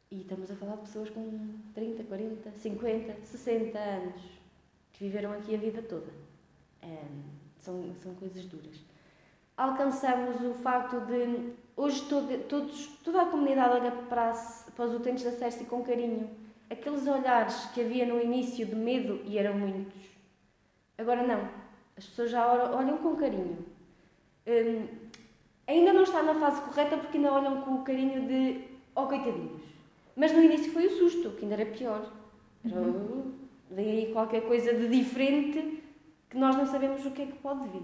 E 0.09 0.21
estamos 0.21 0.51
a 0.51 0.55
falar 0.55 0.75
de 0.75 0.81
pessoas 0.81 1.09
com 1.09 1.55
30, 1.73 2.03
40, 2.03 2.51
50, 2.51 3.25
60 3.25 3.79
anos 3.79 4.21
que 4.91 5.05
viveram 5.05 5.31
aqui 5.33 5.55
a 5.55 5.57
vida 5.57 5.81
toda. 5.83 6.11
É, 6.81 7.03
são, 7.59 7.93
são 8.01 8.13
coisas 8.15 8.43
duras. 8.45 8.83
Alcançamos 9.55 10.41
o 10.41 10.53
facto 10.55 10.99
de 11.05 11.53
Hoje 11.75 12.03
todo, 12.07 12.37
todos, 12.47 12.87
toda 13.03 13.21
a 13.21 13.25
comunidade 13.25 13.75
olha 13.75 13.91
para, 13.91 14.33
para 14.75 14.85
os 14.85 14.93
utentes 14.93 15.23
da 15.23 15.31
Cersei 15.31 15.65
com 15.65 15.83
carinho. 15.83 16.29
Aqueles 16.69 17.07
olhares 17.07 17.65
que 17.73 17.81
havia 17.81 18.05
no 18.05 18.21
início 18.21 18.65
de 18.65 18.75
medo, 18.75 19.21
e 19.25 19.37
eram 19.37 19.57
muitos, 19.57 20.01
agora 20.97 21.21
não. 21.23 21.49
As 21.97 22.05
pessoas 22.05 22.31
já 22.31 22.47
olham 22.73 22.97
com 22.97 23.15
carinho. 23.15 23.65
Hum, 24.47 24.87
ainda 25.67 25.93
não 25.93 26.03
está 26.03 26.23
na 26.23 26.33
fase 26.35 26.61
correta 26.61 26.97
porque 26.97 27.17
ainda 27.17 27.33
olham 27.33 27.61
com 27.61 27.75
o 27.75 27.83
carinho 27.83 28.27
de 28.27 28.63
oh 28.95 29.05
coitadinhos. 29.05 29.61
Mas 30.15 30.31
no 30.31 30.41
início 30.41 30.71
foi 30.71 30.87
o 30.87 30.97
susto, 30.97 31.31
que 31.31 31.43
ainda 31.43 31.55
era 31.55 31.65
pior. 31.65 32.11
Era, 32.65 32.79
uhum. 32.79 33.33
Qualquer 34.13 34.41
coisa 34.41 34.73
de 34.73 34.89
diferente 34.89 35.81
que 36.29 36.37
nós 36.37 36.55
não 36.55 36.65
sabemos 36.65 37.05
o 37.05 37.11
que 37.11 37.21
é 37.21 37.25
que 37.25 37.37
pode 37.39 37.67
vir. 37.69 37.83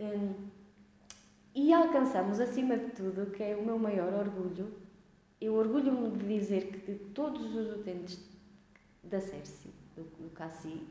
Hum, 0.00 0.34
e 1.54 1.72
alcançamos, 1.72 2.40
acima 2.40 2.76
de 2.76 2.90
tudo, 2.90 3.30
que 3.30 3.42
é 3.42 3.56
o 3.56 3.64
meu 3.64 3.78
maior 3.78 4.12
orgulho, 4.12 4.72
eu 5.40 5.54
orgulho-me 5.54 6.10
de 6.10 6.26
dizer 6.26 6.66
que 6.66 6.92
de 6.92 6.98
todos 7.10 7.54
os 7.54 7.76
utentes 7.76 8.18
da 9.02 9.20
Cersei, 9.20 9.72
do, 9.94 10.02
do 10.02 10.30
Cassi, 10.30 10.82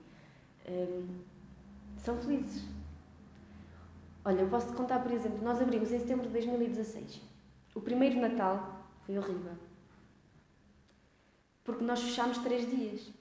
um, 0.69 1.07
são 1.97 2.17
felizes. 2.17 2.63
Olha, 4.23 4.41
eu 4.41 4.49
posso 4.49 4.67
te 4.67 4.73
contar, 4.73 4.99
por 4.99 5.11
exemplo, 5.11 5.43
nós 5.43 5.61
abrimos 5.61 5.91
em 5.91 5.99
setembro 5.99 6.27
de 6.27 6.31
2016. 6.31 7.21
O 7.75 7.81
primeiro 7.81 8.21
Natal 8.21 8.87
foi 9.05 9.17
horrível. 9.17 9.53
Porque 11.63 11.83
nós 11.83 12.01
fechámos 12.01 12.37
três 12.37 12.69
dias. 12.69 13.11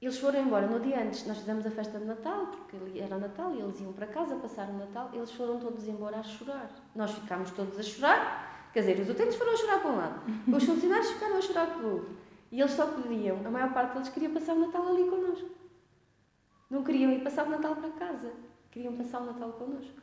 Eles 0.00 0.18
foram 0.18 0.40
embora 0.40 0.66
no 0.66 0.80
dia 0.80 1.02
antes, 1.02 1.26
nós 1.26 1.36
fizemos 1.36 1.66
a 1.66 1.70
festa 1.70 1.98
de 1.98 2.06
Natal, 2.06 2.46
porque 2.46 2.98
era 2.98 3.18
Natal 3.18 3.54
e 3.54 3.60
eles 3.60 3.78
iam 3.80 3.92
para 3.92 4.06
casa 4.06 4.34
passar 4.36 4.70
o 4.70 4.72
Natal, 4.72 5.10
eles 5.12 5.30
foram 5.32 5.60
todos 5.60 5.86
embora 5.86 6.16
a 6.16 6.22
chorar. 6.22 6.70
Nós 6.94 7.10
ficámos 7.12 7.50
todos 7.50 7.78
a 7.78 7.82
chorar, 7.82 8.70
quer 8.72 8.80
dizer, 8.80 8.98
os 8.98 9.10
utentes 9.10 9.36
foram 9.36 9.52
a 9.52 9.56
chorar 9.56 9.80
para 9.80 9.90
um 9.90 9.96
lado, 9.96 10.22
os 10.56 10.64
funcionários 10.64 11.10
ficaram 11.10 11.36
a 11.36 11.42
chorar 11.42 11.66
para 11.66 11.86
o 11.86 11.92
outro. 11.96 12.16
E 12.50 12.60
eles 12.60 12.72
só 12.72 12.86
podiam, 12.86 13.46
a 13.46 13.50
maior 13.50 13.74
parte 13.74 13.92
deles 13.92 14.08
queria 14.08 14.30
passar 14.30 14.54
o 14.54 14.60
Natal 14.60 14.88
ali 14.88 15.04
connosco. 15.04 15.50
Não 16.70 16.82
queriam 16.82 17.12
ir 17.12 17.22
passar 17.22 17.46
o 17.46 17.50
Natal 17.50 17.76
para 17.76 17.90
casa, 17.90 18.32
queriam 18.70 18.96
passar 18.96 19.20
o 19.20 19.26
Natal 19.26 19.52
connosco. 19.52 20.00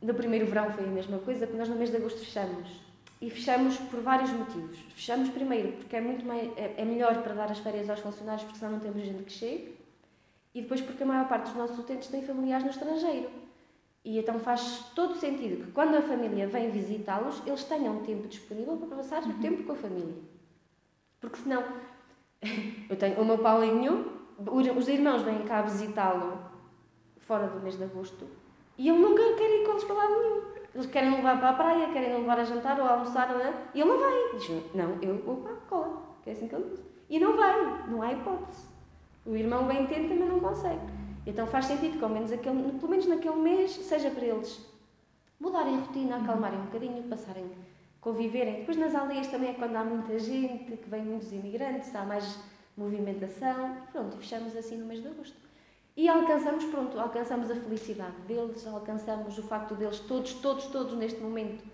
No 0.00 0.14
primeiro 0.14 0.46
verão 0.46 0.70
foi 0.72 0.84
a 0.84 0.88
mesma 0.88 1.18
coisa, 1.18 1.46
porque 1.46 1.58
nós 1.58 1.68
no 1.68 1.76
mês 1.76 1.90
de 1.90 1.96
agosto 1.98 2.20
fechamos 2.20 2.85
e 3.20 3.30
fechamos 3.30 3.76
por 3.78 4.00
vários 4.00 4.30
motivos. 4.30 4.78
Fechamos 4.94 5.28
primeiro 5.30 5.72
porque 5.72 5.96
é 5.96 6.00
muito 6.00 6.24
mais, 6.24 6.50
é, 6.56 6.74
é, 6.76 6.84
melhor 6.84 7.22
para 7.22 7.34
dar 7.34 7.50
as 7.50 7.58
férias 7.58 7.88
aos 7.88 8.00
funcionários 8.00 8.44
porque 8.44 8.58
senão 8.58 8.72
não 8.72 8.80
temos 8.80 9.02
gente 9.02 9.22
que 9.22 9.32
chegue. 9.32 9.76
E 10.54 10.62
depois 10.62 10.80
porque 10.80 11.02
a 11.02 11.06
maior 11.06 11.28
parte 11.28 11.46
dos 11.46 11.56
nossos 11.56 11.78
utentes 11.78 12.08
têm 12.08 12.22
familiares 12.22 12.64
no 12.64 12.70
estrangeiro. 12.70 13.30
E 14.04 14.18
então 14.18 14.38
faz 14.38 14.90
todo 14.94 15.16
sentido 15.16 15.64
que 15.64 15.72
quando 15.72 15.96
a 15.96 16.02
família 16.02 16.46
vem 16.46 16.70
visitá-los, 16.70 17.42
eles 17.46 17.64
tenham 17.64 18.02
tempo 18.02 18.28
disponível 18.28 18.76
para 18.76 18.96
passar 18.96 19.22
uhum. 19.24 19.40
tempo 19.40 19.64
com 19.64 19.72
a 19.72 19.76
família. 19.76 20.14
Porque 21.20 21.38
senão, 21.38 21.64
eu 22.88 22.96
tenho 22.96 23.20
o 23.20 23.24
meu 23.24 23.38
Paulinho, 23.38 24.12
os 24.38 24.88
irmãos 24.88 25.22
vêm 25.22 25.42
cá 25.42 25.62
visitá-lo 25.62 26.38
fora 27.20 27.48
do 27.48 27.60
mês 27.60 27.76
de 27.76 27.84
agosto 27.84 28.26
e 28.78 28.88
ele 28.88 28.98
nunca 28.98 29.22
quer 29.34 29.60
ir 29.60 29.64
com 29.64 29.72
eles 29.72 29.84
para 29.84 29.96
lado 29.96 30.12
nenhum. 30.12 30.55
Eles 30.76 30.90
querem 30.90 31.10
levar 31.10 31.38
para 31.38 31.48
a 31.48 31.52
praia, 31.54 31.90
querem 31.90 32.18
levar 32.18 32.38
a 32.38 32.44
jantar 32.44 32.78
ou 32.78 32.84
a 32.84 32.90
almoçar, 32.90 33.30
não 33.30 33.40
é? 33.40 33.50
e 33.72 33.80
ele 33.80 33.88
não 33.88 33.98
vai. 33.98 34.38
Diz, 34.38 34.74
não, 34.74 34.98
eu 35.00 35.16
vou 35.22 35.36
para 35.36 35.52
a 35.52 35.56
cola, 35.56 36.02
que 36.22 36.28
é 36.28 36.34
assim 36.34 36.48
que 36.48 36.54
ele 36.54 36.68
diz. 36.68 36.80
E 37.08 37.18
não 37.18 37.34
vai, 37.34 37.88
não 37.88 38.02
há 38.02 38.12
hipótese. 38.12 38.66
O 39.24 39.34
irmão 39.34 39.66
bem 39.66 39.86
tenta, 39.86 40.14
mas 40.14 40.28
não 40.28 40.38
consegue. 40.38 40.82
Então 41.26 41.46
faz 41.46 41.64
sentido 41.64 41.96
que, 41.96 42.04
ao 42.04 42.10
menos, 42.10 42.30
aquele, 42.30 42.72
pelo 42.72 42.90
menos 42.90 43.06
naquele 43.06 43.36
mês, 43.36 43.70
seja 43.70 44.10
para 44.10 44.26
eles 44.26 44.70
mudarem 45.40 45.76
a 45.76 45.78
rotina, 45.78 46.16
acalmarem 46.18 46.58
um 46.58 46.66
bocadinho, 46.66 47.02
passarem, 47.04 47.50
conviverem. 47.98 48.56
Depois 48.56 48.76
nas 48.76 48.94
aldeias 48.94 49.28
também 49.28 49.50
é 49.50 49.54
quando 49.54 49.76
há 49.76 49.82
muita 49.82 50.18
gente, 50.18 50.76
que 50.76 50.90
vem 50.90 51.04
muitos 51.04 51.32
imigrantes, 51.32 51.94
há 51.96 52.04
mais 52.04 52.38
movimentação. 52.76 53.78
Pronto, 53.92 54.18
fechamos 54.18 54.54
assim 54.54 54.76
no 54.76 54.84
mês 54.84 55.00
de 55.00 55.08
agosto. 55.08 55.45
E 55.96 56.08
alcançamos, 56.08 56.64
pronto, 56.66 56.98
alcançamos 57.00 57.50
a 57.50 57.54
felicidade 57.54 58.16
deles, 58.28 58.66
alcançamos 58.66 59.38
o 59.38 59.42
facto 59.42 59.74
deles 59.74 59.98
todos, 60.00 60.34
todos, 60.34 60.66
todos 60.66 60.94
neste 60.94 61.20
momento 61.20 61.64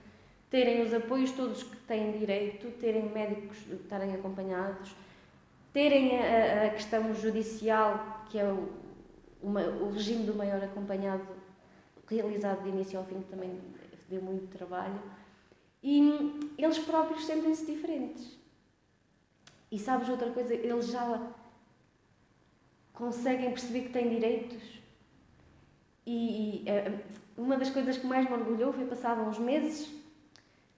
terem 0.52 0.82
os 0.82 0.92
apoios 0.92 1.32
todos 1.32 1.62
que 1.62 1.76
têm 1.76 2.12
direito, 2.18 2.70
terem 2.78 3.08
médicos, 3.08 3.56
estarem 3.72 4.14
acompanhados, 4.14 4.94
terem 5.72 6.18
a, 6.18 6.66
a 6.66 6.70
questão 6.70 7.14
judicial, 7.14 8.22
que 8.28 8.38
é 8.38 8.44
o, 8.44 8.68
uma, 9.42 9.62
o 9.62 9.90
regime 9.90 10.24
do 10.24 10.34
maior 10.34 10.62
acompanhado, 10.62 11.26
realizado 12.06 12.64
de 12.64 12.68
início 12.68 12.98
ao 12.98 13.06
fim, 13.06 13.22
que 13.22 13.30
também 13.30 13.58
deu 14.10 14.20
muito 14.20 14.46
trabalho, 14.54 15.00
e 15.82 16.54
eles 16.58 16.78
próprios 16.78 17.24
sentem-se 17.24 17.64
diferentes. 17.64 18.38
E 19.70 19.78
sabes 19.78 20.10
outra 20.10 20.30
coisa? 20.32 20.52
Eles 20.52 20.88
já 20.88 21.32
conseguem 23.02 23.50
perceber 23.50 23.80
que 23.80 23.88
têm 23.88 24.08
direitos. 24.08 24.62
E, 26.06 26.62
eh, 26.66 26.92
uma 27.36 27.56
das 27.56 27.68
coisas 27.70 27.98
que 27.98 28.06
mais 28.06 28.30
me 28.30 28.36
orgulhou 28.36 28.72
foi 28.72 28.84
passado 28.84 29.22
uns 29.22 29.40
meses, 29.40 29.92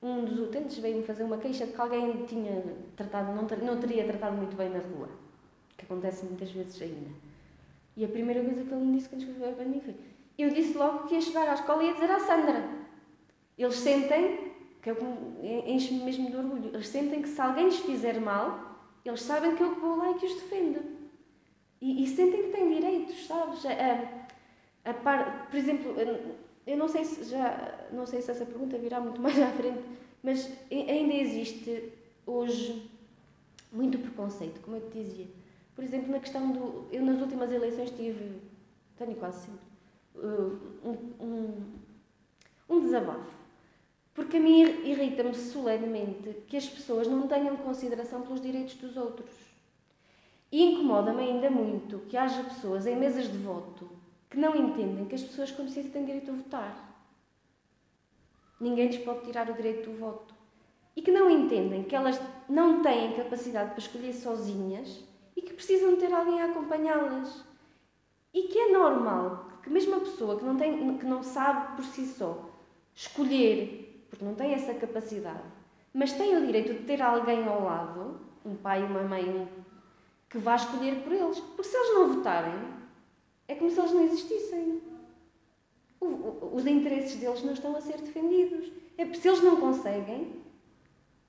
um 0.02 0.24
dos 0.24 0.38
utentes 0.38 0.78
veio-me 0.78 1.02
fazer 1.02 1.24
uma 1.24 1.36
queixa 1.36 1.66
de 1.66 1.72
que 1.74 1.80
alguém 1.80 2.24
tinha 2.24 2.62
tratado, 2.96 3.34
não, 3.34 3.42
não 3.42 3.78
teria 3.78 4.06
tratado 4.06 4.36
muito 4.36 4.56
bem 4.56 4.70
na 4.70 4.78
rua, 4.78 5.10
que 5.76 5.84
acontece 5.84 6.24
muitas 6.24 6.50
vezes 6.50 6.80
ainda. 6.80 7.10
E 7.94 8.06
a 8.06 8.08
primeira 8.08 8.42
coisa 8.42 8.64
que 8.64 8.72
ele 8.72 8.84
me 8.84 8.96
disse 8.96 9.08
quando 9.10 9.20
escreveu 9.20 9.52
para 9.52 9.64
mim 9.66 9.80
foi: 9.80 9.94
Eu 10.38 10.48
disse 10.48 10.78
logo 10.78 11.06
que 11.06 11.14
ia 11.14 11.20
chegar 11.20 11.46
à 11.46 11.54
escola 11.54 11.82
e 11.82 11.88
ia 11.88 11.92
dizer 11.92 12.10
à 12.10 12.20
Sandra. 12.20 12.70
Eles 13.58 13.76
sentem, 13.76 14.52
que 14.80 14.90
eu 14.90 14.96
enche-me 15.66 16.04
mesmo 16.04 16.30
de 16.30 16.36
orgulho, 16.38 16.70
eles 16.72 16.88
sentem 16.88 17.20
que 17.20 17.28
se 17.28 17.40
alguém 17.40 17.66
lhes 17.66 17.80
fizer 17.80 18.18
mal, 18.18 18.78
eles 19.04 19.20
sabem 19.20 19.54
que 19.54 19.62
eu 19.62 19.74
vou 19.74 19.96
lá 19.96 20.10
e 20.10 20.14
que 20.14 20.24
os 20.24 20.34
defendo. 20.34 20.93
E, 21.84 22.02
e 22.02 22.08
sentem 22.08 22.44
que 22.44 22.48
têm 22.48 22.72
direitos, 22.72 23.26
sabes? 23.26 23.62
A, 23.66 24.90
a 24.90 24.94
par, 24.94 25.48
por 25.50 25.56
exemplo, 25.58 25.94
eu 26.66 26.78
não 26.78 26.88
sei 26.88 27.04
se 27.04 27.24
já 27.24 27.86
não 27.92 28.06
sei 28.06 28.22
se 28.22 28.30
essa 28.30 28.46
pergunta 28.46 28.78
virá 28.78 28.98
muito 29.00 29.20
mais 29.20 29.38
à 29.38 29.50
frente, 29.50 29.84
mas 30.22 30.50
ainda 30.70 31.12
existe 31.12 31.92
hoje 32.26 32.90
muito 33.70 33.98
preconceito, 33.98 34.62
como 34.62 34.78
eu 34.78 34.90
te 34.90 34.98
dizia. 34.98 35.26
Por 35.74 35.84
exemplo, 35.84 36.10
na 36.10 36.20
questão 36.20 36.52
do. 36.52 36.86
Eu 36.90 37.04
nas 37.04 37.20
últimas 37.20 37.52
eleições 37.52 37.90
tive, 37.90 38.40
tenho 38.96 39.14
quase 39.16 39.44
sempre, 39.44 39.66
uh, 40.14 40.58
um, 40.82 41.22
um, 41.22 41.62
um 42.66 42.80
desabafo. 42.80 43.30
Porque 44.14 44.38
a 44.38 44.40
mim 44.40 44.62
irrita-me 44.88 45.34
solenemente 45.34 46.32
que 46.46 46.56
as 46.56 46.66
pessoas 46.66 47.06
não 47.06 47.28
tenham 47.28 47.58
consideração 47.58 48.22
pelos 48.22 48.40
direitos 48.40 48.74
dos 48.76 48.96
outros. 48.96 49.43
E 50.54 50.62
incomoda-me 50.62 51.20
ainda 51.20 51.50
muito 51.50 51.98
que 52.08 52.16
haja 52.16 52.44
pessoas 52.44 52.86
em 52.86 52.94
mesas 52.94 53.26
de 53.26 53.36
voto 53.38 53.90
que 54.30 54.38
não 54.38 54.54
entendem 54.54 55.04
que 55.04 55.16
as 55.16 55.22
pessoas 55.24 55.50
com 55.50 55.62
deficiência 55.62 55.90
têm 55.90 56.04
direito 56.04 56.30
a 56.30 56.34
votar. 56.34 56.96
Ninguém 58.60 58.86
lhes 58.86 58.98
pode 58.98 59.24
tirar 59.24 59.50
o 59.50 59.54
direito 59.54 59.90
do 59.90 59.98
voto. 59.98 60.32
E 60.94 61.02
que 61.02 61.10
não 61.10 61.28
entendem 61.28 61.82
que 61.82 61.96
elas 61.96 62.20
não 62.48 62.84
têm 62.84 63.16
capacidade 63.16 63.70
para 63.70 63.80
escolher 63.80 64.12
sozinhas 64.12 65.02
e 65.36 65.42
que 65.42 65.54
precisam 65.54 65.96
ter 65.96 66.14
alguém 66.14 66.40
a 66.40 66.44
acompanhá-las. 66.44 67.44
E 68.32 68.42
que 68.42 68.56
é 68.56 68.70
normal 68.70 69.48
que 69.60 69.68
mesmo 69.68 69.96
a 69.96 70.00
pessoa 70.02 70.38
que 70.38 70.44
não, 70.44 70.56
tem, 70.56 70.98
que 70.98 71.04
não 71.04 71.24
sabe 71.24 71.74
por 71.74 71.84
si 71.84 72.06
só 72.06 72.48
escolher, 72.94 74.06
porque 74.08 74.24
não 74.24 74.36
tem 74.36 74.54
essa 74.54 74.72
capacidade, 74.72 75.42
mas 75.92 76.12
tem 76.12 76.36
o 76.36 76.46
direito 76.46 76.74
de 76.74 76.84
ter 76.84 77.02
alguém 77.02 77.44
ao 77.44 77.64
lado, 77.64 78.20
um 78.46 78.54
pai, 78.54 78.84
uma 78.84 79.02
mãe, 79.02 79.28
um 79.28 79.63
que 80.34 80.38
vá 80.38 80.56
escolher 80.56 80.96
por 81.04 81.12
eles. 81.12 81.38
Porque 81.38 81.62
se 81.62 81.76
eles 81.76 81.94
não 81.94 82.12
votarem, 82.12 82.58
é 83.46 83.54
como 83.54 83.70
se 83.70 83.78
eles 83.78 83.92
não 83.92 84.04
existissem. 84.04 84.82
O, 86.00 86.06
o, 86.06 86.50
os 86.56 86.66
interesses 86.66 87.14
deles 87.14 87.44
não 87.44 87.52
estão 87.52 87.76
a 87.76 87.80
ser 87.80 87.98
defendidos. 87.98 88.72
É 88.98 89.06
se 89.14 89.28
eles 89.28 89.40
não 89.40 89.60
conseguem, 89.60 90.32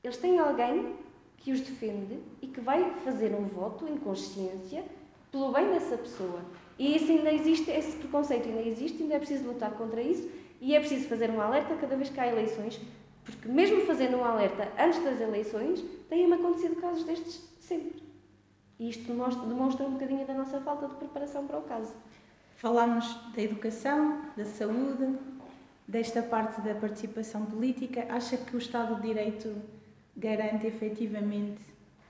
eles 0.03 0.17
têm 0.17 0.39
alguém 0.39 0.95
que 1.37 1.51
os 1.51 1.61
defende 1.61 2.17
e 2.41 2.47
que 2.47 2.59
vai 2.59 2.95
fazer 3.03 3.35
um 3.35 3.45
voto 3.45 3.87
em 3.87 3.95
consciência 3.95 4.83
pelo 5.31 5.51
bem 5.51 5.69
dessa 5.69 5.97
pessoa. 5.99 6.41
E 6.79 6.95
isso 6.95 7.11
ainda 7.11 7.31
existe, 7.31 7.69
esse 7.69 7.97
preconceito 7.97 8.49
ainda 8.49 8.61
existe, 8.61 9.03
ainda 9.03 9.13
é 9.13 9.19
preciso 9.19 9.47
lutar 9.47 9.71
contra 9.75 10.01
isso 10.01 10.27
e 10.59 10.75
é 10.75 10.79
preciso 10.79 11.07
fazer 11.07 11.29
um 11.29 11.39
alerta 11.39 11.75
cada 11.75 11.95
vez 11.95 12.09
que 12.09 12.19
há 12.19 12.27
eleições, 12.27 12.81
porque 13.23 13.47
mesmo 13.47 13.81
fazendo 13.81 14.17
um 14.17 14.25
alerta 14.25 14.67
antes 14.79 15.03
das 15.03 15.21
eleições, 15.21 15.83
têm 16.09 16.31
acontecido 16.33 16.81
casos 16.81 17.03
destes 17.03 17.47
sempre. 17.59 18.04
E 18.79 18.89
isto 18.89 19.03
demonstra, 19.07 19.45
demonstra 19.47 19.85
um 19.85 19.91
bocadinho 19.91 20.25
da 20.25 20.33
nossa 20.33 20.59
falta 20.59 20.87
de 20.87 20.95
preparação 20.95 21.47
para 21.47 21.59
o 21.59 21.61
caso. 21.61 21.93
Falámos 22.55 23.17
da 23.35 23.41
educação, 23.41 24.21
da 24.35 24.45
saúde, 24.45 25.17
desta 25.87 26.21
parte 26.21 26.61
da 26.61 26.75
participação 26.75 27.45
política. 27.45 28.05
Acha 28.09 28.37
que 28.37 28.55
o 28.55 28.59
Estado 28.59 28.95
de 28.95 29.01
Direito 29.01 29.55
garante 30.15 30.65
efetivamente 30.65 31.61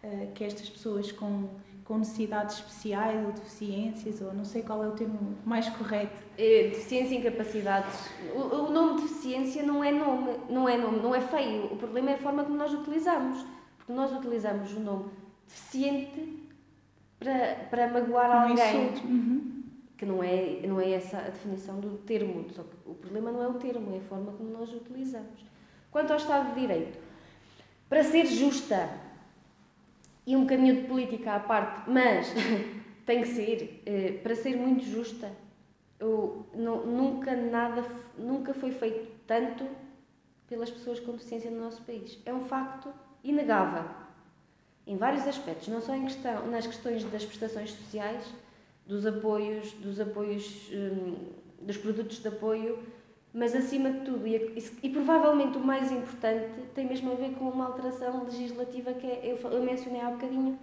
uh, 0.04 0.32
que 0.34 0.44
estas 0.44 0.70
pessoas 0.70 1.12
com, 1.12 1.50
com 1.84 1.98
necessidades 1.98 2.58
especiais 2.58 3.26
ou 3.26 3.32
deficiências, 3.32 4.22
ou 4.22 4.34
não 4.34 4.46
sei 4.46 4.64
qual 4.64 4.84
é 4.84 4.88
o 4.88 4.92
termo 4.92 5.36
mais 5.46 5.68
correto? 5.70 6.24
É, 6.38 6.70
deficiência 6.70 7.16
e 7.16 7.18
incapacidades. 7.20 8.10
O, 8.34 8.40
o 8.40 8.72
nome 8.72 9.02
deficiência 9.02 9.62
não 9.62 9.84
é 9.84 9.92
nome, 9.92 10.36
não 10.50 10.70
é 10.70 10.78
nome, 10.78 11.00
não 11.00 11.14
é 11.14 11.22
feio. 11.22 11.66
O 11.66 11.76
problema 11.76 12.12
é 12.12 12.14
a 12.16 12.20
forma 12.20 12.44
como 12.44 12.56
nós 12.56 12.74
utilizamos. 12.74 13.46
Porque 13.78 13.94
nós 13.94 14.12
utilizamos 14.12 14.74
o 14.74 14.80
nome 14.80 15.12
deficiente 15.46 16.46
para, 17.20 17.56
para 17.70 17.88
magoar 17.88 18.30
um 18.30 18.50
alguém. 18.50 18.94
Uhum. 19.04 19.64
Que 19.98 20.06
não 20.06 20.22
é, 20.22 20.60
não 20.68 20.82
é 20.82 20.92
essa 20.92 21.18
a 21.18 21.30
definição 21.30 21.80
do 21.80 21.98
termo. 22.00 22.46
Só 22.52 22.64
que 22.64 22.76
o 22.86 22.94
problema 22.96 23.32
não 23.32 23.42
é 23.42 23.48
o 23.48 23.54
termo, 23.54 23.94
é 23.94 23.98
a 23.98 24.02
forma 24.02 24.32
como 24.34 24.52
nós 24.52 24.72
o 24.72 24.78
utilizamos. 24.78 25.46
Quanto 25.90 26.12
ao 26.12 26.18
Estado 26.18 26.54
de 26.54 26.60
Direito, 26.60 27.00
para 27.88 28.04
ser 28.04 28.26
justa 28.26 28.90
e 30.28 30.36
um 30.36 30.42
bocadinho 30.42 30.76
de 30.76 30.88
política 30.88 31.36
à 31.36 31.40
parte, 31.40 31.90
mas 31.90 32.34
tem 33.06 33.22
que 33.22 33.28
ser, 33.28 33.82
eh, 33.86 34.20
para 34.22 34.36
ser 34.36 34.58
muito 34.58 34.84
justa, 34.84 35.32
eu, 36.00 36.46
não, 36.54 36.86
nunca 36.86 37.34
nada, 37.36 37.86
nunca 38.18 38.54
foi 38.54 38.72
feito 38.72 39.10
tanto 39.26 39.66
pelas 40.48 40.70
pessoas 40.70 41.00
com 41.00 41.14
deficiência 41.14 41.50
no 41.50 41.62
nosso 41.62 41.82
país. 41.84 42.20
É 42.26 42.34
um 42.34 42.42
facto 42.42 42.94
inegável 43.24 43.86
em 44.88 44.98
vários 44.98 45.28
aspectos, 45.28 45.68
não 45.68 45.82
só 45.82 45.96
em 45.96 46.04
questão, 46.04 46.48
nas 46.48 46.68
questões 46.68 47.04
das 47.06 47.26
prestações 47.26 47.72
sociais, 47.72 48.24
dos 48.86 49.06
apoios, 49.06 49.72
dos 49.74 50.00
apoios, 50.00 50.70
hum, 50.72 51.16
dos 51.62 51.78
produtos 51.78 52.20
de 52.20 52.28
apoio, 52.28 52.84
mas 53.34 53.56
acima 53.56 53.92
de 53.92 54.06
tudo, 54.06 54.28
e, 54.28 54.64
e, 54.84 54.90
provavelmente 54.90 55.58
o 55.58 55.62
mais 55.62 55.92
importante, 55.92 56.62
tem 56.74 56.88
mesmo 56.88 57.12
a 57.12 57.16
ver 57.16 57.34
com 57.34 57.50
uma 57.50 57.66
alteração 57.66 58.24
legislativa 58.24 58.94
que 58.94 59.08
é, 59.08 59.32
eu, 59.32 59.52
eu 59.52 59.64
mencionei 59.64 60.02
há 60.02 60.12
bocadinho, 60.12 60.58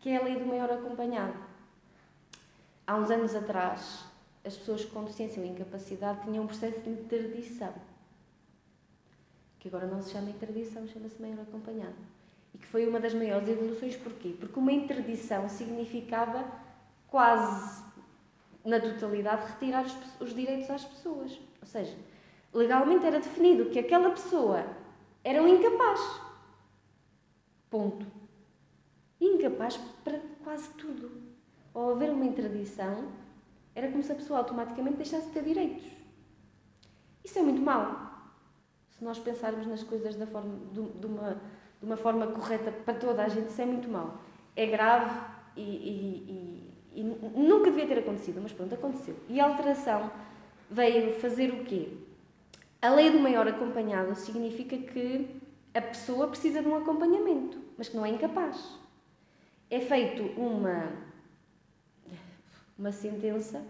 que 0.00 0.08
é 0.08 0.16
a 0.16 0.22
lei 0.22 0.36
do 0.36 0.46
maior 0.46 0.70
acompanhado. 0.70 1.36
Há 2.86 2.96
uns 2.96 3.10
anos 3.10 3.34
atrás, 3.34 4.04
as 4.44 4.56
pessoas 4.56 4.84
com 4.84 5.02
deficiência 5.02 5.42
ou 5.42 5.48
incapacidade 5.48 6.22
tinham 6.22 6.44
um 6.44 6.46
processo 6.46 6.80
de 6.80 6.90
interdição, 6.90 7.74
que 9.58 9.68
agora 9.68 9.86
não 9.86 10.00
se 10.00 10.12
chama 10.12 10.30
interdição, 10.30 10.86
chama-se 10.86 11.20
maior 11.20 11.40
acompanhado 11.40 12.14
e 12.54 12.58
que 12.58 12.66
foi 12.66 12.86
uma 12.86 13.00
das 13.00 13.12
maiores 13.12 13.48
evoluções. 13.48 13.96
Porquê? 13.96 14.34
Porque 14.38 14.58
uma 14.58 14.72
interdição 14.72 15.48
significava 15.48 16.44
quase 17.08 17.82
na 18.64 18.80
totalidade 18.80 19.46
retirar 19.52 19.84
os, 19.84 19.96
os 20.20 20.34
direitos 20.34 20.70
às 20.70 20.84
pessoas. 20.84 21.38
Ou 21.60 21.66
seja, 21.66 21.96
legalmente 22.52 23.04
era 23.04 23.18
definido 23.18 23.70
que 23.70 23.78
aquela 23.78 24.10
pessoa 24.10 24.64
era 25.22 25.42
um 25.42 25.48
incapaz. 25.48 26.00
Ponto. 27.68 28.06
Incapaz 29.20 29.76
para 30.04 30.20
quase 30.42 30.68
tudo. 30.74 31.10
Ao 31.74 31.90
haver 31.90 32.10
uma 32.10 32.24
interdição, 32.24 33.10
era 33.74 33.90
como 33.90 34.02
se 34.02 34.12
a 34.12 34.14
pessoa 34.14 34.38
automaticamente 34.38 34.96
deixasse 34.96 35.26
de 35.26 35.32
ter 35.32 35.42
direitos. 35.42 35.84
Isso 37.24 37.38
é 37.38 37.42
muito 37.42 37.60
mau. 37.60 38.12
Se 38.90 39.02
nós 39.02 39.18
pensarmos 39.18 39.66
nas 39.66 39.82
coisas 39.82 40.14
da 40.14 40.26
forma 40.26 40.56
de, 40.72 40.82
de 40.82 41.06
uma 41.06 41.40
de 41.84 41.90
uma 41.90 41.98
forma 41.98 42.26
correta 42.28 42.72
para 42.72 42.94
toda 42.94 43.22
a 43.22 43.28
gente, 43.28 43.50
isso 43.50 43.60
é 43.60 43.66
muito 43.66 43.88
mau. 43.88 44.22
É 44.56 44.64
grave 44.64 45.20
e, 45.54 45.60
e, 45.62 46.72
e, 46.94 47.00
e 47.00 47.04
nunca 47.04 47.70
devia 47.70 47.86
ter 47.86 47.98
acontecido, 47.98 48.40
mas 48.42 48.52
pronto, 48.52 48.74
aconteceu. 48.74 49.14
E 49.28 49.38
a 49.38 49.44
alteração 49.44 50.10
veio 50.70 51.12
fazer 51.20 51.50
o 51.50 51.64
quê? 51.64 51.88
A 52.80 52.88
lei 52.88 53.10
do 53.10 53.18
maior 53.18 53.46
acompanhado 53.46 54.14
significa 54.14 54.76
que 54.78 55.28
a 55.74 55.80
pessoa 55.82 56.28
precisa 56.28 56.62
de 56.62 56.68
um 56.68 56.76
acompanhamento, 56.76 57.58
mas 57.76 57.88
que 57.88 57.96
não 57.96 58.06
é 58.06 58.08
incapaz. 58.08 58.78
É 59.70 59.80
feito 59.80 60.22
uma, 60.40 60.90
uma 62.78 62.92
sentença 62.92 63.62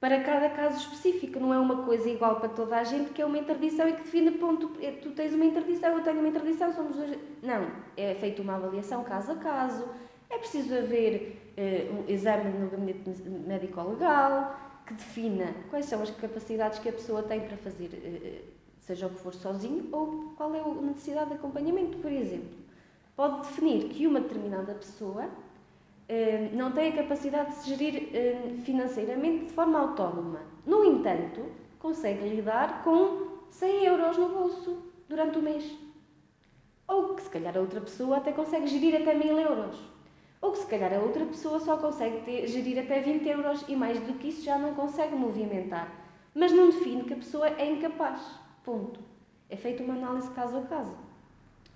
para 0.00 0.22
cada 0.22 0.48
caso 0.48 0.78
específico, 0.78 1.38
não 1.38 1.52
é 1.52 1.58
uma 1.58 1.84
coisa 1.84 2.08
igual 2.08 2.40
para 2.40 2.48
toda 2.48 2.76
a 2.76 2.84
gente, 2.84 3.10
que 3.10 3.20
é 3.20 3.26
uma 3.26 3.36
interdição 3.36 3.86
e 3.86 3.92
que 3.92 4.02
define, 4.02 4.30
ponto, 4.30 4.72
é, 4.80 4.92
tu 4.92 5.10
tens 5.10 5.34
uma 5.34 5.44
interdição, 5.44 5.92
eu 5.92 6.02
tenho 6.02 6.18
uma 6.18 6.28
interdição, 6.28 6.72
somos 6.72 6.96
dois. 6.96 7.18
Não, 7.42 7.70
é 7.98 8.14
feita 8.14 8.40
uma 8.40 8.54
avaliação 8.54 9.04
caso 9.04 9.32
a 9.32 9.36
caso, 9.36 9.86
é 10.30 10.38
preciso 10.38 10.74
haver 10.74 11.52
uh, 11.58 11.94
um 11.94 12.10
exame 12.10 12.50
no 12.50 12.70
gabinete 12.70 13.10
médico-legal 13.46 14.58
que 14.86 14.94
defina 14.94 15.54
quais 15.68 15.84
são 15.84 16.00
as 16.02 16.10
capacidades 16.10 16.78
que 16.78 16.88
a 16.88 16.92
pessoa 16.92 17.22
tem 17.22 17.40
para 17.40 17.58
fazer, 17.58 17.88
uh, 17.88 18.48
seja 18.80 19.06
o 19.06 19.10
que 19.10 19.20
for 19.20 19.34
sozinho, 19.34 19.86
ou 19.92 20.32
qual 20.34 20.54
é 20.54 20.60
a 20.60 20.82
necessidade 20.82 21.28
de 21.28 21.36
acompanhamento, 21.36 21.98
por 21.98 22.10
exemplo. 22.10 22.58
Pode 23.14 23.40
definir 23.40 23.90
que 23.90 24.06
uma 24.06 24.20
determinada 24.20 24.72
pessoa 24.72 25.24
eh, 25.24 25.28
não 26.52 26.72
tem 26.72 26.88
a 26.88 26.96
capacidade 26.96 27.50
de 27.50 27.56
se 27.56 27.68
gerir 27.68 28.08
eh, 28.12 28.56
financeiramente 28.64 29.46
de 29.46 29.52
forma 29.52 29.78
autónoma. 29.78 30.40
No 30.66 30.84
entanto, 30.84 31.44
consegue 31.78 32.28
lidar 32.28 32.82
com 32.82 33.38
100 33.50 33.84
euros 33.84 34.18
no 34.18 34.28
bolso 34.28 34.82
durante 35.08 35.38
o 35.38 35.42
mês. 35.42 35.78
Ou 36.86 37.14
que 37.14 37.22
se 37.22 37.30
calhar 37.30 37.56
a 37.56 37.60
outra 37.60 37.80
pessoa 37.80 38.16
até 38.16 38.32
consegue 38.32 38.66
gerir 38.66 39.00
até 39.00 39.14
1000 39.14 39.38
euros. 39.38 39.76
Ou 40.40 40.52
que 40.52 40.58
se 40.58 40.66
calhar 40.66 40.92
a 40.92 40.98
outra 41.00 41.24
pessoa 41.26 41.60
só 41.60 41.76
consegue 41.76 42.22
ter, 42.22 42.46
gerir 42.48 42.78
até 42.78 43.00
20 43.00 43.28
euros 43.28 43.64
e 43.68 43.76
mais 43.76 44.00
do 44.00 44.14
que 44.14 44.28
isso 44.28 44.42
já 44.42 44.58
não 44.58 44.74
consegue 44.74 45.14
movimentar. 45.14 45.92
Mas 46.34 46.50
não 46.50 46.70
define 46.70 47.04
que 47.04 47.12
a 47.12 47.18
pessoa 47.18 47.48
é 47.48 47.70
incapaz. 47.70 48.20
Ponto. 48.64 49.00
É 49.48 49.56
feita 49.56 49.82
uma 49.82 49.94
análise 49.94 50.30
caso 50.30 50.56
a 50.56 50.62
caso. 50.62 50.96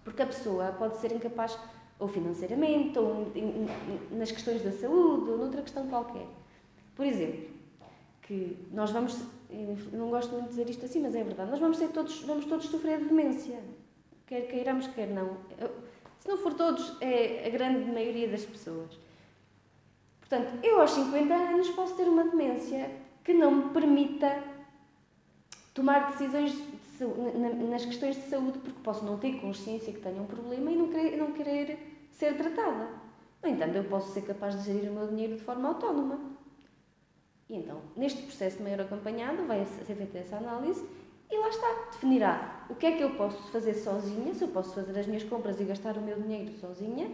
Porque 0.03 0.23
a 0.23 0.27
pessoa 0.27 0.75
pode 0.79 0.97
ser 0.97 1.13
incapaz 1.13 1.59
ou 2.05 2.09
financeiramente, 2.09 2.99
ou 2.99 3.33
nas 4.11 4.31
questões 4.31 4.63
da 4.63 4.71
saúde, 4.73 5.31
ou 5.31 5.39
noutra 5.39 5.63
questão 5.63 5.87
qualquer. 5.87 6.27
Por 6.95 7.07
exemplo, 7.07 7.49
que 8.23 8.59
nós 8.71 8.91
vamos, 8.91 9.19
não 9.93 10.11
gosto 10.11 10.33
muito 10.33 10.45
de 10.45 10.51
dizer 10.51 10.69
isto 10.69 10.85
assim, 10.85 11.01
mas 11.01 11.15
é 11.15 11.25
verdade, 11.25 11.51
nós 11.51 11.61
vamos, 11.61 11.79
ser 11.79 11.89
todos, 11.89 12.21
vamos 12.23 12.45
todos 12.45 12.67
sofrer 12.67 12.99
de 12.99 13.07
demência, 13.07 13.59
quer 14.27 14.43
queiramos, 14.43 14.87
quer 14.89 15.09
não. 15.09 15.39
Se 16.19 16.29
não 16.29 16.37
for 16.37 16.53
todos, 16.53 16.97
é 17.01 17.47
a 17.47 17.51
grande 17.51 17.91
maioria 17.91 18.29
das 18.29 18.45
pessoas. 18.45 18.99
Portanto, 20.21 20.59
eu 20.63 20.81
aos 20.81 20.91
50 20.91 21.35
anos 21.35 21.71
posso 21.71 21.97
ter 21.97 22.09
uma 22.09 22.25
demência 22.25 22.91
que 23.23 23.33
não 23.33 23.51
me 23.51 23.71
permita 23.71 24.43
tomar 25.73 26.11
decisões 26.13 26.53
de, 26.53 27.65
nas 27.67 27.85
questões 27.85 28.17
de 28.17 28.23
saúde, 28.23 28.59
porque 28.59 28.79
posso 28.83 29.05
não 29.05 29.19
ter 29.19 29.41
consciência 29.41 29.93
que 29.93 30.01
tenho 30.01 30.23
um 30.23 30.27
problema 30.27 30.71
e 30.71 30.77
não 30.77 30.89
querer, 30.89 31.17
não 31.17 31.33
querer 31.33 31.94
ser 32.15 32.37
tratada. 32.37 32.89
No 33.43 33.49
entanto, 33.49 33.77
eu 33.77 33.85
posso 33.85 34.13
ser 34.13 34.23
capaz 34.23 34.57
de 34.57 34.73
gerir 34.73 34.91
o 34.91 34.95
meu 34.95 35.09
dinheiro 35.09 35.37
de 35.37 35.43
forma 35.43 35.69
autónoma. 35.69 36.19
E 37.49 37.57
então, 37.57 37.81
neste 37.97 38.23
processo 38.23 38.57
de 38.57 38.63
maior 38.63 38.81
acompanhado, 38.81 39.45
vai 39.45 39.65
ser 39.67 39.95
feita 39.95 40.19
essa 40.19 40.37
análise 40.37 40.85
e 41.31 41.39
lá 41.39 41.49
está, 41.49 41.89
definirá 41.93 42.67
o 42.71 42.75
que 42.75 42.87
é 42.87 42.93
que 42.93 43.03
eu 43.03 43.11
posso 43.17 43.51
fazer 43.51 43.75
sozinha, 43.75 44.33
se 44.35 44.45
eu 44.45 44.49
posso 44.49 44.75
fazer 44.75 44.99
as 44.99 45.07
minhas 45.07 45.25
compras 45.25 45.61
e 45.61 45.65
gastar 45.65 45.97
o 45.97 46.01
meu 46.01 46.21
dinheiro 46.21 46.53
sozinha, 46.59 47.11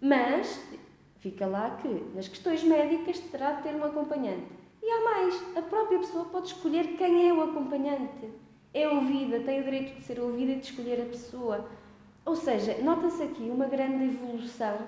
mas 0.00 0.62
fica 1.18 1.46
lá 1.46 1.78
que 1.82 1.88
nas 2.14 2.28
questões 2.28 2.62
médicas 2.62 3.18
terá 3.18 3.52
de 3.52 3.62
ter 3.62 3.74
um 3.74 3.84
acompanhante. 3.84 4.46
E 4.82 4.90
há 4.90 5.04
mais, 5.04 5.56
a 5.56 5.62
própria 5.62 5.98
pessoa 5.98 6.24
pode 6.26 6.48
escolher 6.48 6.96
quem 6.96 7.28
é 7.28 7.32
o 7.32 7.42
acompanhante. 7.42 8.30
É 8.74 8.88
ouvida, 8.88 9.40
tem 9.40 9.60
o 9.60 9.64
direito 9.64 9.96
de 9.96 10.02
ser 10.02 10.18
ouvida 10.18 10.52
e 10.52 10.56
de 10.56 10.66
escolher 10.66 11.00
a 11.00 11.06
pessoa. 11.06 11.68
Ou 12.24 12.36
seja, 12.36 12.78
nota-se 12.82 13.22
aqui 13.22 13.50
uma 13.50 13.66
grande 13.66 14.04
evolução 14.04 14.78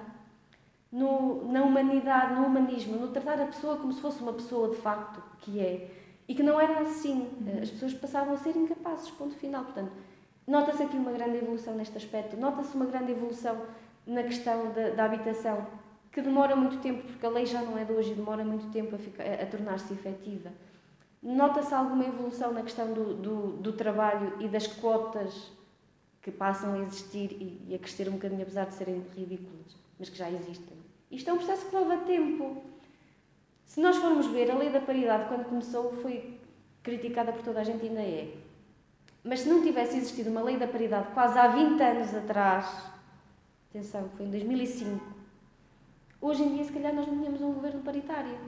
no, 0.90 1.50
na 1.50 1.62
humanidade, 1.62 2.34
no 2.34 2.46
humanismo, 2.46 2.96
no 2.96 3.08
tratar 3.08 3.40
a 3.40 3.46
pessoa 3.46 3.76
como 3.76 3.92
se 3.92 4.00
fosse 4.00 4.22
uma 4.22 4.32
pessoa 4.32 4.68
de 4.68 4.76
facto, 4.76 5.20
que 5.40 5.60
é. 5.60 5.90
E 6.28 6.34
que 6.34 6.42
não 6.42 6.60
era 6.60 6.80
assim. 6.80 7.28
As 7.60 7.70
pessoas 7.70 7.92
passavam 7.94 8.34
a 8.34 8.36
ser 8.36 8.56
incapazes, 8.56 9.10
ponto 9.10 9.34
final. 9.34 9.64
Portanto, 9.64 9.90
nota-se 10.46 10.82
aqui 10.82 10.96
uma 10.96 11.10
grande 11.10 11.38
evolução 11.38 11.74
neste 11.74 11.96
aspecto. 11.96 12.36
Nota-se 12.36 12.74
uma 12.76 12.86
grande 12.86 13.10
evolução 13.10 13.60
na 14.06 14.22
questão 14.22 14.72
da, 14.72 14.90
da, 14.90 15.04
habitação, 15.04 15.66
que 16.12 16.22
demora 16.22 16.54
muito 16.54 16.78
tempo, 16.80 17.02
porque 17.02 17.26
a 17.26 17.30
lei 17.30 17.44
já 17.44 17.60
não 17.62 17.76
é 17.76 17.84
de 17.84 17.92
hoje 17.92 18.12
e 18.12 18.14
demora 18.14 18.44
muito 18.44 18.70
tempo 18.70 18.96
a, 18.96 19.42
a 19.42 19.46
tornar-se 19.46 19.92
efetiva. 19.92 20.50
Nota-se 21.22 21.74
alguma 21.74 22.04
evolução 22.04 22.52
na 22.52 22.62
questão 22.62 22.92
do, 22.92 23.14
do, 23.14 23.46
do 23.56 23.72
trabalho 23.72 24.34
e 24.40 24.46
das 24.46 24.66
cotas 24.66 25.50
que 26.24 26.32
passam 26.32 26.72
a 26.72 26.78
existir 26.78 27.36
e, 27.68 27.74
a 27.74 27.78
crescer 27.78 28.08
um 28.08 28.12
bocadinho, 28.12 28.40
apesar 28.40 28.64
de 28.64 28.74
serem 28.74 29.04
ridículas, 29.14 29.76
mas 29.98 30.08
que 30.08 30.16
já 30.16 30.30
existem. 30.30 30.74
Isto 31.10 31.28
é 31.28 31.32
um 31.34 31.36
processo 31.36 31.66
que 31.66 31.76
leva 31.76 31.98
tempo. 31.98 32.62
Se 33.66 33.78
nós 33.78 33.98
formos 33.98 34.26
ver, 34.28 34.50
a 34.50 34.56
lei 34.56 34.70
da 34.70 34.80
paridade, 34.80 35.28
quando 35.28 35.44
começou, 35.44 35.92
foi 35.96 36.40
criticada 36.82 37.30
por 37.30 37.42
toda 37.42 37.60
a 37.60 37.62
gente 37.62 37.84
e 37.84 37.88
ainda 37.88 38.00
é. 38.00 38.34
Mas 39.22 39.40
se 39.40 39.48
não 39.50 39.62
tivesse 39.62 39.98
existido 39.98 40.30
uma 40.30 40.40
lei 40.40 40.56
da 40.56 40.66
paridade 40.66 41.12
quase 41.12 41.38
há 41.38 41.46
20 41.46 41.82
anos 41.82 42.14
atrás, 42.14 42.90
atenção, 43.68 44.08
foi 44.16 44.24
em 44.24 44.30
2005, 44.30 45.04
hoje 46.22 46.42
em 46.42 46.54
dia, 46.54 46.64
se 46.64 46.72
calhar, 46.72 46.94
nós 46.94 47.06
não 47.06 47.18
tínhamos 47.18 47.42
um 47.42 47.52
governo 47.52 47.82
paritário. 47.82 48.38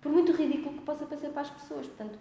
Por 0.00 0.10
muito 0.10 0.32
ridículo 0.32 0.78
que 0.78 0.84
possa 0.84 1.04
parecer 1.04 1.28
para 1.28 1.42
as 1.42 1.50
pessoas. 1.50 1.86
Portanto, 1.86 2.18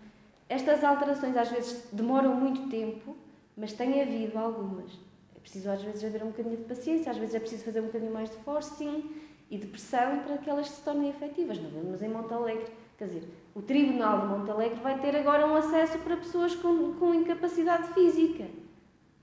estas 0.50 0.84
alterações 0.84 1.38
às 1.38 1.50
vezes 1.50 1.88
demoram 1.94 2.36
muito 2.36 2.70
tempo 2.70 3.16
mas 3.56 3.74
tem 3.74 4.02
havido 4.02 4.38
algumas. 4.38 4.92
É 5.36 5.40
preciso 5.40 5.70
às 5.70 5.82
vezes 5.82 6.04
haver 6.04 6.24
um 6.24 6.28
bocadinho 6.28 6.58
de 6.58 6.64
paciência, 6.64 7.12
às 7.12 7.18
vezes 7.18 7.36
é 7.36 7.40
preciso 7.40 7.64
fazer 7.64 7.82
um 7.82 7.88
bocadinho 7.88 8.14
mais 8.14 8.30
de 8.30 8.38
forcing 8.38 9.12
e 9.50 9.58
de 9.58 9.68
pressão 9.68 10.24
para 10.24 10.38
que 10.38 10.50
elas 10.50 10.70
se 10.70 10.82
tornem 10.82 11.10
efetivas. 11.10 11.60
Não 11.60 11.70
vemos 11.70 12.02
em 12.02 12.10
Montalegre. 12.10 12.72
Quer 12.98 13.08
dizer, 13.08 13.30
o 13.54 13.62
Tribunal 13.62 14.22
de 14.22 14.28
Montalegre 14.28 14.80
vai 14.80 15.00
ter 15.00 15.16
agora 15.16 15.46
um 15.46 15.56
acesso 15.56 15.98
para 16.00 16.18
pessoas 16.18 16.56
com, 16.56 16.94
com 16.94 17.14
incapacidade 17.14 17.94
física 17.94 18.48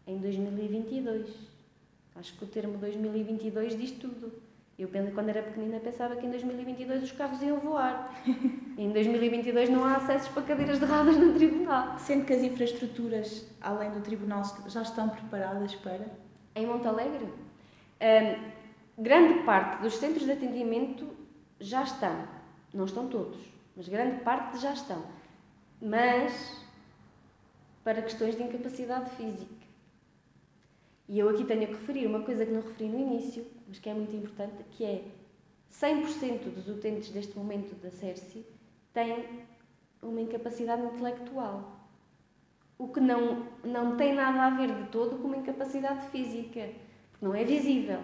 em 0.06 0.18
2022. 0.18 1.28
Acho 2.16 2.36
que 2.36 2.44
o 2.44 2.46
termo 2.46 2.76
2022 2.78 3.78
diz 3.78 3.92
tudo. 3.92 4.32
Eu, 4.80 4.88
quando 5.12 5.28
era 5.28 5.42
pequenina, 5.42 5.78
pensava 5.78 6.16
que 6.16 6.24
em 6.24 6.30
2022 6.30 7.02
os 7.02 7.12
carros 7.12 7.42
iam 7.42 7.58
voar. 7.58 8.14
em 8.78 8.90
2022 8.90 9.68
não 9.68 9.84
há 9.84 9.96
acessos 9.96 10.28
para 10.28 10.42
cadeiras 10.42 10.78
de 10.78 10.86
rodas 10.86 11.18
no 11.18 11.34
tribunal. 11.34 11.98
Sendo 11.98 12.24
que 12.24 12.32
as 12.32 12.42
infraestruturas, 12.42 13.46
além 13.60 13.90
do 13.90 14.00
tribunal, 14.00 14.42
já 14.68 14.80
estão 14.80 15.10
preparadas 15.10 15.74
para? 15.74 16.06
Em 16.54 16.66
Montalegre? 16.66 17.26
Um, 17.26 19.02
grande 19.02 19.42
parte 19.44 19.82
dos 19.82 19.96
centros 19.96 20.24
de 20.24 20.32
atendimento 20.32 21.06
já 21.60 21.82
estão. 21.82 22.26
Não 22.72 22.86
estão 22.86 23.06
todos, 23.06 23.38
mas 23.76 23.86
grande 23.86 24.22
parte 24.22 24.58
já 24.62 24.72
estão. 24.72 25.04
Mas 25.82 26.64
para 27.84 28.00
questões 28.00 28.34
de 28.34 28.44
incapacidade 28.44 29.10
física. 29.10 29.60
E 31.10 31.18
eu 31.18 31.28
aqui 31.28 31.42
tenho 31.42 31.66
que 31.66 31.72
referir 31.72 32.06
uma 32.06 32.20
coisa 32.20 32.46
que 32.46 32.52
não 32.52 32.60
referi 32.60 32.88
no 32.88 32.96
início, 32.96 33.44
mas 33.66 33.80
que 33.80 33.90
é 33.90 33.92
muito 33.92 34.14
importante, 34.14 34.62
que 34.70 34.84
é 34.84 35.02
100% 35.68 36.54
dos 36.54 36.68
utentes 36.68 37.10
deste 37.10 37.36
momento 37.36 37.74
da 37.82 37.90
CERCI 37.90 38.46
têm 38.92 39.26
uma 40.00 40.20
incapacidade 40.20 40.82
intelectual. 40.82 41.80
O 42.78 42.86
que 42.86 43.00
não, 43.00 43.44
não 43.64 43.96
tem 43.96 44.14
nada 44.14 44.40
a 44.40 44.50
ver 44.50 44.72
de 44.72 44.88
todo 44.90 45.18
com 45.18 45.26
uma 45.26 45.38
incapacidade 45.38 46.06
física, 46.10 46.68
porque 47.10 47.26
não 47.26 47.34
é 47.34 47.42
visível. 47.42 47.98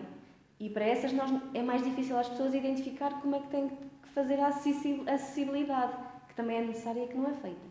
E 0.59 0.69
para 0.69 0.85
essas 0.85 1.13
nós, 1.13 1.31
é 1.55 1.63
mais 1.63 1.85
difícil 1.85 2.19
às 2.19 2.29
pessoas 2.29 2.55
identificar 2.55 3.21
como 3.21 3.37
é 3.37 3.39
que 3.39 3.51
têm 3.51 3.69
que 3.69 4.09
fazer 4.09 4.41
a 4.41 4.49
acessibilidade, 4.49 5.97
que 6.27 6.35
também 6.35 6.57
é 6.57 6.67
necessária 6.67 7.05
e 7.05 7.07
que 7.07 7.17
não 7.17 7.31
é 7.31 7.35
feita. 7.35 7.67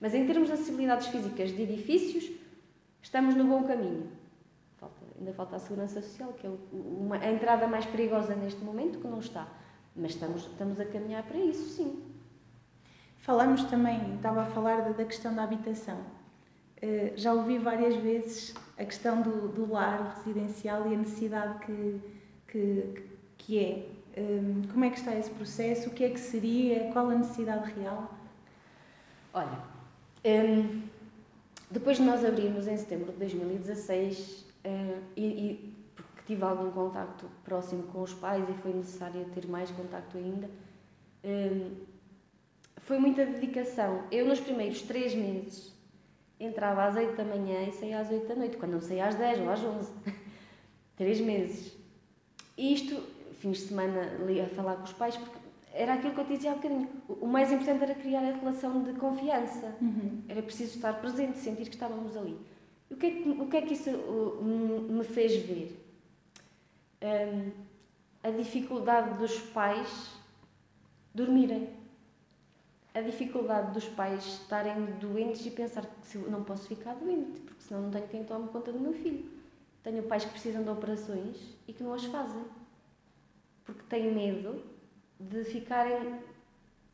Mas 0.00 0.16
em 0.16 0.26
termos 0.26 0.48
de 0.48 0.54
acessibilidades 0.54 1.06
físicas 1.06 1.52
de 1.52 1.62
edifícios, 1.62 2.28
estamos 3.00 3.36
no 3.36 3.44
bom 3.44 3.62
caminho 3.62 4.18
ainda 5.20 5.34
falta 5.34 5.56
a 5.56 5.58
segurança 5.58 6.00
social, 6.00 6.32
que 6.32 6.46
é 6.46 6.50
uma, 6.72 7.16
a 7.16 7.30
entrada 7.30 7.68
mais 7.68 7.84
perigosa 7.84 8.34
neste 8.34 8.64
momento, 8.64 8.98
que 8.98 9.06
não 9.06 9.20
está. 9.20 9.46
Mas 9.94 10.12
estamos, 10.12 10.46
estamos 10.46 10.80
a 10.80 10.84
caminhar 10.86 11.22
para 11.24 11.38
isso, 11.38 11.68
sim. 11.76 12.02
Falamos 13.18 13.64
também, 13.64 14.14
estava 14.16 14.42
a 14.42 14.46
falar 14.46 14.92
da, 14.92 15.04
questão 15.04 15.34
da 15.34 15.44
habitação. 15.44 15.98
Uh, 16.82 17.12
já 17.16 17.34
ouvi 17.34 17.58
várias 17.58 17.94
vezes 17.96 18.54
a 18.78 18.84
questão 18.84 19.20
do, 19.20 19.48
do 19.48 19.70
lar 19.70 20.16
residencial 20.16 20.90
e 20.90 20.94
a 20.94 20.98
necessidade 20.98 21.58
que, 21.66 22.00
que, 22.48 23.04
que 23.36 23.58
é. 23.58 24.00
Um, 24.16 24.62
como 24.72 24.84
é 24.84 24.90
que 24.90 24.98
está 24.98 25.14
esse 25.14 25.30
processo? 25.30 25.90
O 25.90 25.92
que 25.92 26.02
é 26.02 26.08
que 26.08 26.18
seria? 26.18 26.90
Qual 26.92 27.10
a 27.10 27.14
necessidade 27.14 27.70
real? 27.72 28.12
Olha, 29.32 29.58
um, 30.24 30.82
depois 31.70 31.98
de 31.98 32.02
nós 32.02 32.24
abrirmos 32.24 32.66
em 32.66 32.76
setembro 32.76 33.12
de 33.12 33.18
2016 33.18 34.49
Uh, 34.64 35.02
e, 35.16 35.24
e, 35.24 35.76
porque 35.94 36.22
tive 36.26 36.44
algum 36.44 36.70
contacto 36.70 37.26
próximo 37.44 37.84
com 37.84 38.02
os 38.02 38.12
pais 38.12 38.46
e 38.48 38.52
foi 38.54 38.72
necessário 38.72 39.24
ter 39.34 39.46
mais 39.46 39.70
contacto 39.70 40.16
ainda. 40.18 40.48
Uh, 41.24 41.86
foi 42.78 42.98
muita 42.98 43.24
dedicação. 43.24 44.04
Eu, 44.10 44.26
nos 44.26 44.40
primeiros 44.40 44.82
três 44.82 45.14
meses, 45.14 45.72
entrava 46.38 46.84
às 46.84 46.96
8 46.96 47.16
da 47.16 47.24
manhã 47.24 47.62
e 47.64 47.72
saía 47.72 48.00
às 48.00 48.10
8 48.10 48.26
da 48.26 48.34
noite, 48.34 48.56
quando 48.56 48.72
não 48.72 48.80
saía 48.80 49.06
às 49.06 49.14
10 49.14 49.40
ou 49.40 49.50
às 49.50 49.62
11. 49.62 49.92
Três 50.96 51.20
meses. 51.20 51.76
E 52.56 52.74
isto, 52.74 53.02
fins 53.38 53.58
de 53.58 53.64
semana, 53.68 54.02
a 54.44 54.54
falar 54.54 54.76
com 54.76 54.84
os 54.84 54.92
pais, 54.92 55.16
porque 55.16 55.38
era 55.72 55.94
aquilo 55.94 56.14
que 56.14 56.20
eu 56.20 56.24
te 56.26 56.34
dizia 56.34 56.52
há 56.52 56.54
bocadinho. 56.54 56.88
O 57.08 57.26
mais 57.26 57.52
importante 57.52 57.82
era 57.82 57.94
criar 57.94 58.20
a 58.20 58.32
relação 58.32 58.82
de 58.82 58.92
confiança. 58.94 59.74
Uhum. 59.80 60.22
Era 60.28 60.42
preciso 60.42 60.76
estar 60.76 60.94
presente, 60.94 61.38
sentir 61.38 61.64
que 61.64 61.74
estávamos 61.74 62.16
ali. 62.16 62.36
O 62.90 62.96
que 62.96 63.06
é 63.06 63.10
que, 63.10 63.28
o 63.28 63.46
que, 63.48 63.56
é 63.56 63.62
que 63.62 63.74
isso 63.74 63.90
me 63.90 65.04
fez 65.04 65.36
ver? 65.44 65.78
Um, 67.02 67.52
a 68.22 68.30
dificuldade 68.30 69.16
dos 69.18 69.38
pais 69.38 70.10
dormirem. 71.14 71.70
A 72.92 73.00
dificuldade 73.00 73.72
dos 73.72 73.88
pais 73.88 74.24
estarem 74.24 74.86
doentes 74.98 75.46
e 75.46 75.50
pensar 75.50 75.86
que 75.86 76.18
não 76.18 76.42
posso 76.42 76.66
ficar 76.66 76.94
doente, 76.94 77.40
porque 77.40 77.62
senão 77.62 77.82
não 77.82 77.90
tenho 77.90 78.08
quem 78.08 78.24
tome 78.24 78.48
conta 78.48 78.72
do 78.72 78.80
meu 78.80 78.92
filho. 78.92 79.24
Tenho 79.82 80.02
pais 80.02 80.24
que 80.24 80.32
precisam 80.32 80.62
de 80.64 80.70
operações 80.70 81.36
e 81.68 81.72
que 81.72 81.82
não 81.82 81.94
as 81.94 82.04
fazem, 82.04 82.44
porque 83.64 83.82
têm 83.88 84.12
medo 84.12 84.62
de 85.18 85.44
ficarem 85.44 86.20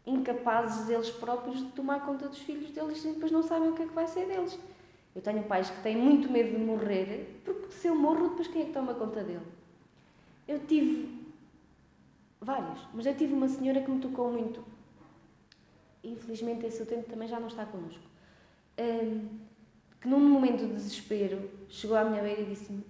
incapazes 0.07 0.89
eles 0.89 1.11
próprios 1.11 1.59
de 1.59 1.73
tomar 1.73 2.05
conta 2.05 2.29
dos 2.29 2.39
filhos 2.39 2.71
deles 2.71 3.05
e 3.05 3.09
depois 3.09 3.33
não 3.33 3.43
sabem 3.43 3.71
o 3.71 3.75
que 3.75 3.83
é 3.83 3.87
que 3.87 3.95
vai 3.95 4.07
ser 4.07 4.27
deles. 4.27 4.57
Eu 5.17 5.23
tenho 5.23 5.43
pais 5.45 5.71
que 5.71 5.83
têm 5.83 5.97
muito 5.97 6.31
medo 6.31 6.51
de 6.51 6.59
morrer, 6.59 7.41
porque 7.45 7.73
se 7.73 7.89
eu 7.89 7.97
morro, 7.97 8.29
depois 8.29 8.47
quem 8.49 8.63
é 8.63 8.65
que 8.67 8.73
toma 8.73 8.95
conta 8.95 9.25
dele? 9.25 9.47
Eu 10.47 10.61
tive 10.67 11.27
vários, 12.41 12.87
mas 12.95 13.07
eu 13.07 13.17
tive 13.17 13.33
uma 13.33 13.49
senhora 13.49 13.81
que 13.81 13.91
me 13.91 13.99
tocou 13.99 14.31
muito. 14.31 14.63
Infelizmente, 16.05 16.67
esse 16.67 16.85
tempo 16.85 17.09
também 17.09 17.27
já 17.27 17.41
não 17.41 17.49
está 17.49 17.65
connosco. 17.65 18.05
Um, 18.79 19.39
que 20.01 20.07
num 20.07 20.21
momento 20.21 20.59
de 20.59 20.75
desespero 20.75 21.51
chegou 21.69 21.97
à 21.97 22.05
minha 22.05 22.23
beira 22.23 22.43
e 22.43 22.45
disse-me: 22.45 22.85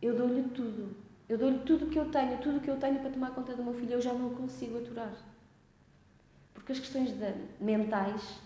Eu 0.00 0.16
dou-lhe 0.16 0.44
tudo 0.54 1.04
eu 1.28 1.36
dou-lhe 1.36 1.58
tudo 1.60 1.86
o 1.86 1.90
que 1.90 1.98
eu 1.98 2.08
tenho, 2.10 2.38
tudo 2.38 2.58
o 2.58 2.60
que 2.60 2.70
eu 2.70 2.78
tenho 2.78 3.00
para 3.00 3.10
tomar 3.10 3.30
conta 3.30 3.54
do 3.54 3.62
meu 3.62 3.74
filho, 3.74 3.94
eu 3.94 4.00
já 4.00 4.12
não 4.12 4.30
consigo 4.30 4.78
aturar. 4.78 5.12
Porque 6.54 6.70
as 6.70 6.78
questões 6.78 7.10
de, 7.10 7.34
mentais 7.60 8.40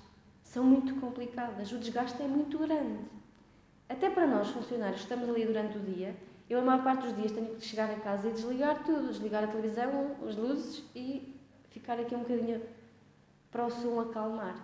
são 0.51 0.65
muito 0.65 0.97
complicadas, 0.97 1.71
o 1.71 1.79
desgaste 1.79 2.21
é 2.21 2.27
muito 2.27 2.59
grande. 2.59 2.99
Até 3.89 4.11
para 4.11 4.27
nós, 4.27 4.49
funcionários, 4.49 5.03
estamos 5.03 5.29
ali 5.29 5.47
durante 5.47 5.79
o 5.79 5.81
dia, 5.81 6.17
eu 6.49 6.59
a 6.59 6.63
maior 6.63 6.83
parte 6.83 7.07
dos 7.07 7.17
dias 7.17 7.31
tenho 7.31 7.55
que 7.55 7.65
chegar 7.65 7.89
a 7.89 8.01
casa 8.01 8.29
e 8.29 8.33
desligar 8.33 8.83
tudo, 8.83 9.13
desligar 9.13 9.45
a 9.45 9.47
televisão, 9.47 10.17
as 10.27 10.35
luzes 10.35 10.83
e 10.95 11.37
ficar 11.69 12.01
aqui 12.01 12.17
um 12.17 12.21
bocadinho 12.21 12.61
para 13.49 13.65
o 13.65 13.71
som 13.71 14.01
acalmar. 14.01 14.57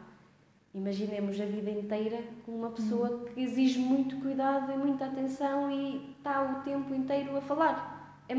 Imaginemos 0.75 1.41
a 1.41 1.47
vida 1.47 1.71
inteira 1.71 2.21
com 2.45 2.51
uma 2.51 2.71
pessoa 2.71 3.09
uhum. 3.09 3.25
que 3.27 3.41
exige 3.41 3.79
muito 3.79 4.17
cuidado 4.17 4.73
e 4.73 4.77
muita 4.77 5.07
atenção 5.07 5.71
e 5.71 6.17
está 6.19 6.43
o 6.43 6.65
tempo 6.65 6.93
inteiro 6.93 7.37
a 7.37 7.41
falar 7.41 7.97
é, 8.29 8.35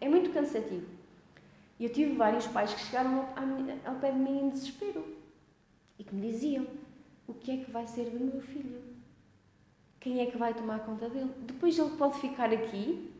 é 0.00 0.08
muito 0.08 0.30
cansativo. 0.30 0.86
E 1.80 1.84
eu 1.84 1.92
tive 1.92 2.14
vários 2.14 2.46
pais 2.46 2.72
que 2.72 2.80
chegaram 2.80 3.26
ao, 3.34 3.92
ao 3.92 4.00
pé 4.00 4.12
de 4.12 4.18
mim 4.18 4.44
em 4.44 4.48
desespero 4.50 5.04
e 5.98 6.04
que 6.04 6.14
me 6.14 6.30
diziam: 6.30 6.66
O 7.26 7.34
que 7.34 7.50
é 7.52 7.56
que 7.64 7.70
vai 7.70 7.86
ser 7.86 8.10
do 8.10 8.18
meu 8.18 8.40
filho? 8.40 8.82
Quem 10.00 10.20
é 10.20 10.26
que 10.26 10.36
vai 10.36 10.52
tomar 10.52 10.80
conta 10.80 11.08
dele? 11.08 11.32
Depois 11.46 11.78
ele 11.78 11.96
pode 11.96 12.18
ficar 12.18 12.52
aqui? 12.52 13.12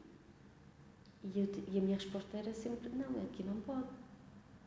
E, 1.23 1.38
eu, 1.38 1.49
e 1.69 1.79
a 1.79 1.81
minha 1.81 1.97
resposta 1.97 2.37
era 2.37 2.53
sempre: 2.53 2.88
Não, 2.88 3.23
aqui 3.25 3.43
não 3.43 3.61
pode. 3.61 3.88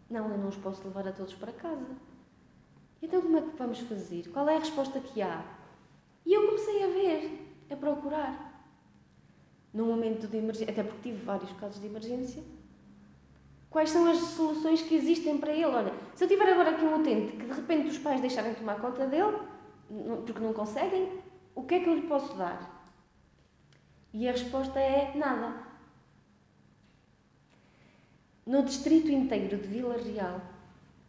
Não, 0.10 0.30
eu 0.30 0.38
não 0.38 0.48
os 0.48 0.56
posso 0.56 0.84
levar 0.86 1.08
a 1.08 1.12
todos 1.12 1.34
para 1.34 1.52
casa. 1.52 1.98
Então 3.02 3.21
como 3.21 3.38
é 3.38 3.41
que 3.41 3.58
vamos 3.58 3.80
fazer? 3.80 4.30
Qual 4.30 4.48
é 4.48 4.56
a 4.56 4.60
resposta 4.60 5.00
que 5.00 5.21
há? 5.21 5.43
E 6.26 6.34
eu 6.34 6.45
comecei 6.45 6.84
a 6.84 6.88
ver, 6.88 7.56
a 7.69 7.76
procurar 7.76 8.56
num 9.74 9.88
momento 9.88 10.28
de 10.28 10.38
emergência, 10.38 10.71
até 10.71 10.84
porque 10.84 11.12
tive 11.12 11.24
vários 11.24 11.52
casos 11.54 11.82
de 11.82 11.88
emergência, 11.88 12.41
quais 13.69 13.89
são 13.89 14.10
as 14.10 14.17
soluções 14.17 14.82
que 14.82 14.95
existem 14.95 15.38
para 15.38 15.52
ele? 15.52 15.65
Olha, 15.65 15.93
se 16.15 16.23
eu 16.23 16.28
tiver 16.30 16.47
agora 16.49 16.71
aqui 16.71 16.86
um 16.86 16.95
utente 16.95 17.34
que 17.34 17.45
de 17.45 17.51
repente 17.51 17.89
os 17.89 17.97
pais 17.97 18.21
deixarem 18.21 18.54
de 18.54 18.60
tomar 18.60 18.80
conta 18.80 19.06
dele, 19.06 19.38
porque 20.25 20.39
não 20.39 20.54
conseguem, 20.54 21.19
o 21.54 21.63
que 21.63 21.75
é 21.75 21.80
que 21.82 21.89
eu 21.89 21.95
lhe 21.95 22.08
posso 22.08 22.34
dar? 22.38 22.73
E 24.13 24.28
a 24.28 24.32
resposta 24.32 24.80
é 24.80 25.12
nada. 25.13 25.58
No 28.45 28.63
distrito 28.63 29.12
inteiro 29.12 29.58
de 29.58 29.67
Vila 29.67 29.97
Real, 29.97 30.39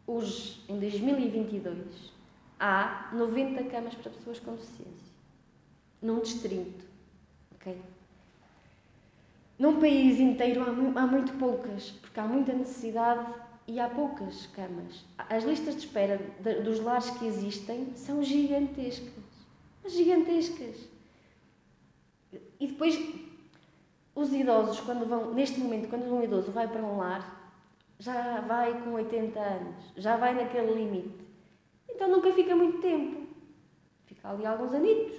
hoje, 0.06 0.64
em 0.68 0.80
2022, 0.80 2.12
há 2.58 3.10
90 3.12 3.62
camas 3.64 3.94
para 3.94 4.10
pessoas 4.10 4.40
com 4.40 4.56
deficiência. 4.56 5.06
Num 6.02 6.20
distrito. 6.20 6.84
ok? 7.54 7.80
Num 9.56 9.78
país 9.78 10.18
inteiro 10.18 10.62
há, 10.62 11.00
há 11.00 11.06
muito 11.06 11.32
poucas, 11.34 11.90
porque 11.90 12.18
há 12.18 12.24
muita 12.24 12.52
necessidade 12.52 13.45
e 13.66 13.80
há 13.80 13.88
poucas 13.88 14.46
camas. 14.48 15.04
As 15.18 15.44
listas 15.44 15.74
de 15.74 15.86
espera 15.86 16.20
de, 16.40 16.60
dos 16.62 16.80
lares 16.80 17.10
que 17.10 17.26
existem 17.26 17.92
são 17.94 18.22
gigantescas. 18.22 19.24
Gigantescas. 19.86 20.88
E 22.60 22.66
depois, 22.66 22.98
os 24.14 24.32
idosos, 24.32 24.80
quando 24.80 25.06
vão, 25.06 25.34
neste 25.34 25.58
momento, 25.60 25.88
quando 25.88 26.04
um 26.04 26.22
idoso 26.22 26.52
vai 26.52 26.68
para 26.68 26.82
um 26.82 26.98
lar, 26.98 27.54
já 27.98 28.40
vai 28.40 28.80
com 28.82 28.92
80 28.92 29.38
anos, 29.38 29.92
já 29.96 30.16
vai 30.16 30.34
naquele 30.34 30.72
limite. 30.72 31.26
Então 31.88 32.08
nunca 32.08 32.32
fica 32.32 32.54
muito 32.54 32.80
tempo. 32.80 33.26
Fica 34.06 34.30
ali 34.30 34.46
alguns 34.46 34.72
anitos. 34.72 35.16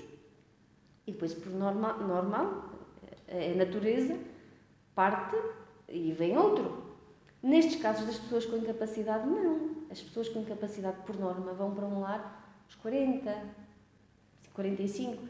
E 1.05 1.11
depois, 1.11 1.33
por 1.33 1.51
normal, 1.51 1.99
normal 1.99 2.77
a 3.29 3.55
natureza, 3.55 4.17
parte 4.95 5.35
e 5.89 6.13
vem 6.13 6.37
outro. 6.37 6.86
Nestes 7.41 7.81
casos 7.81 8.05
das 8.05 8.17
pessoas 8.17 8.45
com 8.45 8.57
incapacidade, 8.57 9.27
não. 9.27 9.77
As 9.89 10.01
pessoas 10.01 10.29
com 10.29 10.39
incapacidade, 10.39 10.97
por 11.05 11.17
norma, 11.19 11.53
vão 11.53 11.73
para 11.73 11.85
um 11.85 11.99
lar 11.99 12.43
aos 12.65 12.75
40, 12.75 13.35
45. 14.53 15.23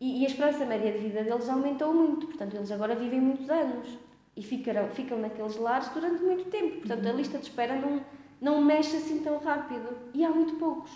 E, 0.00 0.22
e 0.22 0.24
a 0.24 0.28
esperança 0.28 0.64
média 0.64 0.92
de 0.92 0.98
vida 0.98 1.24
deles 1.24 1.48
aumentou 1.48 1.92
muito. 1.92 2.26
Portanto, 2.26 2.54
eles 2.54 2.70
agora 2.70 2.94
vivem 2.94 3.20
muitos 3.20 3.50
anos 3.50 3.98
e 4.36 4.42
ficarão, 4.42 4.88
ficam 4.90 5.18
naqueles 5.18 5.56
lares 5.56 5.88
durante 5.88 6.22
muito 6.22 6.48
tempo. 6.50 6.78
Portanto, 6.78 7.06
a 7.06 7.12
lista 7.12 7.38
de 7.38 7.44
espera 7.44 7.74
não, 7.74 8.04
não 8.40 8.62
mexe 8.62 8.96
assim 8.96 9.22
tão 9.22 9.38
rápido. 9.38 9.96
E 10.14 10.24
há 10.24 10.30
muito 10.30 10.54
poucos. 10.56 10.92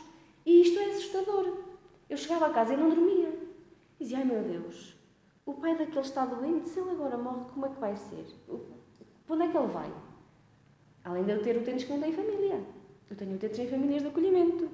E 0.47 0.63
isto 0.63 0.79
é 0.79 0.85
assustador. 0.87 1.59
Eu 2.09 2.17
chegava 2.17 2.47
a 2.47 2.51
casa 2.51 2.75
e 2.75 2.77
não 2.77 2.89
dormia. 2.89 3.33
Dizia, 3.99 4.19
ai 4.19 4.25
meu 4.25 4.43
Deus, 4.43 4.97
o 5.47 5.55
pai 5.55 5.77
daquele 5.77 6.01
está 6.01 6.25
doente, 6.25 6.69
se 6.69 6.81
ele 6.81 6.91
agora 6.91 7.17
morre, 7.17 7.45
como 7.53 7.67
é 7.67 7.69
que 7.69 7.81
vai 7.81 7.97
ser? 7.97 8.25
Para 8.47 9.37
onde 9.37 9.45
é 9.45 9.49
que 9.49 9.57
ele 9.57 9.69
vai? 9.69 9.93
Além 11.05 11.25
de 11.25 11.33
eu 11.33 11.43
ter 11.43 11.57
utentes 11.57 11.85
que 11.85 11.93
não 11.93 12.01
têm 12.01 12.13
família. 12.13 12.61
Eu 13.11 13.17
tenho 13.17 13.35
utentes 13.35 13.59
em 13.59 13.69
famílias 13.69 14.03
de 14.03 14.09
acolhimento. 14.09 14.71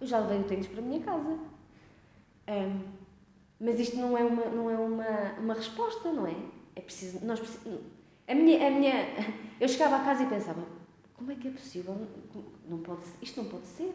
Eu 0.00 0.06
já 0.06 0.18
levei 0.18 0.40
utentes 0.40 0.68
para 0.68 0.80
a 0.80 0.84
minha 0.84 1.00
casa. 1.00 1.38
Um, 2.48 2.80
mas 3.60 3.78
isto 3.78 3.96
não 3.96 4.18
é 4.18 4.24
uma, 4.24 4.44
não 4.46 4.68
é 4.68 4.76
uma, 4.76 5.32
uma 5.38 5.54
resposta, 5.54 6.12
não 6.12 6.26
é? 6.26 6.34
É 6.74 6.80
preciso. 6.80 7.24
Nós 7.24 7.38
precisamos, 7.38 7.80
a 8.26 8.34
minha, 8.34 8.66
a 8.66 8.70
minha, 8.70 8.92
eu 9.60 9.68
chegava 9.68 9.96
a 9.96 10.04
casa 10.04 10.24
e 10.24 10.26
pensava: 10.26 10.64
como 11.14 11.30
é 11.30 11.34
que 11.36 11.48
é 11.48 11.50
possível? 11.52 11.96
Não 12.68 12.78
pode, 12.78 13.02
isto 13.20 13.40
não 13.40 13.48
pode 13.48 13.66
ser. 13.66 13.94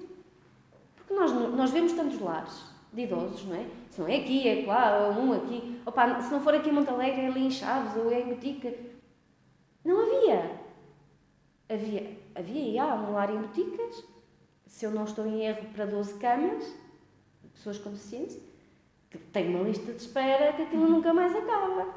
Porque 0.96 1.14
nós, 1.14 1.32
nós 1.32 1.72
vemos 1.72 1.94
tantos 1.94 2.20
lares 2.20 2.64
de 2.94 3.02
idosos, 3.02 3.46
não 3.46 3.56
é? 3.56 3.66
Se 3.90 4.00
não 4.00 4.08
é 4.08 4.18
aqui, 4.18 4.48
é 4.48 4.66
lá, 4.66 5.10
um 5.10 5.34
aqui. 5.34 5.82
Opa, 5.86 6.22
se 6.22 6.32
não 6.32 6.40
for 6.40 6.56
aqui 6.56 6.70
em 6.70 6.74
Montalegre, 6.74 7.22
é 7.22 7.28
ali 7.28 7.46
em 7.46 7.52
Chaves 7.52 7.96
ou 7.98 8.12
é 8.12 8.22
em 8.22 8.30
Botica. 8.30 8.74
Não 9.84 10.00
havia. 10.02 10.67
Havia, 11.70 12.18
havia 12.34 12.62
e 12.62 12.80
há 12.80 12.96
um 12.96 13.14
lar 13.14 13.30
em 13.30 13.40
Boticas, 13.40 14.04
se 14.66 14.86
eu 14.86 14.92
não 14.92 15.04
estou 15.04 15.26
em 15.26 15.46
erro, 15.46 15.68
para 15.74 15.86
12 15.86 16.14
camas, 16.16 16.64
de 17.44 17.50
pessoas 17.50 17.78
com 17.78 17.90
deficiência, 17.90 18.42
que 19.10 19.18
tem 19.18 19.50
uma 19.50 19.64
lista 19.64 19.92
de 19.92 20.02
espera 20.02 20.54
que 20.54 20.64
aquilo 20.64 20.88
nunca 20.88 21.14
mais 21.14 21.36
acaba. 21.36 21.94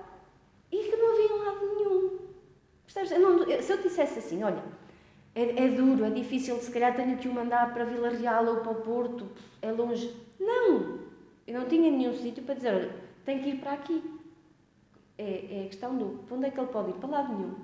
E 0.73 0.77
que 0.77 0.97
não 0.97 1.13
havia 1.13 1.45
lado 1.45 1.77
nenhum. 1.77 2.19
Percebes? 2.85 3.11
Eu 3.13 3.21
não, 3.21 3.63
se 3.63 3.73
eu 3.73 3.83
dissesse 3.83 4.19
assim, 4.19 4.43
olha, 4.43 4.63
é, 5.35 5.65
é, 5.65 5.69
duro, 5.69 6.05
é 6.05 6.11
difícil, 6.11 6.57
se 6.59 6.71
calhar 6.71 6.95
tenho 6.95 7.17
que 7.19 7.29
o 7.29 7.35
mandar 7.35 7.73
para 7.73 7.85
Vila 7.85 8.11
Real 8.11 8.47
ou 8.47 8.57
para 8.57 8.73
o 8.73 8.83
Porto, 8.83 9.29
é 9.63 9.71
longe. 9.71 10.15
Não! 10.39 10.99
Eu 11.47 11.61
não 11.61 11.69
tinha 11.69 11.91
nenhum 11.91 12.15
sítio 12.15 12.43
para 12.43 12.55
dizer, 12.55 12.75
olha, 12.75 12.95
tem 13.25 13.41
que 13.41 13.51
ir 13.51 13.61
para 13.61 13.73
aqui. 13.73 14.21
É, 15.19 15.61
é 15.61 15.65
a 15.65 15.67
questão 15.67 15.97
do, 15.97 16.25
para 16.25 16.37
onde 16.37 16.47
é 16.47 16.51
que 16.51 16.59
ele 16.59 16.69
pode 16.69 16.91
ir? 16.91 16.95
Para 16.95 17.09
lado 17.09 17.35
nenhum. 17.35 17.55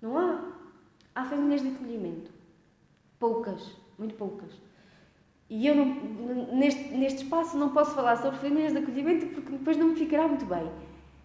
Não 0.00 0.18
há. 0.18 0.52
Há 1.14 1.24
famílias 1.24 1.62
de 1.62 1.68
acolhimento. 1.68 2.30
Poucas, 3.18 3.70
muito 3.98 4.14
poucas. 4.14 4.50
E 5.50 5.66
eu, 5.66 5.74
não, 5.74 5.84
neste, 6.56 6.88
neste 6.94 7.24
espaço, 7.24 7.56
não 7.58 7.70
posso 7.70 7.94
falar 7.94 8.16
sobre 8.16 8.38
famílias 8.38 8.72
de 8.72 8.78
acolhimento 8.78 9.26
porque 9.26 9.50
depois 9.52 9.76
não 9.76 9.88
me 9.88 9.96
ficará 9.96 10.26
muito 10.26 10.46
bem. 10.46 10.70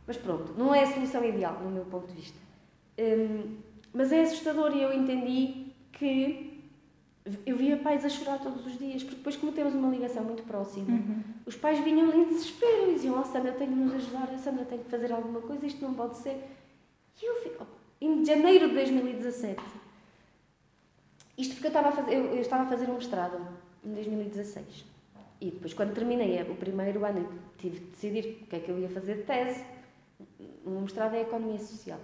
Mas 0.05 0.17
pronto, 0.17 0.53
não 0.57 0.73
é 0.75 0.83
a 0.83 0.87
solução 0.93 1.23
ideal, 1.23 1.59
no 1.63 1.69
meu 1.71 1.85
ponto 1.85 2.07
de 2.07 2.13
vista. 2.13 2.37
Hum, 2.99 3.55
mas 3.93 4.11
é 4.11 4.21
assustador 4.21 4.75
e 4.75 4.81
eu 4.81 4.93
entendi 4.93 5.67
que 5.93 6.61
eu 7.45 7.55
via 7.57 7.77
pais 7.77 8.05
a 8.05 8.09
chorar 8.09 8.39
todos 8.39 8.65
os 8.65 8.77
dias, 8.77 9.01
porque 9.03 9.17
depois, 9.17 9.35
como 9.35 9.51
temos 9.51 9.73
uma 9.73 9.89
ligação 9.89 10.23
muito 10.23 10.43
próxima, 10.43 10.89
Uhum. 10.91 11.21
os 11.45 11.55
pais 11.55 11.79
vinham 11.79 12.09
em 12.13 12.25
desespero 12.25 12.91
e 12.91 12.93
diziam: 12.95 13.19
Oh, 13.19 13.23
Sandra, 13.23 13.51
tenho 13.53 13.71
que 13.71 13.77
nos 13.79 13.93
ajudar, 13.95 14.37
Sandra 14.39 14.63
tem 14.65 14.79
que 14.79 14.89
fazer 14.89 15.11
alguma 15.11 15.41
coisa, 15.41 15.65
isto 15.65 15.81
não 15.83 15.93
pode 15.93 16.17
ser. 16.17 16.41
E 17.21 17.25
eu, 17.25 17.43
vi- 17.43 17.57
em 17.99 18.23
janeiro 18.25 18.69
de 18.69 18.75
2017, 18.75 19.61
isto 21.37 21.53
porque 21.53 21.67
eu 21.67 21.69
estava 21.69 21.89
a 21.89 21.91
fazer, 21.91 22.13
eu, 22.15 22.41
estava 22.41 22.63
a 22.63 22.67
fazer 22.67 22.89
um 22.89 22.95
mestrado 22.95 23.47
em 23.83 23.93
2016. 23.93 24.85
E 25.39 25.51
depois, 25.51 25.73
quando 25.73 25.93
terminei 25.93 26.41
o 26.41 26.55
primeiro 26.55 27.05
ano, 27.05 27.29
tive 27.57 27.79
de 27.79 27.85
decidir 27.85 28.39
o 28.43 28.47
que 28.47 28.55
é 28.55 28.59
que 28.59 28.69
eu 28.69 28.79
ia 28.79 28.89
fazer 28.89 29.17
de 29.17 29.23
tese. 29.23 29.63
O 30.65 30.81
mestrado 30.81 31.15
é 31.15 31.21
Economia 31.21 31.59
Social. 31.59 31.99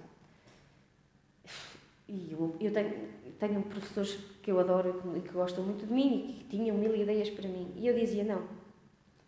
E 2.07 2.31
eu, 2.31 2.55
eu 2.59 2.71
tenho, 2.71 3.09
tenho 3.39 3.63
professores 3.63 4.19
que 4.43 4.51
eu 4.51 4.59
adoro 4.59 5.01
e 5.15 5.21
que 5.21 5.29
gostam 5.29 5.63
muito 5.63 5.87
de 5.87 5.91
mim 5.91 6.29
e 6.29 6.33
que 6.33 6.43
tinham 6.45 6.77
mil 6.77 6.95
ideias 6.95 7.29
para 7.31 7.47
mim. 7.47 7.73
E 7.75 7.87
eu 7.87 7.95
dizia: 7.95 8.23
não, 8.23 8.43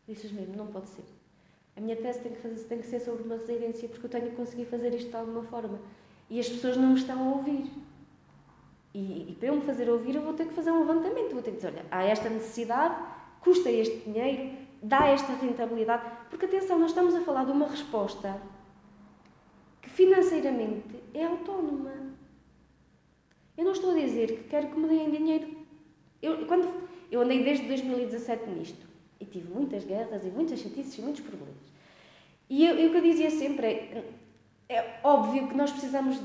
disse 0.07 0.27
mesmo, 0.27 0.55
não 0.55 0.67
pode 0.67 0.89
ser. 0.89 1.03
A 1.75 1.81
minha 1.81 1.95
tese 1.95 2.19
tem 2.19 2.31
que, 2.31 2.41
fazer, 2.41 2.63
tem 2.65 2.79
que 2.79 2.85
ser 2.85 2.99
sobre 2.99 3.23
uma 3.23 3.37
residência 3.37 3.89
porque 3.89 4.05
eu 4.05 4.09
tenho 4.09 4.29
que 4.29 4.35
conseguir 4.35 4.65
fazer 4.65 4.93
isto 4.93 5.09
de 5.09 5.15
alguma 5.15 5.43
forma. 5.43 5.79
E 6.29 6.39
as 6.39 6.49
pessoas 6.49 6.77
não 6.77 6.89
me 6.89 6.95
estão 6.95 7.19
a 7.19 7.35
ouvir. 7.35 7.71
E, 8.93 9.29
e 9.29 9.35
para 9.37 9.49
eu 9.49 9.55
me 9.55 9.61
fazer 9.61 9.89
ouvir, 9.89 10.15
eu 10.15 10.21
vou 10.21 10.33
ter 10.33 10.47
que 10.47 10.53
fazer 10.53 10.71
um 10.71 10.79
levantamento. 10.79 11.33
Vou 11.33 11.41
ter 11.41 11.51
que 11.51 11.57
dizer: 11.57 11.67
olha, 11.67 11.85
há 11.91 12.03
esta 12.03 12.29
necessidade, 12.29 12.95
custa 13.41 13.69
este 13.69 14.09
dinheiro, 14.09 14.57
dá 14.81 15.07
esta 15.07 15.33
rentabilidade. 15.33 16.03
Porque 16.29 16.45
atenção, 16.45 16.79
nós 16.79 16.91
estamos 16.91 17.13
a 17.13 17.21
falar 17.21 17.45
de 17.45 17.51
uma 17.51 17.67
resposta 17.67 18.41
que 19.81 19.89
financeiramente 19.89 21.03
é 21.13 21.25
autónoma. 21.25 22.15
Eu 23.57 23.63
não 23.63 23.71
estou 23.71 23.91
a 23.91 23.99
dizer 23.99 24.27
que 24.27 24.43
quero 24.49 24.67
que 24.67 24.79
me 24.79 24.87
deem 24.87 25.11
dinheiro. 25.11 25.55
Eu, 26.21 26.45
quando, 26.45 26.67
eu 27.11 27.21
andei 27.21 27.43
desde 27.43 27.67
2017 27.67 28.49
nisto 28.49 28.85
e 29.19 29.25
tive 29.25 29.53
muitas 29.53 29.83
guerras 29.85 30.25
e 30.25 30.29
muitas 30.29 30.59
chatices 30.59 30.97
e 30.97 31.01
muitos 31.01 31.21
problemas. 31.21 31.55
E 32.49 32.65
eu, 32.65 32.87
o 32.87 32.91
que 32.91 32.97
eu 32.97 33.01
dizia 33.01 33.31
sempre 33.31 33.67
é, 33.67 34.03
é 34.67 34.99
óbvio 35.03 35.47
que 35.47 35.55
nós 35.55 35.71
precisamos 35.71 36.19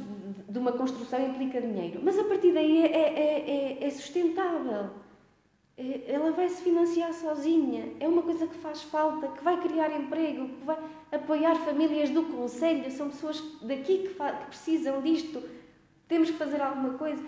de, 0.48 0.58
uma 0.58 0.72
construção 0.72 1.24
implica 1.24 1.60
dinheiro, 1.60 2.00
mas 2.02 2.18
a 2.18 2.24
partir 2.24 2.52
daí 2.52 2.82
é, 2.82 2.96
é, 2.96 3.50
é, 3.50 3.84
é 3.84 3.90
sustentável. 3.90 4.90
É- 5.76 6.12
Ela 6.12 6.32
vai 6.32 6.48
se 6.48 6.62
financiar 6.62 7.12
sozinha. 7.12 7.94
É 8.00 8.08
uma 8.08 8.22
coisa 8.22 8.46
que 8.46 8.56
faz 8.56 8.82
falta, 8.82 9.28
que 9.28 9.42
vai 9.42 9.60
criar 9.60 9.90
emprego, 9.90 10.48
que 10.48 10.64
vai 10.64 10.78
apoiar 11.12 11.54
famílias 11.56 12.10
do 12.10 12.24
Conselho. 12.24 12.90
São 12.90 13.08
pessoas 13.10 13.42
daqui 13.62 13.98
que, 13.98 14.14
que 14.14 14.46
precisam 14.46 15.00
disto. 15.02 15.42
Temos 16.08 16.30
que 16.30 16.36
fazer 16.36 16.60
alguma 16.60 16.94
coisa. 16.98 17.24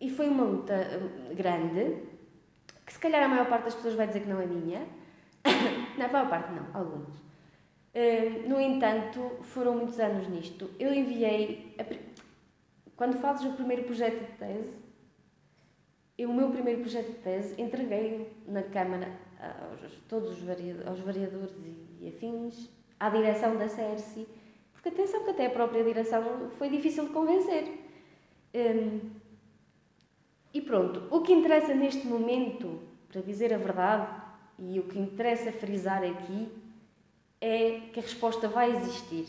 E 0.00 0.08
foi 0.10 0.28
uma 0.28 0.44
luta 0.44 0.74
hum, 0.74 1.34
grande, 1.34 2.02
que 2.86 2.92
se 2.92 2.98
calhar 2.98 3.24
a 3.24 3.28
maior 3.28 3.46
parte 3.46 3.64
das 3.64 3.74
pessoas 3.74 3.94
vai 3.94 4.06
dizer 4.06 4.20
que 4.20 4.28
não 4.28 4.40
é 4.40 4.46
minha. 4.46 4.86
Na 5.98 6.08
maior 6.08 6.28
parte, 6.28 6.52
não, 6.52 6.66
algumas. 6.72 7.27
Hum, 7.94 8.48
no 8.48 8.60
entanto, 8.60 9.38
foram 9.42 9.76
muitos 9.76 9.98
anos 9.98 10.28
nisto. 10.28 10.70
Eu 10.78 10.92
enviei. 10.92 11.74
a 11.78 11.84
quando 12.96 13.16
fazes 13.20 13.46
o 13.46 13.52
primeiro 13.52 13.84
projeto 13.84 14.18
de 14.18 14.32
tese, 14.38 14.74
eu, 16.18 16.30
o 16.30 16.34
meu 16.34 16.50
primeiro 16.50 16.80
projeto 16.80 17.06
de 17.06 17.18
tese, 17.18 17.60
entreguei 17.62 18.28
na 18.44 18.64
Câmara 18.64 19.08
aos, 19.40 19.92
todos 20.08 20.30
os 20.32 20.40
varia- 20.42 20.82
aos 20.84 20.98
variadores 20.98 21.52
e, 21.64 22.04
e 22.04 22.08
afins, 22.08 22.68
à 22.98 23.08
direção 23.08 23.56
da 23.56 23.68
CERSI, 23.68 24.26
porque 24.72 24.88
atenção 24.88 25.22
que 25.22 25.30
até 25.30 25.46
a 25.46 25.50
própria 25.50 25.84
direção 25.84 26.50
foi 26.58 26.68
difícil 26.68 27.06
de 27.06 27.12
convencer. 27.12 27.68
Hum, 28.52 29.00
e 30.52 30.60
pronto, 30.60 31.06
o 31.14 31.20
que 31.20 31.32
interessa 31.32 31.72
neste 31.74 32.04
momento, 32.04 32.80
para 33.12 33.20
dizer 33.20 33.54
a 33.54 33.58
verdade, 33.58 34.22
e 34.58 34.80
o 34.80 34.88
que 34.88 34.98
interessa 34.98 35.52
frisar 35.52 36.02
aqui, 36.02 36.48
é 37.40 37.80
que 37.92 38.00
a 38.00 38.02
resposta 38.02 38.48
vai 38.48 38.74
existir. 38.76 39.26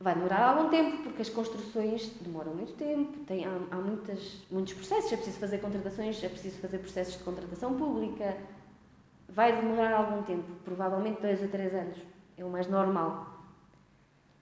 Vai 0.00 0.14
demorar 0.14 0.42
algum 0.42 0.68
tempo, 0.68 1.02
porque 1.02 1.22
as 1.22 1.30
construções 1.30 2.08
demoram 2.20 2.54
muito 2.54 2.74
tempo, 2.74 3.20
tem, 3.24 3.44
há, 3.46 3.50
há 3.70 3.76
muitas, 3.76 4.42
muitos 4.50 4.74
processos, 4.74 5.12
é 5.12 5.16
preciso 5.16 5.38
fazer 5.38 5.58
contratações, 5.58 6.22
é 6.22 6.28
preciso 6.28 6.58
fazer 6.58 6.78
processos 6.78 7.16
de 7.16 7.24
contratação 7.24 7.74
pública. 7.74 8.36
Vai 9.28 9.54
demorar 9.56 9.94
algum 9.94 10.22
tempo, 10.22 10.44
provavelmente 10.64 11.22
dois 11.22 11.40
ou 11.42 11.48
três 11.48 11.74
anos, 11.74 11.96
é 12.36 12.44
o 12.44 12.50
mais 12.50 12.66
normal. 12.68 13.34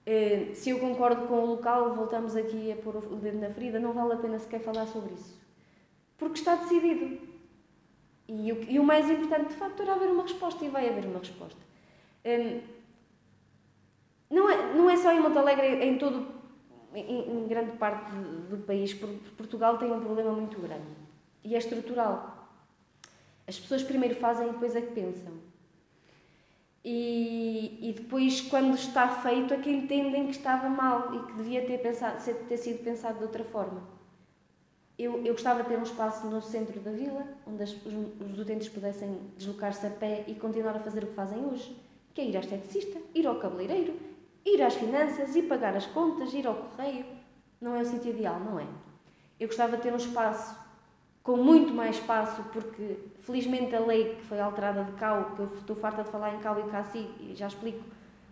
Eh, 0.05 0.51
Se 0.55 0.71
eu 0.71 0.81
concordo 0.81 1.29
com 1.29 1.45
o 1.45 1.47
local, 1.47 1.95
voltamos 1.95 2.35
aqui 2.35 2.73
a 2.73 2.77
pôr 2.77 2.97
o 2.97 3.17
dedo 3.17 3.39
na 3.39 3.51
ferida, 3.51 3.79
não 3.79 3.93
vale 3.93 4.15
a 4.15 4.17
pena 4.17 4.39
sequer 4.39 4.61
falar 4.61 4.87
sobre 4.87 5.15
isso. 5.15 5.39
Porque 6.19 6.39
está 6.39 6.57
decidido. 6.57 7.19
E 8.29 8.53
o, 8.53 8.63
e 8.69 8.79
o 8.81 8.85
mais 8.85 9.09
importante, 9.11 9.51
de 9.51 9.55
facto, 9.55 9.83
era 9.83 9.95
haver 9.95 10.11
uma 10.11 10.23
resposta, 10.25 10.65
e 10.65 10.69
vai 10.69 10.89
haver 10.89 11.07
uma 11.07 11.19
resposta. 11.19 11.61
Hum, 12.25 12.61
não 14.31 14.49
é, 14.49 14.75
não 14.75 14.91
é 14.91 14.97
só 14.97 15.13
em 15.13 15.21
Montalegre, 15.21 15.67
é 15.67 15.85
em 15.85 15.99
todo, 15.99 16.27
em, 16.95 17.45
em 17.45 17.49
grande 17.49 17.73
parte 17.77 18.11
do 18.51 18.59
país, 18.67 18.95
por- 18.95 19.11
Portugal 19.37 19.79
tem 19.79 19.91
um 19.93 20.01
problema 20.01 20.33
muito 20.33 20.59
grande. 20.61 20.87
E 21.45 21.55
é 21.55 21.59
estrutural. 21.59 22.49
As 23.47 23.59
pessoas 23.59 23.83
primeiro 23.83 24.15
fazem 24.17 24.49
e 24.49 24.53
depois 24.53 24.75
é 24.77 24.81
que 24.81 24.93
pensam. 24.93 25.33
E, 26.85 27.79
e 27.91 27.93
depois, 27.93 28.41
quando 28.41 28.75
está 28.75 29.09
feito, 29.09 29.55
é 29.55 29.59
que 29.59 29.71
entendem 29.71 30.25
que 30.27 30.33
estava 30.33 30.69
mal 30.69 31.15
e 31.15 31.27
que 31.27 31.33
devia 31.35 31.65
ter, 31.65 31.79
pensado, 31.79 32.21
ter 32.49 32.57
sido 32.57 32.83
pensado 32.83 33.19
de 33.19 33.25
outra 33.25 33.45
forma. 33.45 33.83
Eu, 34.99 35.25
eu 35.25 35.33
gostava 35.33 35.63
de 35.63 35.69
ter 35.69 35.79
um 35.79 35.83
espaço 35.83 36.27
no 36.27 36.41
centro 36.43 36.81
da 36.81 36.91
vila, 36.91 37.27
onde 37.47 37.63
as- 37.63 37.73
os, 37.87 37.95
os 38.33 38.39
utentes 38.39 38.69
pudessem 38.69 39.19
deslocar-se 39.37 39.87
a 39.87 39.91
pé 39.91 40.25
e 40.27 40.35
continuar 40.35 40.77
a 40.77 40.81
fazer 40.81 41.05
o 41.05 41.09
que 41.09 41.15
fazem 41.15 41.45
hoje, 41.45 41.77
que 42.15 42.21
é 42.21 42.25
ir 42.25 42.37
à 42.37 42.41
esteticista, 42.41 43.01
ir 43.15 43.27
ao 43.27 43.37
cabeleireiro, 43.37 43.95
ir 44.45 44.63
às 44.63 44.75
finanças, 44.75 45.35
ir 45.35 45.43
pagar 45.43 45.77
as 45.77 45.87
contas, 45.87 46.33
ir 46.35 46.47
ao 46.47 46.55
correio. 46.55 47.07
Não 47.61 47.77
é 47.77 47.81
o 47.81 47.85
sítio 47.85 48.11
ideal, 48.11 48.41
não 48.41 48.59
é? 48.59 48.67
Eu 49.39 49.47
gostava 49.49 49.77
de 49.77 49.83
ter 49.83 49.93
um 49.93 49.97
espaço 49.97 50.61
com 51.23 51.37
muito 51.37 51.73
mais 51.73 51.97
espaço, 51.97 52.43
porque 52.53 52.99
felizmente 53.21 53.75
a 53.77 53.81
lei 53.81 54.17
que 54.17 54.23
foi 54.23 54.41
alterada 54.41 54.85
de 54.85 54.93
CAU, 54.93 55.37
que 55.37 55.41
eu 55.41 55.55
estou 55.55 55.77
farta 55.77 56.03
de 56.03 56.11
falar 56.11 56.35
em 56.35 56.41
CAU 56.41 56.61
e 56.61 56.71
CACI, 56.71 57.11
e 57.21 57.35
já 57.35 57.47
explico, 57.47 57.85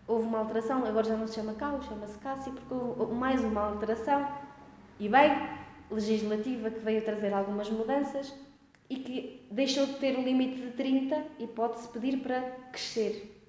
houve 0.08 0.26
uma 0.26 0.38
alteração, 0.38 0.84
agora 0.84 1.06
já 1.06 1.16
não 1.16 1.26
se 1.26 1.36
chama 1.36 1.54
CAU, 1.54 1.80
chama-se 1.82 2.18
CACI, 2.18 2.50
porque 2.50 2.74
houve 2.74 3.14
mais 3.14 3.44
uma 3.44 3.60
alteração, 3.60 4.26
e 4.98 5.08
bem, 5.08 5.30
legislativa, 5.90 6.70
que 6.70 6.80
veio 6.80 7.02
trazer 7.04 7.32
algumas 7.32 7.70
mudanças 7.70 8.34
e 8.88 8.96
que 8.96 9.46
deixou 9.50 9.86
de 9.86 9.94
ter 9.94 10.18
o 10.18 10.22
limite 10.22 10.60
de 10.60 10.70
30 10.72 11.24
e 11.38 11.46
pode-se 11.46 11.88
pedir 11.88 12.18
para 12.18 12.40
crescer. 12.72 13.39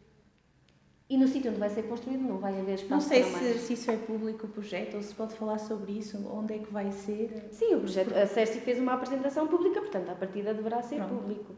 E 1.12 1.18
no 1.18 1.28
sítio 1.28 1.52
onde 1.52 1.60
vai 1.60 1.68
ser 1.70 1.84
construído 1.84 2.22
não 2.22 2.38
vai 2.38 2.58
haver 2.58 2.76
espaço 2.76 2.90
Não 2.94 3.02
sei 3.02 3.24
se, 3.26 3.60
se 3.60 3.74
isso 3.74 3.92
é 3.92 3.98
público 3.98 4.48
o 4.48 4.50
projeto 4.50 4.96
ou 4.96 5.04
se 5.04 5.14
pode 5.14 5.34
falar 5.36 5.58
sobre 5.60 5.92
isso, 5.92 6.18
onde 6.34 6.54
é 6.54 6.58
que 6.60 6.72
vai 6.72 6.90
ser. 6.94 7.50
Sim, 7.52 7.76
o 7.76 7.80
projeto, 7.82 8.16
a 8.16 8.26
CERSI 8.26 8.62
fez 8.62 8.80
uma 8.80 8.94
apresentação 8.94 9.46
pública, 9.46 9.82
portanto, 9.82 10.10
a 10.10 10.16
partida 10.16 10.54
deverá 10.54 10.82
ser 10.82 10.96
Pronto. 10.96 11.16
público. 11.16 11.54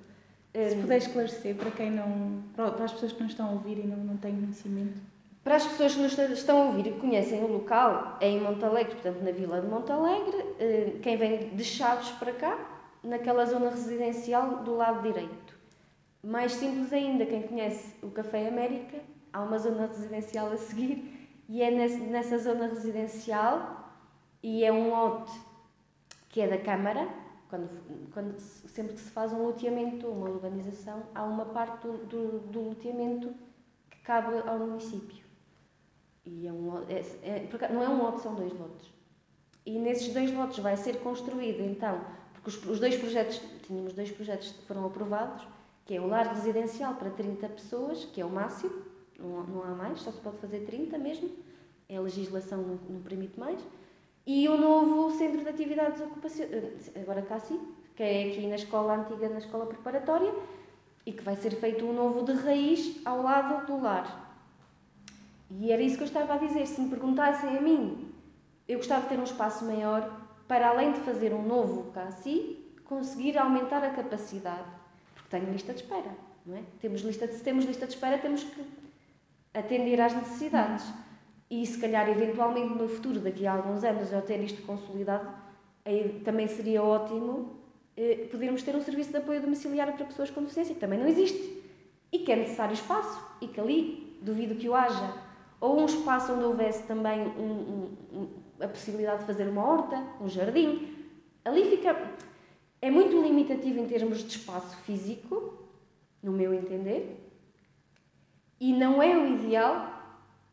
Se 0.55 0.73
Hum, 0.75 0.81
puder 0.81 0.97
esclarecer 0.97 1.55
para 1.55 1.69
quem 1.69 1.91
não. 1.91 2.41
para 2.55 2.83
as 2.85 2.93
pessoas 2.93 3.11
que 3.13 3.19
não 3.19 3.27
estão 3.27 3.47
a 3.47 3.51
ouvir 3.51 3.77
e 3.77 3.85
não, 3.85 3.97
não 3.97 4.17
têm 4.17 4.35
conhecimento. 4.35 4.99
Para 5.43 5.55
as 5.57 5.67
pessoas 5.67 5.93
que 5.93 6.01
nos 6.01 6.17
estão 6.39 6.59
a 6.61 6.65
ouvir 6.65 6.87
e 6.87 6.91
conhecem 6.93 7.43
o 7.43 7.47
local, 7.47 8.17
é 8.21 8.29
em 8.29 8.39
Montalegre, 8.41 8.93
portanto, 8.95 9.21
na 9.21 9.31
vila 9.31 9.61
de 9.61 9.67
Montalegre. 9.67 10.45
Eh, 10.59 10.93
Quem 11.03 11.15
vem 11.17 11.49
de 11.49 11.63
Chaves 11.63 12.09
para 12.11 12.31
cá, 12.33 12.57
naquela 13.03 13.45
zona 13.45 13.69
residencial 13.69 14.63
do 14.63 14.75
lado 14.75 15.03
direito. 15.03 15.53
Mais 16.23 16.53
simples 16.53 16.91
ainda, 16.91 17.23
quem 17.25 17.41
conhece 17.43 17.93
o 18.01 18.09
Café 18.09 18.47
América, 18.47 18.97
há 19.33 19.41
uma 19.41 19.57
zona 19.57 19.87
residencial 19.87 20.51
a 20.51 20.57
seguir 20.57 21.29
e 21.49 21.61
é 21.61 21.69
nessa 21.71 22.37
zona 22.37 22.67
residencial 22.67 23.91
e 24.41 24.63
é 24.63 24.71
um 24.71 24.89
lote 24.89 25.31
que 26.29 26.39
é 26.41 26.47
da 26.47 26.57
Câmara. 26.57 27.07
Quando, 27.49 27.69
quando, 28.13 28.39
se- 28.39 28.67
sempre 28.69 28.93
que 28.93 28.99
se 29.01 29.11
faz 29.11 29.31
um 29.33 29.43
loteamento, 29.43 30.07
uma 30.07 30.29
urbanização, 30.29 31.03
há 31.13 31.23
uma 31.23 31.45
parte 31.45 31.85
do, 31.85 31.97
do, 32.05 32.39
do 32.39 32.61
loteamento 32.69 33.31
que 33.91 33.99
cabe 33.99 34.35
ao 34.47 34.57
município. 34.57 35.23
E 36.25 36.47
é 36.47 36.51
um, 36.51 36.77
é, 36.89 36.99
é- 37.21 37.69
não 37.71 37.83
é 37.83 37.89
um 37.89 38.01
lote, 38.01 38.21
são 38.21 38.33
dois 38.33 38.51
lotes. 38.57 38.91
E 39.65 39.77
nesses 39.77 40.11
dois 40.13 40.33
lotes 40.33 40.59
vai 40.59 40.75
ser 40.75 40.99
construído, 41.01 41.61
então, 41.61 42.01
porque 42.33 42.49
os, 42.49 42.65
os 42.65 42.79
dois 42.79 42.95
projetos, 42.97 43.39
tínhamos 43.67 43.93
dois 43.93 44.09
projetos 44.11 44.51
que 44.51 44.65
foram 44.65 44.85
aprovados, 44.85 45.47
que 45.85 45.95
é 45.95 46.01
o 46.01 46.07
lar 46.07 46.27
residencial 46.33 46.95
para 46.95 47.11
30 47.11 47.47
pessoas, 47.49 48.03
que 48.05 48.19
é 48.19 48.25
o 48.25 48.29
máximo, 48.29 48.73
não, 49.27 49.63
há 49.63 49.75
mais, 49.75 50.01
só 50.01 50.11
se 50.11 50.19
pode 50.19 50.37
fazer 50.37 50.65
30 50.65 50.97
mesmo, 50.97 51.29
é 51.89 51.97
a 51.97 52.01
legislação 52.01 52.61
não, 52.61 52.79
não 52.89 53.01
permite 53.01 53.39
mais, 53.39 53.59
e 54.25 54.47
o 54.47 54.57
novo 54.57 55.11
centro 55.17 55.41
de 55.41 55.49
atividades 55.49 56.01
ocupacionais, 56.01 56.91
agora 56.95 57.21
CACI, 57.21 57.59
que 57.95 58.03
é 58.03 58.29
aqui 58.29 58.47
na 58.47 58.55
escola 58.55 58.95
antiga, 58.95 59.29
na 59.29 59.39
escola 59.39 59.65
preparatória, 59.65 60.33
e 61.05 61.11
que 61.11 61.21
vai 61.21 61.35
ser 61.35 61.51
feito 61.51 61.85
um 61.85 61.93
novo 61.93 62.23
de 62.23 62.31
raiz 62.31 63.01
ao 63.05 63.21
lado 63.21 63.65
do 63.67 63.81
lar. 63.81 64.23
E 65.51 65.71
era 65.71 65.81
isso 65.81 65.97
que 65.97 66.03
eu 66.03 66.07
estava 66.07 66.35
a 66.35 66.37
dizer. 66.37 66.65
Se 66.65 66.79
me 66.79 66.89
perguntassem 66.89 67.57
a 67.57 67.61
mim, 67.61 68.11
eu 68.67 68.77
gostava 68.77 69.01
de 69.01 69.09
ter 69.09 69.19
um 69.19 69.23
espaço 69.23 69.65
maior, 69.65 70.21
para 70.47 70.69
além 70.69 70.93
de 70.93 70.99
fazer 71.01 71.33
um 71.33 71.45
novo 71.45 71.91
CACI, 71.91 72.63
conseguir 72.85 73.37
aumentar 73.37 73.83
a 73.83 73.89
capacidade, 73.89 74.69
porque 75.13 75.29
tenho 75.29 75.51
lista 75.51 75.73
de 75.73 75.81
espera, 75.81 76.15
não 76.45 76.57
é? 76.57 76.63
Temos 76.79 77.01
lista 77.01 77.27
de, 77.27 77.33
se 77.33 77.43
temos 77.43 77.65
lista 77.65 77.85
de 77.85 77.93
espera, 77.93 78.17
temos 78.17 78.43
que 78.43 78.61
atender 79.53 79.99
às 80.01 80.13
necessidades. 80.13 80.85
E 81.49 81.65
se 81.65 81.79
calhar, 81.79 82.09
eventualmente, 82.09 82.73
no 82.73 82.87
futuro, 82.87 83.19
daqui 83.19 83.45
a 83.45 83.53
alguns 83.53 83.83
anos, 83.83 84.11
eu 84.11 84.21
ter 84.21 84.41
isto 84.43 84.63
consolidado, 84.63 85.27
aí 85.85 86.21
também 86.25 86.47
seria 86.47 86.81
ótimo 86.81 87.63
eh, 87.95 88.27
podermos 88.31 88.63
ter 88.63 88.75
um 88.75 88.81
serviço 88.81 89.11
de 89.11 89.17
apoio 89.17 89.41
domiciliário 89.41 89.93
para 89.93 90.05
pessoas 90.05 90.31
com 90.31 90.41
deficiência, 90.41 90.73
que 90.73 90.81
também 90.81 90.97
não 90.97 91.07
existe. 91.07 91.61
E 92.11 92.19
que 92.19 92.31
é 92.31 92.35
necessário 92.35 92.73
espaço, 92.73 93.23
e 93.41 93.47
que 93.47 93.59
ali, 93.59 94.17
duvido 94.21 94.55
que 94.55 94.67
o 94.67 94.75
haja. 94.75 95.13
Ou 95.61 95.79
um 95.79 95.85
espaço 95.85 96.33
onde 96.33 96.43
houvesse 96.43 96.83
também 96.83 97.21
um, 97.21 97.89
um, 98.11 98.27
a 98.59 98.67
possibilidade 98.67 99.19
de 99.19 99.25
fazer 99.25 99.47
uma 99.47 99.63
horta, 99.65 100.01
um 100.19 100.27
jardim. 100.27 100.95
Ali 101.45 101.69
fica. 101.69 102.11
É 102.81 102.91
muito 102.91 103.21
limitativo 103.21 103.79
em 103.79 103.87
termos 103.87 104.19
de 104.19 104.37
espaço 104.37 104.75
físico, 104.77 105.53
no 106.21 106.31
meu 106.31 106.53
entender, 106.53 107.22
e 108.63 108.71
não 108.71 109.03
é 109.03 109.13
o 109.17 109.27
ideal 109.27 109.91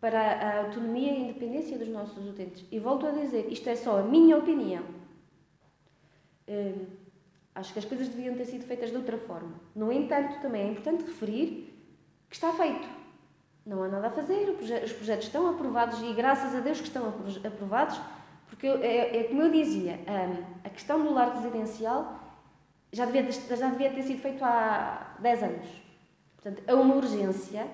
para 0.01 0.21
a 0.21 0.59
autonomia 0.65 1.13
e 1.13 1.17
a 1.17 1.21
independência 1.21 1.79
dos 1.79 1.87
nossos 1.87 2.29
utentes. 2.29 2.65
E 2.69 2.77
volto 2.81 3.07
a 3.07 3.13
dizer, 3.13 3.47
isto 3.53 3.69
é 3.69 3.77
só 3.77 4.01
a 4.01 4.03
minha 4.03 4.37
opinião. 4.37 4.83
Hum, 6.49 6.87
acho 7.55 7.73
que 7.73 7.79
as 7.79 7.85
coisas 7.85 8.09
deviam 8.09 8.35
ter 8.35 8.47
sido 8.47 8.67
feitas 8.67 8.91
de 8.91 8.97
outra 8.97 9.17
forma. 9.17 9.53
No 9.77 9.93
entanto, 9.93 10.41
também 10.43 10.63
é 10.63 10.73
importante 10.73 11.05
referir 11.05 11.73
que 12.29 12.35
está 12.35 12.53
feito. 12.53 12.89
Não 13.65 13.81
há 13.85 13.87
nada 13.87 14.09
a 14.09 14.11
fazer, 14.11 14.51
os 14.51 14.93
projetos 14.93 15.27
estão 15.27 15.49
aprovados 15.49 16.03
e 16.03 16.13
graças 16.13 16.53
a 16.57 16.59
Deus 16.59 16.81
que 16.81 16.89
estão 16.89 17.15
aprovados, 17.45 18.01
porque 18.49 18.67
é, 18.67 19.21
é 19.21 19.25
como 19.25 19.43
eu 19.43 19.53
dizia, 19.53 20.01
hum, 20.01 20.45
a 20.65 20.69
questão 20.69 21.01
do 21.01 21.15
lar 21.15 21.33
residencial 21.37 22.19
já 22.93 23.05
devia, 23.05 23.31
já 23.31 23.69
devia 23.69 23.93
ter 23.93 24.03
sido 24.03 24.21
feito 24.21 24.45
há 24.45 25.15
10 25.21 25.43
anos. 25.45 25.69
Portanto, 26.35 26.61
é 26.67 26.75
uma 26.75 26.97
urgência 26.97 27.69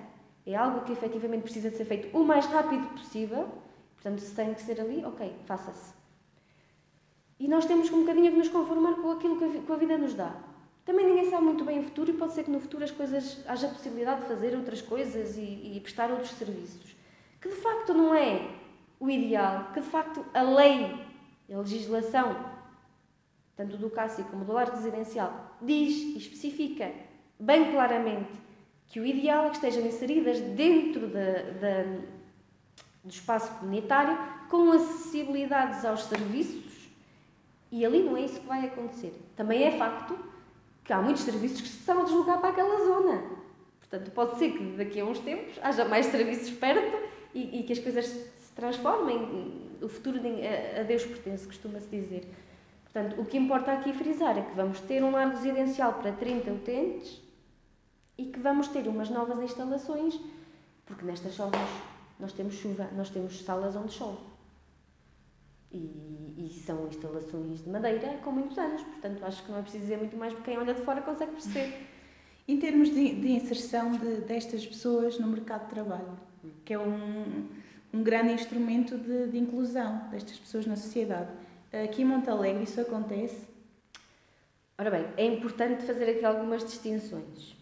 é 0.47 0.55
algo 0.55 0.81
que 0.81 0.93
efetivamente 0.93 1.43
precisa 1.43 1.69
de 1.69 1.75
ser 1.75 1.85
feito 1.85 2.17
o 2.17 2.23
mais 2.23 2.45
rápido 2.45 2.87
possível. 2.93 3.49
Portanto, 3.95 4.19
se 4.19 4.33
tem 4.33 4.53
que 4.53 4.61
ser 4.61 4.79
ali, 4.79 5.03
ok, 5.03 5.35
faça-se. 5.45 5.93
E 7.37 7.47
nós 7.47 7.65
temos 7.65 7.91
um 7.91 8.01
bocadinho 8.01 8.31
que 8.31 8.37
nos 8.37 8.47
conformar 8.47 8.95
com 8.95 9.11
aquilo 9.11 9.37
que 9.37 9.71
a 9.71 9.75
vida 9.75 9.97
nos 9.97 10.13
dá. 10.13 10.33
Também 10.85 11.05
ninguém 11.05 11.29
sabe 11.29 11.43
muito 11.43 11.65
bem 11.65 11.79
o 11.79 11.83
futuro 11.83 12.11
e 12.11 12.13
pode 12.13 12.33
ser 12.33 12.45
que 12.45 12.49
no 12.49 12.61
futuro 12.61 12.83
as 12.85 12.91
coisas 12.91 13.43
haja 13.45 13.67
possibilidade 13.67 14.21
de 14.21 14.27
fazer 14.27 14.55
outras 14.55 14.81
coisas 14.81 15.37
e, 15.37 15.73
e 15.75 15.79
prestar 15.81 16.09
outros 16.11 16.31
serviços. 16.31 16.95
Que 17.41 17.49
de 17.49 17.55
facto 17.55 17.93
não 17.93 18.15
é 18.15 18.49
o 18.99 19.09
ideal, 19.09 19.71
que 19.73 19.81
de 19.81 19.85
facto 19.87 20.25
a 20.33 20.41
lei, 20.41 21.05
a 21.53 21.57
legislação, 21.57 22.37
tanto 23.57 23.75
do 23.75 23.89
CASI 23.89 24.23
como 24.23 24.45
do 24.45 24.53
lar 24.53 24.69
residencial, 24.69 25.57
diz 25.61 25.93
e 25.93 26.17
especifica 26.17 26.89
bem 27.37 27.71
claramente 27.71 28.46
que 28.87 28.99
o 28.99 29.05
ideal 29.05 29.45
é 29.45 29.49
que 29.49 29.55
estejam 29.55 29.85
inseridas 29.85 30.39
dentro 30.39 31.07
da, 31.07 31.41
da, 31.59 31.83
do 33.03 33.09
espaço 33.09 33.51
comunitário 33.59 34.17
com 34.49 34.71
acessibilidades 34.71 35.83
aos 35.83 36.03
serviços 36.03 36.89
e 37.71 37.85
ali 37.85 38.01
não 38.01 38.15
é 38.15 38.21
isso 38.21 38.39
que 38.39 38.47
vai 38.47 38.65
acontecer. 38.65 39.13
Também 39.35 39.63
é 39.63 39.77
facto 39.77 40.17
que 40.83 40.93
há 40.93 41.01
muitos 41.01 41.23
serviços 41.23 41.61
que 41.61 41.67
se 41.67 41.79
estão 41.79 42.01
a 42.01 42.03
deslocar 42.03 42.39
para 42.39 42.49
aquela 42.49 42.85
zona. 42.85 43.23
Portanto, 43.79 44.11
pode 44.11 44.37
ser 44.37 44.51
que 44.51 44.63
daqui 44.77 44.99
a 44.99 45.05
uns 45.05 45.19
tempos 45.19 45.59
haja 45.61 45.85
mais 45.85 46.05
serviços 46.07 46.49
perto 46.51 46.97
e, 47.33 47.59
e 47.59 47.63
que 47.63 47.73
as 47.73 47.79
coisas 47.79 48.05
se 48.05 48.51
transformem. 48.55 49.67
O 49.81 49.89
futuro 49.89 50.19
a 50.79 50.83
Deus 50.83 51.05
pertence, 51.05 51.45
costuma-se 51.45 51.87
dizer. 51.87 52.27
Portanto, 52.83 53.19
o 53.21 53.25
que 53.25 53.37
importa 53.37 53.73
aqui 53.73 53.93
frisar 53.93 54.37
é 54.37 54.41
que 54.41 54.55
vamos 54.55 54.79
ter 54.81 55.03
um 55.03 55.11
lar 55.11 55.29
residencial 55.29 55.93
para 55.93 56.13
30 56.13 56.51
utentes 56.51 57.26
e 58.17 58.25
que 58.25 58.39
vamos 58.39 58.67
ter 58.67 58.87
umas 58.87 59.09
novas 59.09 59.39
instalações, 59.39 60.19
porque 60.85 61.05
nestas 61.05 61.35
chove 61.35 61.57
nós 62.19 62.33
temos 62.33 62.55
chuva, 62.55 62.89
nós 62.95 63.09
temos 63.09 63.41
salas 63.43 63.75
onde 63.75 63.93
chove. 63.93 64.17
E, 65.71 66.35
e, 66.37 66.61
são 66.65 66.87
instalações 66.87 67.63
de 67.63 67.69
madeira 67.69 68.17
com 68.23 68.31
muitos 68.31 68.57
anos, 68.57 68.81
portanto 68.81 69.23
acho 69.25 69.43
que 69.43 69.51
não 69.51 69.59
é 69.59 69.61
preciso 69.61 69.83
dizer 69.83 69.97
muito 69.97 70.15
mais 70.15 70.33
porque 70.33 70.51
quem 70.51 70.59
olha 70.59 70.73
de 70.73 70.81
fora 70.81 71.01
consegue 71.01 71.33
perceber. 71.33 71.85
Em 72.47 72.57
termos 72.57 72.89
de, 72.89 73.15
de 73.15 73.31
inserção 73.31 73.91
de, 73.91 74.21
destas 74.21 74.65
pessoas 74.65 75.19
no 75.19 75.27
mercado 75.27 75.65
de 75.65 75.69
trabalho, 75.69 76.17
que 76.63 76.73
é 76.73 76.79
um, 76.79 77.49
um 77.93 78.01
grande 78.01 78.31
instrumento 78.31 78.97
de, 78.97 79.27
de 79.27 79.37
inclusão 79.37 80.07
destas 80.09 80.39
pessoas 80.39 80.65
na 80.65 80.77
sociedade. 80.77 81.29
Aqui 81.83 82.01
em 82.01 82.05
Montalegre 82.05 82.63
isso 82.63 82.79
acontece? 82.79 83.45
Ora 84.77 84.89
bem, 84.89 85.05
é 85.17 85.25
importante 85.25 85.83
fazer 85.83 86.09
aqui 86.09 86.23
algumas 86.23 86.63
distinções. 86.63 87.56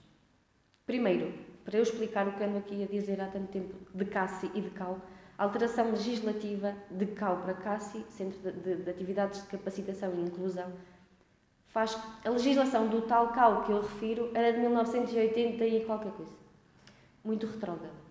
Primeiro, 0.85 1.33
para 1.63 1.77
eu 1.77 1.83
explicar 1.83 2.27
o 2.27 2.33
que 2.33 2.43
ando 2.43 2.59
aqui 2.59 2.83
a 2.83 2.85
dizer 2.85 3.19
há 3.19 3.27
tanto 3.27 3.47
tempo 3.47 3.75
de 3.91 4.05
CASSI 4.05 4.51
e 4.53 4.61
de 4.61 4.69
CAL, 4.69 5.01
alteração 5.35 5.89
legislativa 5.89 6.75
de 6.91 7.07
CAL 7.07 7.37
para 7.37 7.55
CASSI, 7.55 8.05
Centro 8.09 8.39
de, 8.39 8.51
de, 8.51 8.83
de 8.83 8.89
Atividades 8.89 9.41
de 9.41 9.47
Capacitação 9.47 10.13
e 10.13 10.21
Inclusão, 10.21 10.71
faz 11.67 11.97
a 12.23 12.29
legislação 12.29 12.87
do 12.87 13.01
tal 13.01 13.33
CAL 13.33 13.63
que 13.63 13.71
eu 13.71 13.81
refiro 13.81 14.29
era 14.35 14.53
de 14.53 14.59
1980 14.59 15.65
e 15.65 15.85
qualquer 15.85 16.11
coisa. 16.11 16.31
Muito 17.23 17.47
retrógrada. 17.47 18.05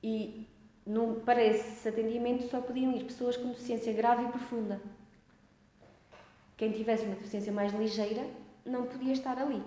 E 0.00 0.46
no, 0.86 1.16
para 1.16 1.42
esse 1.42 1.88
atendimento 1.88 2.48
só 2.48 2.60
podiam 2.60 2.92
ir 2.92 3.04
pessoas 3.04 3.36
com 3.36 3.48
deficiência 3.48 3.92
grave 3.92 4.22
e 4.24 4.28
profunda. 4.28 4.80
Quem 6.56 6.70
tivesse 6.70 7.04
uma 7.04 7.16
deficiência 7.16 7.52
mais 7.52 7.74
ligeira 7.74 8.24
não 8.64 8.86
podia 8.86 9.12
estar 9.12 9.36
ali. 9.36 9.60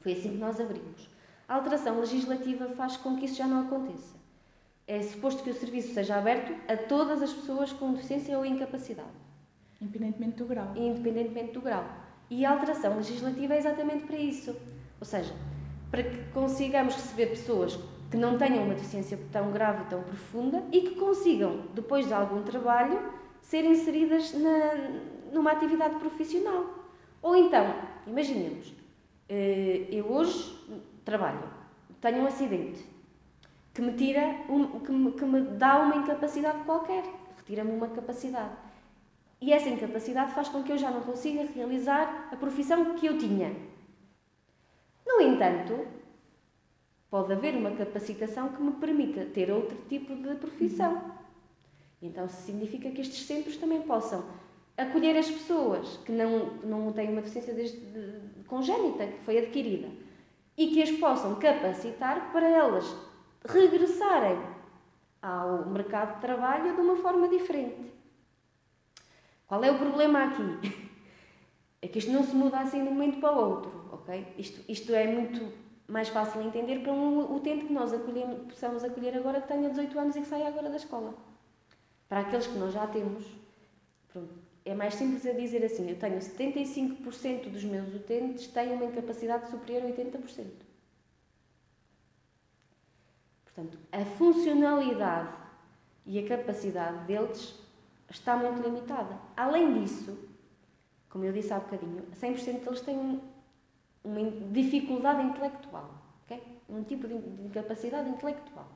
Foi 0.00 0.12
assim 0.12 0.30
que 0.30 0.38
nós 0.38 0.58
abrimos. 0.58 1.17
A 1.48 1.54
alteração 1.54 1.98
legislativa 1.98 2.68
faz 2.76 2.98
com 2.98 3.16
que 3.16 3.24
isso 3.24 3.36
já 3.36 3.46
não 3.46 3.62
aconteça. 3.62 4.14
É 4.86 5.00
suposto 5.02 5.42
que 5.42 5.48
o 5.48 5.54
serviço 5.54 5.94
seja 5.94 6.16
aberto 6.16 6.54
a 6.70 6.76
todas 6.76 7.22
as 7.22 7.32
pessoas 7.32 7.72
com 7.72 7.94
deficiência 7.94 8.36
ou 8.38 8.44
incapacidade. 8.44 9.08
Independentemente 9.80 10.36
do 10.36 10.44
grau. 10.44 10.72
Independentemente 10.76 11.52
do 11.52 11.62
grau. 11.62 11.86
E 12.28 12.44
a 12.44 12.50
alteração 12.50 12.96
legislativa 12.96 13.54
é 13.54 13.58
exatamente 13.58 14.04
para 14.04 14.18
isso. 14.18 14.54
Ou 15.00 15.06
seja, 15.06 15.34
para 15.90 16.02
que 16.02 16.18
consigamos 16.32 16.94
receber 16.94 17.28
pessoas 17.28 17.78
que 18.10 18.16
não 18.18 18.36
tenham 18.36 18.64
uma 18.64 18.74
deficiência 18.74 19.18
tão 19.32 19.50
grave 19.50 19.84
e 19.84 19.86
tão 19.86 20.02
profunda 20.02 20.62
e 20.70 20.82
que 20.82 20.94
consigam, 20.96 21.62
depois 21.74 22.06
de 22.06 22.12
algum 22.12 22.42
trabalho, 22.42 23.10
ser 23.40 23.64
inseridas 23.64 24.34
na, 24.34 24.74
numa 25.32 25.52
atividade 25.52 25.96
profissional. 25.96 26.66
Ou 27.22 27.34
então, 27.34 27.74
imaginemos, 28.06 28.74
eh, 29.28 29.86
eu 29.90 30.10
hoje 30.10 30.56
trabalho, 31.08 31.42
tenho 32.02 32.22
um 32.22 32.26
acidente 32.26 32.84
que 33.72 33.80
me 33.80 33.94
tira, 33.94 34.20
um, 34.50 34.80
que, 34.80 34.92
me, 34.92 35.12
que 35.12 35.24
me 35.24 35.40
dá 35.56 35.78
uma 35.78 35.96
incapacidade 35.96 36.64
qualquer, 36.64 37.02
retira-me 37.36 37.72
uma 37.72 37.88
capacidade. 37.88 38.52
E 39.40 39.52
essa 39.52 39.70
incapacidade 39.70 40.34
faz 40.34 40.48
com 40.48 40.62
que 40.62 40.72
eu 40.72 40.76
já 40.76 40.90
não 40.90 41.00
consiga 41.00 41.48
realizar 41.54 42.28
a 42.30 42.36
profissão 42.36 42.94
que 42.96 43.06
eu 43.06 43.16
tinha. 43.16 43.56
No 45.06 45.22
entanto, 45.22 45.86
pode 47.08 47.32
haver 47.32 47.56
uma 47.56 47.70
capacitação 47.70 48.50
que 48.50 48.60
me 48.60 48.72
permita 48.72 49.24
ter 49.24 49.50
outro 49.50 49.78
tipo 49.88 50.14
de 50.14 50.34
profissão. 50.34 51.16
Então, 52.02 52.28
significa 52.28 52.90
que 52.90 53.00
estes 53.00 53.24
centros 53.24 53.56
também 53.56 53.80
possam 53.82 54.24
acolher 54.76 55.16
as 55.16 55.30
pessoas 55.30 55.96
que 56.04 56.12
não, 56.12 56.46
não 56.62 56.92
têm 56.92 57.08
uma 57.08 57.22
deficiência 57.22 57.54
desde, 57.54 57.78
de, 57.78 58.20
de, 58.20 58.44
congénita, 58.44 59.06
que 59.06 59.24
foi 59.24 59.38
adquirida, 59.38 59.88
e 60.58 60.66
que 60.66 60.82
as 60.82 60.90
possam 60.90 61.36
capacitar 61.36 62.32
para 62.32 62.48
elas 62.48 62.84
regressarem 63.48 64.36
ao 65.22 65.64
mercado 65.66 66.16
de 66.16 66.20
trabalho 66.20 66.74
de 66.74 66.80
uma 66.80 66.96
forma 66.96 67.28
diferente. 67.28 67.92
Qual 69.46 69.62
é 69.62 69.70
o 69.70 69.78
problema 69.78 70.24
aqui? 70.24 70.88
É 71.80 71.86
que 71.86 72.00
isto 72.00 72.10
não 72.10 72.24
se 72.24 72.34
muda 72.34 72.58
assim 72.58 72.82
de 72.82 72.88
um 72.88 72.92
momento 72.92 73.20
para 73.20 73.30
o 73.30 73.50
outro, 73.50 73.88
ok? 73.92 74.34
Isto, 74.36 74.64
isto 74.68 74.92
é 74.92 75.06
muito 75.06 75.52
mais 75.86 76.08
fácil 76.08 76.42
de 76.42 76.48
entender 76.48 76.80
para 76.80 76.92
um 76.92 77.36
utente 77.36 77.66
que 77.66 77.72
nós 77.72 77.92
acolhemos, 77.92 78.48
possamos 78.48 78.82
acolher 78.82 79.16
agora 79.16 79.40
que 79.40 79.46
tenha 79.46 79.70
18 79.70 79.96
anos 79.96 80.16
e 80.16 80.22
que 80.22 80.26
saia 80.26 80.48
agora 80.48 80.70
da 80.70 80.76
escola. 80.76 81.14
Para 82.08 82.18
aqueles 82.18 82.48
que 82.48 82.58
nós 82.58 82.72
já 82.74 82.84
temos, 82.88 83.24
pronto, 84.08 84.34
é 84.68 84.74
mais 84.74 84.94
simples 84.94 85.26
a 85.26 85.32
dizer 85.32 85.64
assim: 85.64 85.88
eu 85.88 85.98
tenho 85.98 86.18
75% 86.18 87.50
dos 87.50 87.64
meus 87.64 87.94
utentes 87.94 88.46
têm 88.48 88.72
uma 88.72 88.84
incapacidade 88.84 89.50
superior 89.50 89.82
a 89.82 89.86
80%. 89.86 90.46
Portanto, 93.44 93.78
a 93.90 94.04
funcionalidade 94.04 95.34
e 96.06 96.18
a 96.18 96.28
capacidade 96.28 97.06
deles 97.06 97.54
está 98.10 98.36
muito 98.36 98.62
limitada. 98.62 99.18
Além 99.36 99.80
disso, 99.80 100.16
como 101.08 101.24
eu 101.24 101.32
disse 101.32 101.52
há 101.52 101.58
bocadinho, 101.58 102.04
100% 102.14 102.64
deles 102.64 102.80
têm 102.82 103.20
uma 104.04 104.30
dificuldade 104.52 105.22
intelectual, 105.22 105.90
okay? 106.24 106.42
um 106.68 106.82
tipo 106.82 107.08
de 107.08 107.14
incapacidade 107.14 108.08
intelectual. 108.08 108.68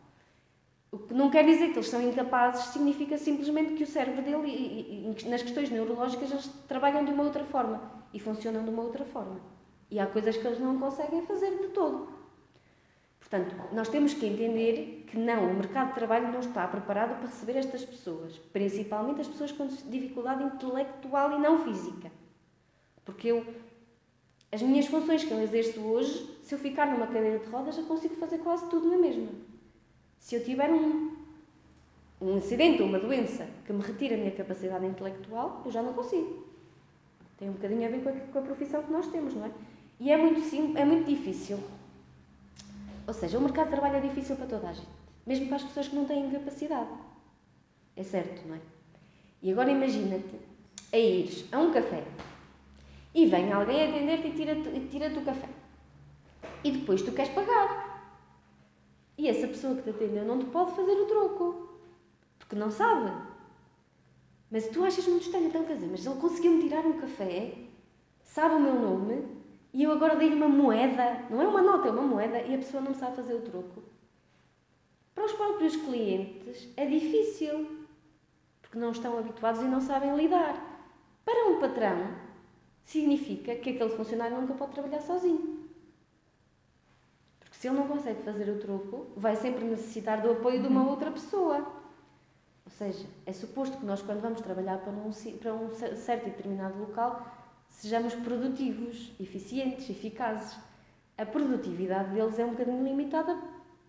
O 0.92 0.98
que 0.98 1.14
não 1.14 1.30
quer 1.30 1.46
dizer 1.46 1.70
que 1.70 1.78
eles 1.78 1.88
são 1.88 2.02
incapazes, 2.02 2.66
significa 2.66 3.16
simplesmente 3.16 3.72
que 3.72 3.82
o 3.82 3.86
cérebro 3.86 4.20
dele, 4.20 4.46
e, 4.46 5.14
e, 5.24 5.28
nas 5.30 5.42
questões 5.42 5.70
neurológicas, 5.70 6.30
eles 6.30 6.46
trabalham 6.68 7.02
de 7.02 7.10
uma 7.10 7.24
outra 7.24 7.42
forma 7.44 7.80
e 8.12 8.20
funcionam 8.20 8.62
de 8.62 8.68
uma 8.68 8.82
outra 8.82 9.02
forma. 9.06 9.40
E 9.90 9.98
há 9.98 10.06
coisas 10.06 10.36
que 10.36 10.46
eles 10.46 10.60
não 10.60 10.78
conseguem 10.78 11.24
fazer 11.24 11.50
de 11.62 11.68
todo. 11.68 12.12
Portanto, 13.18 13.56
nós 13.72 13.88
temos 13.88 14.12
que 14.12 14.26
entender 14.26 15.06
que 15.06 15.16
não, 15.16 15.50
o 15.50 15.54
mercado 15.54 15.88
de 15.88 15.94
trabalho 15.94 16.30
não 16.30 16.40
está 16.40 16.68
preparado 16.68 17.16
para 17.16 17.26
receber 17.26 17.56
estas 17.56 17.82
pessoas, 17.86 18.36
principalmente 18.52 19.22
as 19.22 19.28
pessoas 19.28 19.50
com 19.50 19.66
dificuldade 19.66 20.44
intelectual 20.44 21.32
e 21.32 21.40
não 21.40 21.64
física. 21.64 22.12
Porque 23.02 23.28
eu, 23.28 23.46
as 24.52 24.60
minhas 24.60 24.84
funções 24.88 25.24
que 25.24 25.30
eu 25.30 25.40
exerço 25.40 25.80
hoje, 25.80 26.38
se 26.42 26.54
eu 26.54 26.58
ficar 26.58 26.84
numa 26.84 27.06
cadeira 27.06 27.38
de 27.38 27.46
rodas, 27.46 27.76
já 27.76 27.82
consigo 27.82 28.16
fazer 28.16 28.38
quase 28.38 28.68
tudo 28.68 28.90
na 28.90 28.98
mesma. 28.98 29.51
Se 30.22 30.36
eu 30.36 30.44
tiver 30.44 30.70
um, 30.70 31.16
um 32.20 32.36
acidente 32.36 32.80
ou 32.80 32.88
uma 32.88 33.00
doença 33.00 33.46
que 33.66 33.72
me 33.72 33.82
retira 33.82 34.14
a 34.14 34.18
minha 34.18 34.30
capacidade 34.30 34.86
intelectual, 34.86 35.62
eu 35.66 35.72
já 35.72 35.82
não 35.82 35.92
consigo. 35.92 36.46
Tem 37.36 37.50
um 37.50 37.54
bocadinho 37.54 37.84
a 37.84 37.90
ver 37.90 38.02
com 38.02 38.08
a, 38.08 38.12
com 38.12 38.38
a 38.38 38.42
profissão 38.42 38.82
que 38.82 38.92
nós 38.92 39.08
temos, 39.08 39.34
não 39.34 39.46
é? 39.46 39.50
E 39.98 40.10
é 40.10 40.16
muito, 40.16 40.40
sim, 40.40 40.74
é 40.76 40.84
muito 40.84 41.06
difícil 41.06 41.58
ou 43.06 43.12
seja, 43.12 43.38
o 43.38 43.40
mercado 43.40 43.66
de 43.66 43.72
trabalho 43.72 43.96
é 43.96 44.00
difícil 44.00 44.36
para 44.36 44.46
toda 44.46 44.68
a 44.68 44.72
gente, 44.72 44.88
mesmo 45.26 45.46
para 45.46 45.56
as 45.56 45.64
pessoas 45.64 45.88
que 45.88 45.96
não 45.96 46.04
têm 46.04 46.30
capacidade. 46.30 46.90
É 47.96 48.02
certo, 48.02 48.46
não 48.46 48.54
é? 48.54 48.60
E 49.42 49.50
agora 49.50 49.70
imagina-te 49.70 50.36
a 50.92 50.96
ires 50.96 51.44
a 51.50 51.58
um 51.58 51.72
café 51.72 52.04
e 53.14 53.26
vem 53.26 53.52
alguém 53.52 53.88
atender-te 53.88 54.28
e 54.28 54.32
tira-te 54.32 54.88
tira 54.88 55.08
o 55.08 55.24
café. 55.24 55.48
E 56.62 56.70
depois 56.70 57.02
tu 57.02 57.12
queres 57.12 57.32
pagar. 57.34 57.91
E 59.16 59.28
essa 59.28 59.46
pessoa 59.46 59.74
que 59.76 59.82
te 59.82 59.90
atendeu 59.90 60.24
não 60.24 60.38
te 60.38 60.46
pode 60.46 60.74
fazer 60.74 60.92
o 60.92 61.06
troco. 61.06 61.68
Porque 62.38 62.56
não 62.56 62.70
sabe. 62.70 63.10
Mas 64.50 64.68
tu 64.68 64.84
achas 64.84 65.06
muito 65.06 65.22
estranho, 65.22 65.46
então 65.46 65.64
quer 65.64 65.74
dizer, 65.74 65.88
mas 65.90 66.04
ele 66.04 66.20
conseguiu-me 66.20 66.62
tirar 66.62 66.84
um 66.84 67.00
café, 67.00 67.54
sabe 68.22 68.56
o 68.56 68.60
meu 68.60 68.74
nome, 68.74 69.26
e 69.72 69.82
eu 69.82 69.90
agora 69.90 70.16
dei-lhe 70.16 70.34
uma 70.34 70.48
moeda, 70.48 71.24
não 71.30 71.40
é 71.40 71.48
uma 71.48 71.62
nota, 71.62 71.88
é 71.88 71.90
uma 71.90 72.02
moeda, 72.02 72.42
e 72.42 72.54
a 72.54 72.58
pessoa 72.58 72.82
não 72.82 72.92
sabe 72.92 73.16
fazer 73.16 73.34
o 73.34 73.40
troco. 73.40 73.82
Para 75.14 75.24
os 75.24 75.32
próprios 75.32 75.76
clientes 75.76 76.68
é 76.76 76.84
difícil, 76.84 77.86
porque 78.60 78.78
não 78.78 78.90
estão 78.90 79.18
habituados 79.18 79.62
e 79.62 79.64
não 79.64 79.80
sabem 79.80 80.14
lidar. 80.16 80.54
Para 81.24 81.48
um 81.48 81.60
patrão, 81.60 82.14
significa 82.84 83.54
que 83.56 83.70
aquele 83.70 83.96
funcionário 83.96 84.38
nunca 84.38 84.54
pode 84.54 84.72
trabalhar 84.72 85.00
sozinho. 85.00 85.61
Se 87.62 87.68
ele 87.68 87.76
não 87.76 87.86
consegue 87.86 88.20
fazer 88.24 88.50
o 88.50 88.58
troco, 88.58 89.06
vai 89.16 89.36
sempre 89.36 89.64
necessitar 89.64 90.20
do 90.20 90.32
apoio 90.32 90.60
de 90.60 90.66
uma 90.66 90.84
outra 90.84 91.12
pessoa. 91.12 91.58
Ou 92.64 92.72
seja, 92.72 93.06
é 93.24 93.32
suposto 93.32 93.78
que 93.78 93.86
nós, 93.86 94.02
quando 94.02 94.20
vamos 94.20 94.40
trabalhar 94.40 94.78
para 94.78 94.90
um, 94.90 95.12
para 95.38 95.54
um 95.54 95.70
certo 95.94 96.26
e 96.26 96.30
determinado 96.30 96.76
local, 96.80 97.24
sejamos 97.68 98.16
produtivos, 98.16 99.12
eficientes, 99.20 99.88
eficazes. 99.88 100.58
A 101.16 101.24
produtividade 101.24 102.12
deles 102.12 102.36
é 102.36 102.44
um 102.44 102.50
bocadinho 102.50 102.82
limitada 102.82 103.40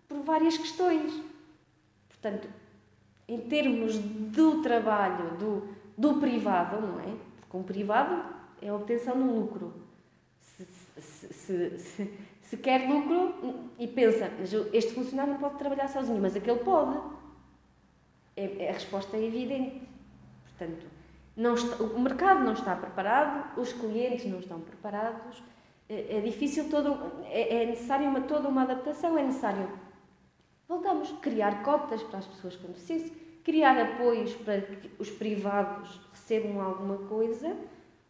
por 0.06 0.20
várias 0.20 0.56
questões. 0.56 1.12
Portanto, 2.08 2.48
em 3.26 3.40
termos 3.40 3.98
do 3.98 4.62
trabalho, 4.62 5.36
do, 5.36 5.68
do 5.98 6.20
privado, 6.20 6.80
não 6.80 7.00
é? 7.00 7.16
Porque 7.40 7.56
um 7.56 7.64
privado 7.64 8.24
é 8.62 8.68
a 8.68 8.74
obtenção 8.76 9.18
do 9.18 9.34
lucro. 9.34 9.74
Se, 10.38 10.64
se, 11.00 11.34
se, 11.34 11.78
se, 11.80 12.18
se 12.54 12.56
quer 12.58 12.88
lucro 12.88 13.34
e 13.76 13.88
pensa, 13.88 14.30
este 14.72 14.92
funcionário 14.92 15.32
não 15.32 15.40
pode 15.40 15.58
trabalhar 15.58 15.88
sozinho, 15.88 16.20
mas 16.22 16.36
aquele 16.36 16.60
pode. 16.60 16.96
É, 18.36 18.68
a 18.70 18.72
resposta 18.72 19.16
é 19.16 19.24
evidente. 19.24 19.82
Portanto, 20.44 20.86
está, 21.36 21.82
o 21.82 21.98
mercado 21.98 22.44
não 22.44 22.52
está 22.52 22.76
preparado, 22.76 23.58
os 23.58 23.72
clientes 23.72 24.24
não 24.26 24.38
estão 24.38 24.60
preparados, 24.60 25.42
é, 25.88 26.18
é 26.18 26.20
difícil 26.20 26.70
todo, 26.70 26.96
é, 27.24 27.62
é 27.62 27.66
necessário 27.66 28.08
uma, 28.08 28.20
toda 28.20 28.48
uma 28.48 28.62
adaptação, 28.62 29.18
é 29.18 29.24
necessário, 29.24 29.68
voltamos, 30.68 31.10
criar 31.20 31.64
cotas 31.64 32.04
para 32.04 32.20
as 32.20 32.26
pessoas 32.26 32.54
com 32.54 32.68
deficiência, 32.68 33.12
criar 33.42 33.76
apoios 33.80 34.32
para 34.32 34.60
que 34.60 34.90
os 34.96 35.10
privados 35.10 36.00
recebam 36.12 36.60
alguma 36.60 36.98
coisa, 37.08 37.56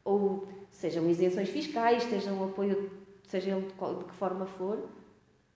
ou 0.04 0.46
sejam 0.70 1.08
isenções 1.08 1.48
fiscais, 1.48 2.02
sejam 2.02 2.44
apoio, 2.44 3.03
seja 3.26 3.50
ele 3.50 3.66
de, 3.66 4.04
que 4.04 4.14
forma 4.14 4.46
for, 4.46 4.78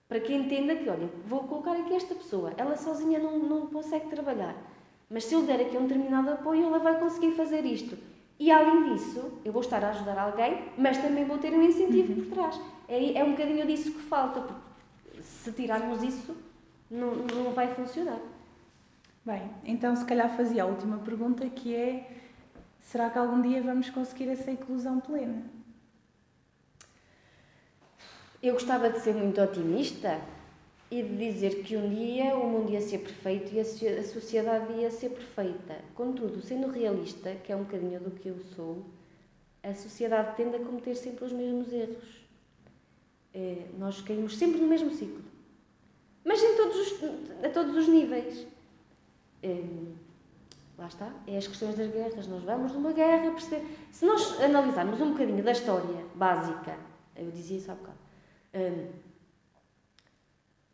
para 0.07 0.19
que 0.19 0.33
entenda 0.33 0.75
que, 0.75 0.89
olha, 0.89 1.09
vou 1.25 1.43
colocar 1.43 1.73
aqui 1.73 1.93
esta 1.93 2.15
pessoa, 2.15 2.53
ela 2.57 2.75
sozinha 2.75 3.19
não, 3.19 3.39
não 3.39 3.67
consegue 3.67 4.07
trabalhar 4.07 4.55
mas 5.09 5.25
se 5.25 5.33
eu 5.33 5.41
der 5.41 5.59
aqui 5.61 5.75
um 5.75 5.87
determinado 5.87 6.29
apoio, 6.29 6.65
ela 6.65 6.77
vai 6.77 6.99
conseguir 6.99 7.31
fazer 7.31 7.65
isto. 7.65 7.97
E 8.37 8.51
além 8.51 8.93
disso, 8.93 9.39
eu 9.43 9.51
vou 9.51 9.61
estar 9.61 9.83
a 9.83 9.89
ajudar 9.89 10.17
alguém, 10.17 10.65
mas 10.77 10.97
também 10.99 11.25
vou 11.25 11.39
ter 11.39 11.51
um 11.51 11.63
incentivo 11.63 12.13
uhum. 12.13 12.21
por 12.21 12.35
trás. 12.35 12.61
É, 12.87 13.13
é 13.17 13.23
um 13.23 13.31
bocadinho 13.31 13.65
disso 13.65 13.91
que 13.91 14.01
falta, 14.01 14.41
porque 14.41 15.21
se 15.21 15.51
tirarmos 15.51 16.03
isso, 16.03 16.37
não, 16.89 17.15
não 17.15 17.51
vai 17.51 17.73
funcionar. 17.73 18.19
Bem, 19.25 19.49
então 19.65 19.95
se 19.95 20.05
calhar 20.05 20.29
fazia 20.37 20.63
a 20.63 20.65
última 20.67 20.99
pergunta 20.99 21.47
que 21.49 21.75
é: 21.75 22.07
será 22.79 23.09
que 23.09 23.17
algum 23.17 23.41
dia 23.41 23.61
vamos 23.61 23.89
conseguir 23.89 24.29
essa 24.29 24.51
inclusão 24.51 24.99
plena? 24.99 25.43
Eu 28.41 28.53
gostava 28.53 28.89
de 28.89 28.99
ser 28.99 29.13
muito 29.13 29.41
otimista, 29.41 30.19
e 30.91 31.03
de 31.03 31.31
dizer 31.31 31.63
que 31.63 31.77
um 31.77 31.89
dia 31.89 32.35
o 32.35 32.47
mundo 32.47 32.71
ia 32.71 32.81
ser 32.81 32.99
perfeito 32.99 33.53
e 33.53 33.59
a 33.59 34.03
sociedade 34.03 34.73
ia 34.73 34.89
ser 34.89 35.09
perfeita. 35.09 35.77
Contudo, 35.93 36.41
sendo 36.41 36.67
realista, 36.71 37.35
que 37.35 37.51
é 37.51 37.55
um 37.55 37.63
bocadinho 37.63 37.99
do 37.99 38.11
que 38.11 38.29
eu 38.29 38.39
sou, 38.55 38.83
a 39.61 39.73
sociedade 39.73 40.35
tende 40.35 40.55
a 40.55 40.59
cometer 40.59 40.95
sempre 40.95 41.25
os 41.25 41.31
mesmos 41.31 41.71
erros. 41.71 42.27
É, 43.33 43.67
nós 43.77 44.01
caímos 44.01 44.35
sempre 44.35 44.59
no 44.59 44.67
mesmo 44.67 44.89
ciclo. 44.91 45.21
Mas 46.25 46.41
em 46.41 46.55
todos 46.57 46.75
os, 46.75 47.03
a 47.45 47.49
todos 47.49 47.75
os 47.75 47.87
níveis. 47.87 48.47
É, 49.43 49.63
lá 50.77 50.87
está, 50.87 51.13
é 51.27 51.37
as 51.37 51.47
questões 51.47 51.75
das 51.75 51.91
guerras. 51.91 52.25
Nós 52.27 52.43
vamos 52.43 52.73
numa 52.73 52.93
guerra. 52.93 53.35
Se 53.91 54.05
nós 54.05 54.41
analisarmos 54.41 54.99
um 54.99 55.11
bocadinho 55.11 55.43
da 55.43 55.51
história 55.51 56.03
básica, 56.15 56.77
eu 57.15 57.29
dizia 57.29 57.57
isso 57.57 57.71
há 57.71 57.75
bocado. 57.75 58.08
É, 58.53 58.87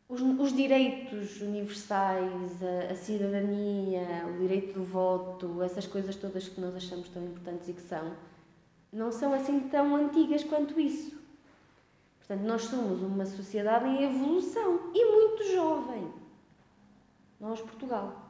os, 0.08 0.22
os 0.22 0.54
direitos 0.54 1.42
universais, 1.42 2.64
a, 2.64 2.92
a, 2.92 2.96
cidadania, 2.96 4.26
o 4.28 4.40
direito 4.40 4.74
do 4.74 4.84
voto, 4.84 5.62
essas 5.64 5.88
coisas 5.88 6.16
todas 6.16 6.48
que 6.48 6.62
nós 6.62 6.76
achamos 6.76 7.10
tão 7.10 7.24
importantes 7.24 7.68
e 7.68 7.74
que 7.74 7.82
são, 7.82 8.16
não 8.94 9.12
são 9.12 9.34
assim 9.34 9.62
tão 9.62 9.96
antigas 9.96 10.44
quanto 10.44 10.80
isso. 10.80 11.18
Portanto, 12.20 12.42
nós 12.42 12.64
somos 12.64 13.02
uma 13.02 13.26
sociedade 13.26 13.86
em 13.86 14.04
evolução 14.04 14.92
e 14.94 15.06
muito 15.06 15.44
jovem. 15.54 16.12
Nós, 17.40 17.62
Portugal, 17.62 18.26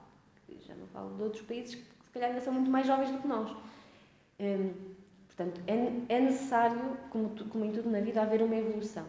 já 0.61 0.75
não 0.75 0.87
falo 0.87 1.15
de 1.15 1.23
outros 1.23 1.43
países 1.43 1.75
que 1.75 1.81
se 1.81 2.11
calhar 2.13 2.29
ainda 2.29 2.41
são 2.41 2.53
muito 2.53 2.69
mais 2.69 2.87
jovens 2.87 3.11
do 3.11 3.19
que 3.19 3.27
nós. 3.27 3.51
Hum, 4.39 4.73
portanto, 5.27 5.61
é, 5.67 6.15
é 6.15 6.19
necessário, 6.19 6.97
como, 7.09 7.29
como 7.47 7.65
em 7.65 7.71
tudo 7.71 7.89
na 7.89 7.99
vida, 7.99 8.21
haver 8.21 8.41
uma 8.41 8.55
evolução. 8.55 9.05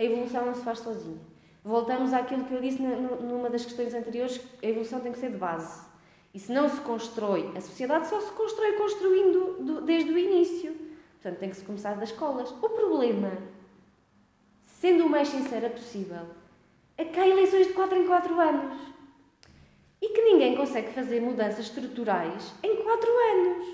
A 0.00 0.02
evolução 0.02 0.46
não 0.46 0.54
se 0.54 0.62
faz 0.62 0.78
sozinha 0.78 1.20
Voltamos 1.62 2.14
àquilo 2.14 2.44
que 2.44 2.54
eu 2.54 2.60
disse 2.60 2.80
numa 2.80 3.50
das 3.50 3.66
questões 3.66 3.92
anteriores, 3.92 4.40
a 4.62 4.66
evolução 4.66 5.00
tem 5.00 5.12
que 5.12 5.18
ser 5.18 5.30
de 5.30 5.36
base. 5.36 5.84
E 6.32 6.38
se 6.38 6.50
não 6.52 6.70
se 6.70 6.80
constrói, 6.80 7.52
a 7.54 7.60
sociedade 7.60 8.06
só 8.06 8.18
se 8.18 8.32
constrói 8.32 8.72
construindo 8.78 9.82
desde 9.84 10.10
o 10.10 10.18
início. 10.18 10.74
Portanto, 11.20 11.38
tem 11.38 11.50
que 11.50 11.56
se 11.56 11.64
começar 11.64 11.94
das 11.96 12.10
escolas. 12.10 12.50
O 12.50 12.70
problema, 12.70 13.30
sendo 14.64 15.04
o 15.04 15.10
mais 15.10 15.28
sincera 15.28 15.68
possível, 15.68 16.28
é 16.96 17.04
que 17.04 17.20
há 17.20 17.28
eleições 17.28 17.66
de 17.66 17.74
4 17.74 17.98
em 17.98 18.06
4 18.06 18.40
anos. 18.40 18.78
E 20.00 20.08
que 20.08 20.22
ninguém 20.22 20.56
consegue 20.56 20.94
fazer 20.94 21.20
mudanças 21.20 21.66
estruturais 21.66 22.54
em 22.62 22.82
4 22.82 23.10
anos. 23.34 23.68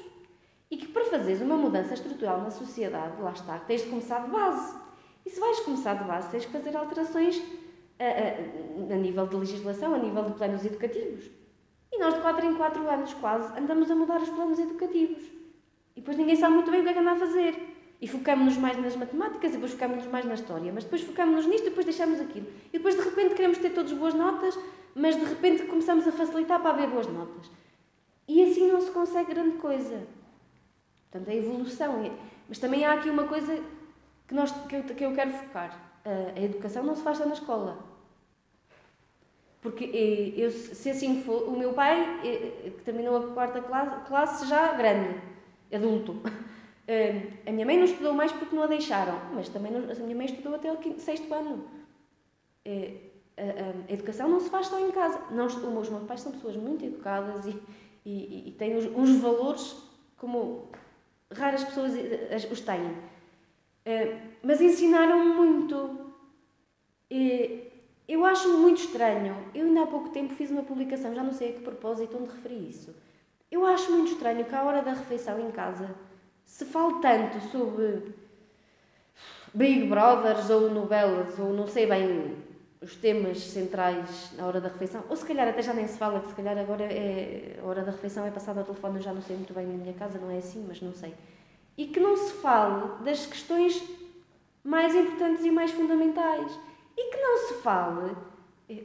E 0.73 0.77
que 0.77 0.89
para 0.89 1.05
fazeres 1.05 1.41
uma 1.41 1.57
mudança 1.57 1.95
estrutural 1.95 2.41
na 2.41 2.51
sociedade, 2.51 3.23
lá 3.23 3.31
está, 3.31 3.61
tens 3.61 3.83
de 3.83 3.91
começar 3.91 4.25
de 4.25 4.31
base. 4.31 4.86
E 5.27 5.31
se 5.31 5.41
vais 5.41 5.59
começar 5.61 5.95
de 5.95 6.05
base, 6.05 6.31
tens 6.31 6.45
de 6.45 6.49
fazer 6.51 6.77
alterações 6.77 7.43
a, 7.99 8.05
a, 8.05 8.95
a, 8.95 8.97
nível 8.97 9.27
de 9.27 9.35
legislação, 9.35 9.93
a 9.93 9.99
nível 9.99 10.23
de 10.23 10.33
planos 10.35 10.65
educativos. 10.65 11.29
E 11.93 11.99
nós, 11.99 12.15
de 12.15 12.21
4 12.21 12.47
em 12.47 12.55
4 12.55 12.89
anos, 12.89 13.13
quase, 13.15 13.59
andamos 13.59 13.91
a 13.91 13.97
mudar 13.97 14.21
os 14.23 14.29
planos 14.29 14.57
educativos. 14.61 15.25
E 15.97 16.01
depois 16.01 16.17
ninguém 16.17 16.37
sabe 16.37 16.55
muito 16.55 16.71
bem 16.71 16.81
o 16.81 16.85
que 16.85 16.91
é 16.91 16.93
que 16.93 16.99
anda 17.01 17.13
a 17.13 17.17
fazer. 17.17 17.77
E 18.01 18.07
focamos-nos 18.07 18.57
mais 18.57 18.79
nas 18.79 18.95
matemáticas, 18.95 19.51
e 19.51 19.55
depois 19.55 19.73
focamos-nos 19.73 20.07
mais 20.07 20.25
na 20.25 20.35
história. 20.35 20.73
Mas 20.73 20.85
depois 20.85 21.03
focamos-nos 21.03 21.47
nisto, 21.47 21.65
depois 21.65 21.85
deixamos 21.85 22.21
aquilo. 22.21 22.47
E 22.69 22.79
depois, 22.79 22.95
de 22.95 23.03
repente, 23.03 23.35
queremos 23.35 23.59
ter 23.59 23.71
todas 23.71 23.93
boas 23.93 24.15
notas, 24.15 24.57
mas 24.95 25.17
de 25.17 25.25
repente 25.25 25.65
começamos 25.65 26.07
a 26.07 26.13
facilitar 26.13 26.61
para 26.61 26.71
haver 26.71 26.89
boas 26.89 27.09
notas. 27.09 27.51
E 28.29 28.45
assim 28.45 28.71
não 28.71 28.81
se 28.81 28.93
consegue 28.93 29.35
grande 29.35 29.57
coisa. 29.57 30.07
Portanto, 31.11 31.31
a 31.31 31.35
evolução. 31.35 32.13
Mas 32.49 32.59
também 32.59 32.85
há 32.85 32.93
aqui 32.93 33.11
uma 33.11 33.25
coisa 33.25 33.61
que, 34.27 34.35
nós, 34.35 34.51
que, 34.67 34.77
eu, 34.77 34.83
que 34.83 35.05
eu 35.05 35.15
quero 35.15 35.31
focar. 35.31 35.79
A 36.05 36.41
educação 36.41 36.85
não 36.85 36.95
se 36.95 37.03
faz 37.03 37.19
só 37.19 37.27
na 37.27 37.35
escola. 37.35 37.97
Porque 39.67 39.85
eh, 39.85 40.41
eu, 40.41 40.51
se 40.51 40.91
assim 40.91 41.23
for, 41.23 41.49
o 41.49 41.59
meu 41.59 41.73
pai, 41.73 42.21
eh, 42.25 42.71
que 42.71 42.85
terminou 42.85 43.17
a 43.17 43.35
quarta 43.35 43.61
classe, 43.61 44.07
classe 44.07 44.47
já 44.49 44.73
grande, 44.75 45.21
adulto. 45.73 46.21
A 47.45 47.51
minha 47.51 47.67
mãe 47.67 47.77
não 47.77 47.85
estudou 47.85 48.13
mais 48.13 48.31
porque 48.31 48.55
não 48.55 48.63
a 48.63 48.69
deixaram, 48.69 49.19
mas 49.35 49.49
também 49.49 49.73
não, 49.73 49.91
a 49.91 49.95
minha 50.05 50.15
mãe 50.15 50.27
estudou 50.27 50.55
até 50.55 50.73
o 50.73 51.01
sexto 51.01 51.35
ano. 51.35 51.65
A, 52.65 53.93
educação 53.93 54.29
não 54.29 54.39
se 54.39 54.49
faz 54.49 54.69
só 54.69 54.79
em 54.79 54.93
casa. 54.93 55.21
Os 55.35 55.91
meus 55.91 56.05
pais 56.05 56.21
são 56.21 56.31
pessoas 56.31 56.55
muito 56.57 56.85
educadas 56.85 57.45
e, 57.45 57.61
e, 58.05 58.51
e 58.51 58.53
têm 58.53 58.77
uns, 58.77 58.85
uns 58.85 59.17
valores 59.17 59.77
como 60.17 60.71
raras 61.33 61.65
pessoas 61.65 61.95
os 62.53 62.61
têm. 62.61 62.95
Mas 64.43 64.61
ensinaram 64.61 65.35
muito. 65.35 66.13
Eu 68.09 68.25
acho 68.25 68.59
muito 68.59 68.79
estranho. 68.83 69.37
Eu 69.55 69.67
ainda 69.67 69.83
há 69.83 69.87
pouco 69.87 70.11
tempo 70.11 70.35
fiz 70.35 70.51
uma 70.51 70.63
publicação, 70.63 71.15
já 71.15 71.23
não 71.23 71.33
sei 71.33 71.51
a 71.51 71.53
que 71.55 71.61
propósito, 71.61 72.17
onde 72.17 72.31
referi 72.31 72.69
isso. 72.69 72.95
Eu 73.51 73.65
acho 73.65 73.93
muito 73.93 74.13
estranho 74.13 74.45
que 74.45 74.55
à 74.55 74.63
hora 74.63 74.83
da 74.83 74.93
refeição 74.93 75.41
em 75.41 75.51
casa 75.51 75.89
se 76.45 76.65
fale 76.65 77.01
tanto 77.01 77.41
sobre 77.51 78.15
Big 79.55 79.87
Brothers 79.87 80.51
ou 80.51 80.71
novelas, 80.71 81.39
ou 81.39 81.53
não 81.53 81.67
sei 81.67 81.87
bem 81.87 82.37
os 82.81 82.95
temas 82.95 83.39
centrais 83.39 84.33
na 84.37 84.47
hora 84.47 84.61
da 84.61 84.69
refeição, 84.69 85.03
ou 85.09 85.17
se 85.17 85.25
calhar 85.25 85.49
até 85.49 85.63
já 85.63 85.73
nem 85.73 85.87
se 85.89 85.97
fala, 85.97 86.21
que 86.21 86.29
se 86.29 86.35
calhar 86.35 86.57
agora 86.59 86.85
é, 86.85 87.59
a 87.61 87.67
hora 87.67 87.83
da 87.83 87.91
refeição 87.91 88.27
é 88.27 88.31
passada 88.31 88.61
ao 88.61 88.67
telefone, 88.67 88.97
eu 88.97 89.03
já 89.03 89.13
não 89.13 89.23
sei 89.23 89.35
muito 89.35 89.55
bem 89.55 89.67
na 89.67 89.75
minha 89.75 89.95
casa, 89.95 90.19
não 90.19 90.31
é 90.31 90.39
assim, 90.39 90.65
mas 90.69 90.81
não 90.83 90.93
sei. 90.93 91.15
E 91.77 91.87
que 91.87 92.01
não 92.01 92.17
se 92.17 92.33
fale 92.35 93.05
das 93.05 93.27
questões 93.27 93.83
mais 94.65 94.95
importantes 94.95 95.45
e 95.45 95.51
mais 95.51 95.71
fundamentais. 95.71 96.59
E 96.97 97.11
que 97.11 97.17
não 97.19 97.49
se 97.49 97.55
fale. 97.55 98.17
Eh, 98.69 98.85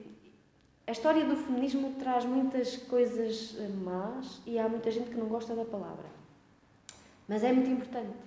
a 0.86 0.92
história 0.92 1.26
do 1.26 1.36
feminismo 1.36 1.96
traz 1.98 2.26
muitas 2.26 2.78
coisas 2.78 3.56
eh, 3.58 3.68
más 3.68 4.42
e 4.46 4.60
há 4.60 4.68
muita 4.68 4.92
gente 4.92 5.10
que 5.10 5.18
não 5.18 5.28
gosta 5.28 5.56
da 5.56 5.64
palavra. 5.64 6.06
Mas 7.28 7.44
é 7.44 7.54
muito 7.54 7.70
importante. 7.70 8.18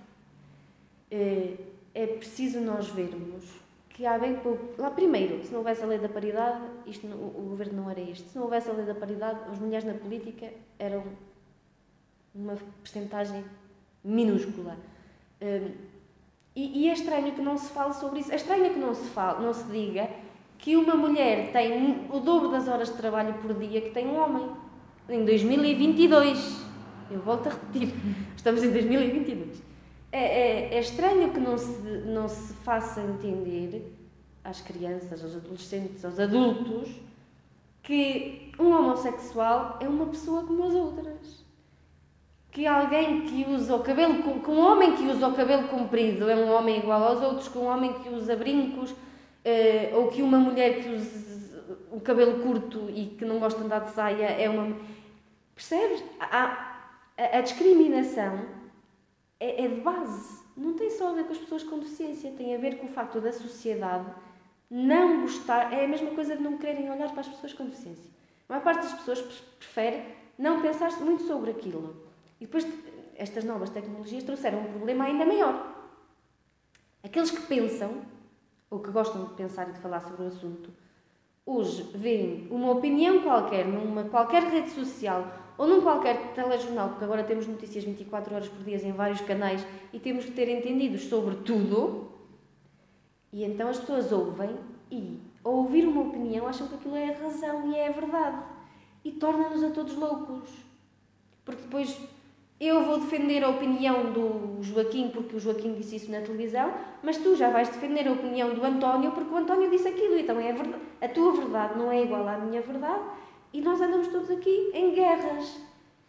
Eh, 1.11 1.57
é 1.95 2.07
preciso 2.07 2.61
nós 2.61 2.89
vermos 2.89 3.45
que 3.91 4.05
há 4.05 4.19
bem 4.19 4.37
pouco. 4.37 4.81
Lá, 4.81 4.91
primeiro, 4.91 5.45
se 5.45 5.53
não 5.53 5.59
houvesse 5.59 5.83
a 5.85 5.87
lei 5.87 5.99
da 5.99 6.09
paridade, 6.09 6.65
isto, 6.87 7.07
o 7.07 7.47
governo 7.51 7.83
não 7.83 7.91
era 7.91 8.01
este. 8.01 8.29
Se 8.29 8.37
não 8.37 8.45
houvesse 8.45 8.69
a 8.69 8.73
lei 8.73 8.85
da 8.85 8.95
paridade, 8.95 9.39
as 9.49 9.59
mulheres 9.59 9.85
na 9.85 9.95
política 9.95 10.53
eram 10.79 11.05
uma 12.35 12.57
percentagem 12.83 13.45
minúscula. 14.05 14.77
E, 16.55 16.85
e, 16.85 16.89
é 16.89 16.93
estranho 16.93 17.33
que 17.33 17.43
não 17.43 17.57
se 17.59 17.71
fale 17.71 17.95
sobre 17.95 18.21
isso. 18.21 18.31
É 18.31 18.37
estranho 18.37 18.73
que 18.73 18.79
não 18.79 18.95
se, 18.95 19.09
fale, 19.09 19.45
não 19.45 19.53
se 19.53 19.65
diga 19.65 20.09
que 20.59 20.77
uma 20.77 20.95
mulher 20.95 21.51
tem 21.53 22.07
o 22.11 22.21
dobro 22.21 22.49
das 22.49 22.69
horas 22.69 22.89
de 22.91 22.97
trabalho 22.97 23.35
por 23.35 23.55
dia 23.55 23.81
que 23.81 23.91
tem 23.91 24.07
um 24.07 24.17
homem. 24.17 24.49
Em 25.09 25.25
2022. 25.25 26.65
Eu 27.11 27.21
volto 27.21 27.49
a 27.49 27.51
repetir. 27.51 27.93
Estamos 28.37 28.63
em 28.63 28.71
2022. 28.71 29.63
É, 30.13 30.19
é, 30.19 30.75
é 30.75 30.81
estranho 30.81 31.33
que 31.33 31.41
não 31.41 31.59
se, 31.59 31.81
não 32.07 32.29
se 32.29 32.55
faça 32.55 33.01
entender 33.03 33.93
às 34.45 34.61
crianças, 34.61 35.25
aos 35.25 35.35
adolescentes, 35.35 36.05
aos 36.05 36.21
adultos, 36.21 36.89
que 37.83 38.53
um 38.59 38.71
homossexual 38.71 39.79
é 39.81 39.89
uma 39.89 40.07
pessoa 40.07 40.45
como 40.45 40.65
as 40.65 40.75
outras 40.75 41.44
que 42.55 42.69
alguém 42.69 43.23
que 43.23 43.45
usa 43.51 43.75
o 43.75 43.83
cabelo, 43.83 44.23
que 44.41 44.49
um 44.49 44.61
homem 44.61 44.95
que 44.95 45.03
usa 45.09 45.27
o 45.27 45.35
cabelo 45.35 45.67
comprido 45.67 46.31
é 46.31 46.37
um 46.37 46.53
homem 46.53 46.79
igual 46.79 47.03
aos 47.03 47.21
outros, 47.21 47.49
que 47.49 47.59
um 47.59 47.67
homem 47.67 47.93
que 47.95 48.09
usa 48.11 48.37
brincos, 48.37 48.93
uh, 48.93 49.97
ou 49.97 50.07
que 50.07 50.23
uma 50.23 50.39
mulher 50.39 50.81
que 50.81 50.89
usa 50.89 51.83
o 51.91 52.01
cabelo 52.01 52.45
curto 52.45 52.89
e 52.91 53.07
que 53.19 53.25
não 53.25 53.41
gosta 53.41 53.59
de 53.59 53.67
andar 53.67 53.81
de 53.81 53.91
saia 53.91 54.27
é 54.27 54.49
uma. 54.49 54.77
Percebes? 55.53 56.05
A, 56.21 56.79
a, 57.19 57.39
a 57.39 57.41
discriminação 57.41 58.47
é, 59.41 59.65
é, 59.65 59.69
de 59.69 59.81
base. 59.81 60.45
Não 60.57 60.75
tem 60.75 60.91
só 60.91 61.11
a 61.11 61.13
ver 61.13 61.25
com 61.25 61.33
as 61.33 61.39
pessoas 61.39 61.65
com 61.65 61.81
deficiência, 61.81 62.31
tem 62.39 62.55
a 62.55 62.59
ver 62.59 62.79
com 62.79 62.87
o 62.87 62.91
facto 62.91 63.21
da 63.21 63.33
sociedade 63.33 64.07
não 64.71 65.23
gostar. 65.23 65.73
É 65.73 65.87
a 65.87 65.89
mesma 65.89 66.11
coisa 66.13 66.37
de 66.37 66.43
não 66.43 66.57
quererem 66.57 66.89
olhar 66.89 67.11
para 67.11 67.23
as 67.23 67.29
pessoas 67.29 67.53
com 67.53 67.65
deficiência. 67.65 68.09
A 68.49 68.53
maior 68.53 68.63
parte 68.63 68.83
das 68.83 68.93
pessoas 68.93 69.21
prefere 69.59 70.05
não 70.39 70.63
pensar 70.63 70.93
muito 71.01 71.25
sobre 71.25 71.51
aquilo. 71.51 72.04
E 72.45 72.47
depois 72.47 72.69
estas 73.17 73.43
novas 73.43 73.71
tecnologias 73.71 74.23
trouxeram 74.23 74.61
um 74.61 74.65
problema 74.65 75.07
ainda 75.07 75.25
maior. 75.25 75.75
Aqueles 77.03 77.31
que 77.31 77.41
pensam, 77.47 78.03
ou 78.69 78.81
que 78.81 78.91
gostam 78.91 79.25
de 79.25 79.33
pensar 79.33 79.71
e 79.71 79.73
de 79.73 79.79
falar 79.79 80.01
sobre 80.03 80.25
o 80.25 80.27
assunto, 80.27 80.71
hoje 81.47 81.85
veem 81.95 82.47
uma 82.51 82.73
opinião 82.73 83.23
qualquer, 83.23 83.67
numa 83.67 84.05
qualquer 84.05 84.43
rede 84.43 84.69
social 84.73 85.27
ou 85.57 85.67
num 85.67 85.81
qualquer 85.81 86.35
telejornal, 86.35 86.91
porque 86.91 87.05
agora 87.05 87.25
temos 87.25 87.47
notícias 87.47 87.83
24 87.83 88.35
horas 88.35 88.49
por 88.51 88.63
dia 88.63 88.77
em 88.77 88.93
vários 88.93 89.23
canais 89.23 89.67
e 89.91 89.99
temos 89.99 90.27
que 90.27 90.33
ter 90.33 90.51
entendidos 90.51 91.05
sobre 91.05 91.37
tudo, 91.37 92.11
e 93.33 93.43
então 93.43 93.71
as 93.71 93.79
pessoas 93.79 94.13
ouvem 94.13 94.55
e, 94.91 95.19
ao 95.43 95.55
ouvir 95.55 95.89
uma 95.89 96.03
opinião, 96.03 96.47
acham 96.47 96.69
que 96.69 96.75
aquilo 96.75 96.95
é 96.95 97.09
a 97.09 97.19
razão 97.19 97.71
e 97.71 97.75
é 97.75 97.89
a 97.89 97.93
verdade. 97.93 98.45
E 99.03 99.13
torna-nos 99.13 99.65
a 99.65 99.71
todos 99.71 99.95
loucos. 99.95 100.51
Porque 101.45 101.63
depois 101.63 102.01
eu 102.61 102.85
vou 102.85 103.01
defender 103.01 103.43
a 103.43 103.49
opinião 103.49 104.13
do 104.13 104.63
Joaquim 104.63 105.11
porque 105.11 105.37
o 105.37 105.41
Joaquim 105.41 105.75
disse 105.75 105.97
isso 105.97 106.11
na 106.11 106.21
televisão, 106.21 106.73
mas 107.03 107.19
tu 107.19 107.35
já 107.35 107.51
vais 107.51 107.69
defender 107.69 108.07
a 108.07 108.13
opinião 108.13 108.55
do 108.55 108.65
António 108.65 109.13
porque 109.13 109.33
o 109.33 109.37
António 109.37 109.71
disse 109.71 109.89
aquilo. 109.89 110.19
Então 110.19 110.39
é 110.39 110.51
a, 110.51 110.55
verdade, 110.55 110.83
a 111.01 111.09
tua 111.09 111.33
verdade 111.33 111.79
não 111.79 111.91
é 111.91 112.03
igual 112.03 112.27
à 112.29 112.39
minha 112.39 112.63
verdade 112.63 113.03
e 113.53 113.61
nós 113.61 113.81
andamos 113.81 114.09
todos 114.09 114.31
aqui 114.31 114.71
em 114.73 114.95
guerras. 114.95 115.61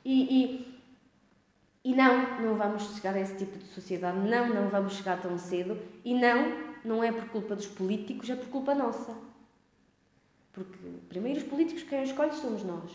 E, 0.04 0.44
e, 0.44 0.82
e 1.84 1.96
não, 1.96 2.42
não 2.42 2.56
vamos 2.56 2.96
chegar 2.96 3.16
a 3.16 3.20
esse 3.20 3.38
tipo 3.38 3.58
de 3.58 3.66
sociedade. 3.66 4.18
Não, 4.18 4.50
não 4.50 4.70
vamos 4.70 4.94
chegar 4.94 5.22
tão 5.22 5.38
cedo. 5.38 5.78
E 6.04 6.14
não, 6.14 6.54
não 6.84 7.04
é 7.04 7.12
por 7.12 7.28
culpa 7.30 7.56
dos 7.56 7.68
políticos, 7.68 8.30
é 8.30 8.36
por 8.36 8.48
culpa 8.50 8.74
nossa. 8.76 9.16
Porque, 10.54 10.78
primeiro, 11.10 11.40
os 11.40 11.46
políticos 11.46 11.84
quem 11.84 12.02
os 12.02 12.10
escolhe 12.10 12.34
somos 12.34 12.64
nós. 12.64 12.92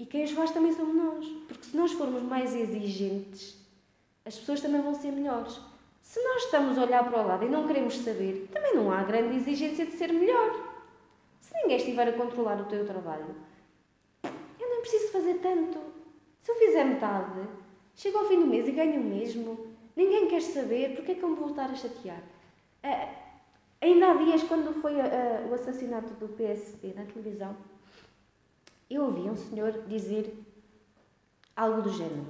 E 0.00 0.06
quem 0.06 0.24
os 0.24 0.30
faz 0.30 0.50
também 0.50 0.72
somos 0.72 0.94
nós. 0.96 1.26
Porque 1.46 1.62
se 1.62 1.76
nós 1.76 1.92
formos 1.92 2.22
mais 2.22 2.54
exigentes, 2.54 3.54
as 4.24 4.38
pessoas 4.38 4.62
também 4.62 4.80
vão 4.80 4.94
ser 4.94 5.12
melhores. 5.12 5.60
Se 6.00 6.18
nós 6.24 6.44
estamos 6.44 6.78
a 6.78 6.84
olhar 6.84 7.04
para 7.04 7.22
o 7.22 7.26
lado 7.26 7.44
e 7.44 7.50
não 7.50 7.66
queremos 7.66 7.98
saber, 7.98 8.48
também 8.50 8.74
não 8.74 8.90
há 8.90 9.02
grande 9.02 9.36
exigência 9.36 9.84
de 9.84 9.92
ser 9.92 10.10
melhor. 10.10 10.54
Se 11.38 11.52
ninguém 11.52 11.76
estiver 11.76 12.08
a 12.08 12.14
controlar 12.14 12.58
o 12.62 12.64
teu 12.64 12.86
trabalho, 12.86 13.36
eu 14.58 14.70
não 14.70 14.80
preciso 14.80 15.12
fazer 15.12 15.34
tanto. 15.34 15.78
Se 16.40 16.50
eu 16.50 16.54
fizer 16.54 16.84
metade, 16.84 17.46
chego 17.94 18.20
ao 18.20 18.24
fim 18.24 18.40
do 18.40 18.46
mês 18.46 18.66
e 18.66 18.72
ganho 18.72 19.02
o 19.02 19.04
mesmo. 19.04 19.66
Ninguém 19.94 20.28
quer 20.28 20.40
saber, 20.40 20.96
porque 20.96 21.12
é 21.12 21.14
que 21.14 21.22
eu 21.22 21.28
me 21.28 21.36
vou 21.36 21.50
estar 21.50 21.68
a 21.68 21.74
chatear? 21.74 22.22
Uh, 22.82 23.14
ainda 23.82 24.12
há 24.12 24.14
dias, 24.14 24.44
quando 24.44 24.72
foi 24.80 24.94
uh, 24.94 25.50
o 25.50 25.54
assassinato 25.54 26.14
do 26.14 26.28
PSP 26.28 26.94
na 26.96 27.04
televisão, 27.04 27.54
eu 28.90 29.04
ouvi 29.04 29.30
um 29.30 29.36
senhor 29.36 29.84
dizer 29.86 30.36
algo 31.56 31.82
do 31.82 31.90
género: 31.90 32.26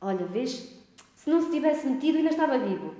Olha, 0.00 0.26
vês, 0.26 0.78
se 1.14 1.30
não 1.30 1.40
se 1.40 1.50
tivesse 1.50 1.86
metido, 1.86 2.18
ainda 2.18 2.30
estava 2.30 2.58
vivo. 2.58 2.94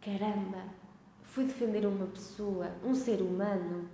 Caramba, 0.00 0.64
fui 1.22 1.44
defender 1.44 1.86
uma 1.86 2.06
pessoa, 2.06 2.72
um 2.82 2.94
ser 2.94 3.20
humano. 3.20 3.88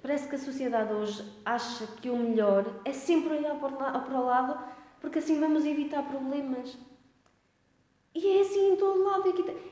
Parece 0.00 0.28
que 0.28 0.36
a 0.36 0.38
sociedade 0.38 0.92
hoje 0.92 1.22
acha 1.44 1.86
que 1.86 2.08
o 2.08 2.16
melhor 2.16 2.80
é 2.84 2.92
sempre 2.92 3.34
olhar 3.34 3.54
para 3.56 4.18
o 4.18 4.24
lado, 4.24 4.58
porque 5.00 5.18
assim 5.18 5.38
vamos 5.38 5.66
evitar 5.66 6.02
problemas. 6.08 6.76
E 8.14 8.38
é 8.38 8.40
assim 8.40 8.72
em 8.72 8.76
todo 8.76 9.04
lado. 9.04 9.24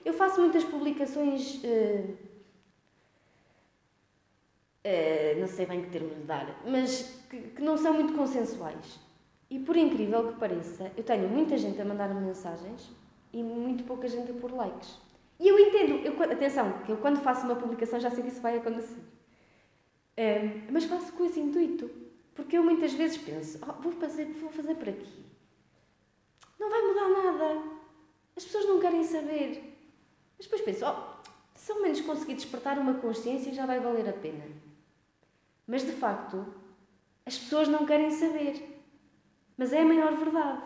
Eu 0.04 0.12
faço 0.12 0.40
muitas 0.40 0.64
publicações. 0.64 1.62
Uh, 1.64 2.33
uh, 4.84 5.40
não 5.40 5.46
sei 5.46 5.66
bem 5.66 5.82
que 5.82 5.90
termo 5.90 6.08
lhe 6.08 6.24
dar, 6.24 6.60
mas 6.66 7.22
que, 7.30 7.38
que, 7.38 7.62
não 7.62 7.76
são 7.76 7.94
muito 7.94 8.14
consensuais. 8.14 9.00
E 9.50 9.58
por 9.58 9.76
incrível 9.76 10.32
que 10.32 10.38
pareça, 10.38 10.90
eu 10.96 11.04
tenho 11.04 11.28
muita 11.28 11.56
gente 11.56 11.80
a 11.80 11.84
mandar-me 11.84 12.20
mensagens 12.20 12.90
e 13.32 13.42
muito 13.42 13.84
pouca 13.84 14.08
gente 14.08 14.30
a 14.30 14.34
pôr 14.34 14.52
likes. 14.52 14.98
E 15.38 15.48
eu 15.48 15.58
entendo, 15.58 15.94
eu, 16.06 16.22
atenção, 16.22 16.72
que 16.84 16.92
eu 16.92 16.96
quando 16.98 17.20
faço 17.20 17.44
uma 17.44 17.56
publicação 17.56 17.98
já 17.98 18.10
sei 18.10 18.22
que 18.22 18.30
isso 18.30 18.40
vai 18.40 18.56
acontecer. 18.56 19.00
Um, 20.16 20.72
mas 20.72 20.84
faço 20.84 21.12
com 21.12 21.24
esse 21.24 21.40
intuito. 21.40 21.90
Porque 22.34 22.58
eu 22.58 22.64
muitas 22.64 22.92
vezes 22.92 23.16
penso, 23.18 23.58
oh, 23.62 23.80
vou, 23.80 23.92
fazer, 23.92 24.26
vou 24.26 24.50
fazer 24.50 24.74
por 24.74 24.88
aqui. 24.88 25.24
Não 26.58 26.68
vai 26.68 26.82
mudar 26.82 27.08
nada. 27.08 27.62
As 28.36 28.44
pessoas 28.44 28.66
não 28.66 28.80
querem 28.80 29.04
saber. 29.04 29.62
Mas 30.36 30.46
depois 30.46 30.62
penso, 30.62 30.84
oh, 30.84 31.28
se 31.54 31.70
ao 31.72 31.80
menos 31.80 32.00
conseguir 32.00 32.34
despertar 32.34 32.78
uma 32.78 32.94
consciência 32.94 33.52
já 33.52 33.66
vai 33.66 33.78
valer 33.78 34.08
a 34.08 34.12
pena. 34.12 34.44
Mas 35.66 35.84
de 35.84 35.92
facto, 35.92 36.44
as 37.26 37.38
pessoas 37.38 37.68
não 37.68 37.86
querem 37.86 38.10
saber. 38.10 38.82
Mas 39.56 39.72
é 39.72 39.82
a 39.82 39.84
maior 39.84 40.14
verdade. 40.14 40.62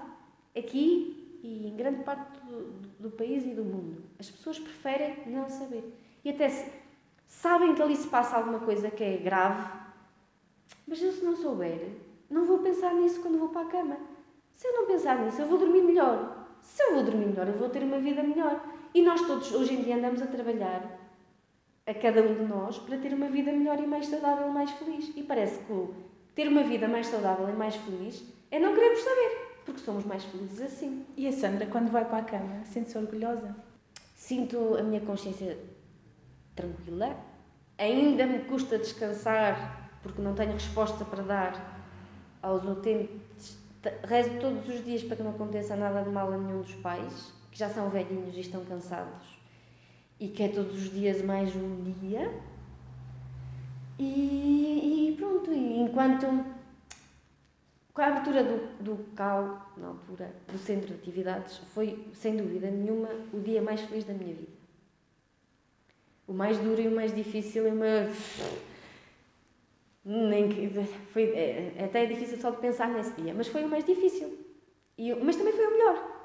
Aqui 0.57 1.19
e 1.43 1.69
em 1.69 1.77
grande 1.77 2.03
parte 2.03 2.41
do, 2.41 2.73
do 2.99 3.11
país 3.11 3.45
e 3.45 3.51
do 3.51 3.65
mundo, 3.65 4.03
as 4.19 4.31
pessoas 4.31 4.59
preferem 4.59 5.17
não 5.27 5.49
saber. 5.49 5.85
E 6.25 6.31
até 6.31 6.49
se, 6.49 6.71
sabem 7.27 7.75
que 7.75 7.83
ali 7.83 7.97
se 7.97 8.09
passa 8.09 8.37
alguma 8.37 8.61
coisa 8.61 8.91
que 8.91 9.05
é 9.05 9.17
grave, 9.19 9.79
mas 10.87 11.01
eu 11.03 11.13
se 11.13 11.25
não 11.25 11.37
souber, 11.37 11.91
não 12.29 12.45
vou 12.45 12.59
pensar 12.59 12.95
nisso 12.95 13.21
quando 13.21 13.39
vou 13.39 13.51
para 13.51 13.67
a 13.67 13.71
cama. 13.71 13.97
Se 14.55 14.67
eu 14.67 14.73
não 14.73 14.87
pensar 14.87 15.25
nisso, 15.25 15.41
eu 15.41 15.47
vou 15.47 15.59
dormir 15.59 15.83
melhor. 15.83 16.47
Se 16.61 16.83
eu 16.83 16.95
vou 16.95 17.05
dormir 17.05 17.27
melhor, 17.27 17.47
eu 17.47 17.55
vou 17.55 17.69
ter 17.69 17.83
uma 17.83 17.99
vida 17.99 18.23
melhor. 18.23 18.61
E 18.93 19.01
nós 19.03 19.21
todos 19.27 19.53
hoje 19.53 19.75
em 19.75 19.83
dia 19.83 19.97
andamos 19.97 20.21
a 20.21 20.27
trabalhar, 20.27 20.98
a 21.89 21.95
cada 21.95 22.21
um 22.21 22.35
de 22.35 22.45
nós, 22.45 22.79
para 22.79 22.99
ter 22.99 23.15
uma 23.15 23.29
vida 23.31 23.51
melhor 23.51 23.79
e 23.81 23.87
mais 23.87 24.07
saudável 24.07 24.49
e 24.49 24.53
mais 24.53 24.71
feliz. 24.73 25.11
E 25.17 25.23
parece 25.23 25.59
que 25.61 25.89
ter 26.35 26.47
uma 26.47 26.63
vida 26.63 26.87
mais 26.87 27.07
saudável 27.07 27.49
e 27.49 27.53
mais 27.53 27.75
feliz 27.77 28.23
é 28.51 28.59
não 28.59 28.75
queremos 28.75 29.01
saber, 29.01 29.63
porque 29.65 29.81
somos 29.81 30.05
mais 30.05 30.23
felizes 30.25 30.61
assim. 30.61 31.07
E 31.17 31.27
a 31.27 31.33
Sandra, 31.33 31.65
quando 31.65 31.91
vai 31.91 32.05
para 32.05 32.19
a 32.19 32.23
cama, 32.23 32.63
sente-se 32.67 32.99
orgulhosa? 32.99 33.57
Sinto 34.15 34.77
a 34.77 34.83
minha 34.83 35.01
consciência 35.01 35.57
tranquila. 36.55 37.17
Ainda 37.79 38.27
me 38.27 38.41
custa 38.41 38.77
descansar, 38.77 39.91
porque 40.03 40.21
não 40.21 40.35
tenho 40.35 40.53
resposta 40.53 41.07
para 41.07 41.23
dar 41.23 41.83
aos 42.43 42.65
utentes. 42.65 43.57
Rezo 44.05 44.39
todos 44.41 44.69
os 44.69 44.85
dias 44.85 45.03
para 45.03 45.17
que 45.17 45.23
não 45.23 45.31
aconteça 45.31 45.75
nada 45.75 46.03
de 46.03 46.11
mal 46.11 46.31
a 46.31 46.37
nenhum 46.37 46.61
dos 46.61 46.75
pais, 46.75 47.33
que 47.51 47.59
já 47.59 47.71
são 47.71 47.89
velhinhos 47.89 48.37
e 48.37 48.41
estão 48.41 48.63
cansados. 48.67 49.38
E 50.21 50.29
que 50.29 50.43
é 50.43 50.49
todos 50.49 50.75
os 50.75 50.93
dias 50.93 51.23
mais 51.23 51.55
um 51.55 51.93
dia. 52.01 52.31
E, 53.99 55.11
e 55.11 55.17
pronto, 55.17 55.53
e 55.53 55.81
enquanto 55.81 56.27
com 57.99 58.03
a 58.03 58.07
abertura 58.07 58.45
do, 58.45 58.85
do 58.85 59.05
CAU, 59.17 59.61
na 59.77 59.89
altura, 59.89 60.33
do 60.47 60.57
Centro 60.57 60.87
de 60.87 60.95
Atividades, 60.95 61.57
foi, 61.75 62.07
sem 62.15 62.37
dúvida 62.37 62.71
nenhuma, 62.71 63.09
o 63.33 63.41
dia 63.41 63.61
mais 63.61 63.81
feliz 63.81 64.05
da 64.05 64.15
minha 64.15 64.37
vida. 64.37 64.53
O 66.27 66.33
mais 66.33 66.59
duro 66.59 66.81
e 66.81 66.87
o 66.87 66.95
mais 66.95 67.13
difícil 67.13 67.67
e 67.67 67.73
maior... 67.73 68.09
Nem 70.05 70.49
que, 70.49 70.69
foi, 71.13 71.25
é, 71.25 71.85
até 71.85 72.05
é 72.05 72.07
difícil 72.07 72.39
só 72.39 72.51
de 72.51 72.59
pensar 72.59 72.89
nesse 72.89 73.21
dia, 73.21 73.35
mas 73.35 73.49
foi 73.49 73.65
o 73.65 73.69
mais 73.69 73.85
difícil. 73.85 74.47
E, 74.97 75.13
mas 75.17 75.35
também 75.35 75.53
foi 75.53 75.67
o 75.67 75.71
melhor. 75.73 76.18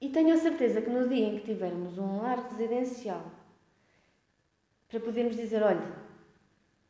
E 0.00 0.08
tenho 0.10 0.34
a 0.34 0.36
certeza 0.36 0.82
que 0.82 0.90
no 0.90 1.08
dia 1.08 1.26
em 1.26 1.38
que 1.38 1.44
tivermos 1.44 1.96
um 1.98 2.20
lar 2.20 2.48
residencial, 2.50 3.24
para 4.88 5.00
podermos 5.00 5.36
dizer, 5.36 5.62
olha, 5.62 6.06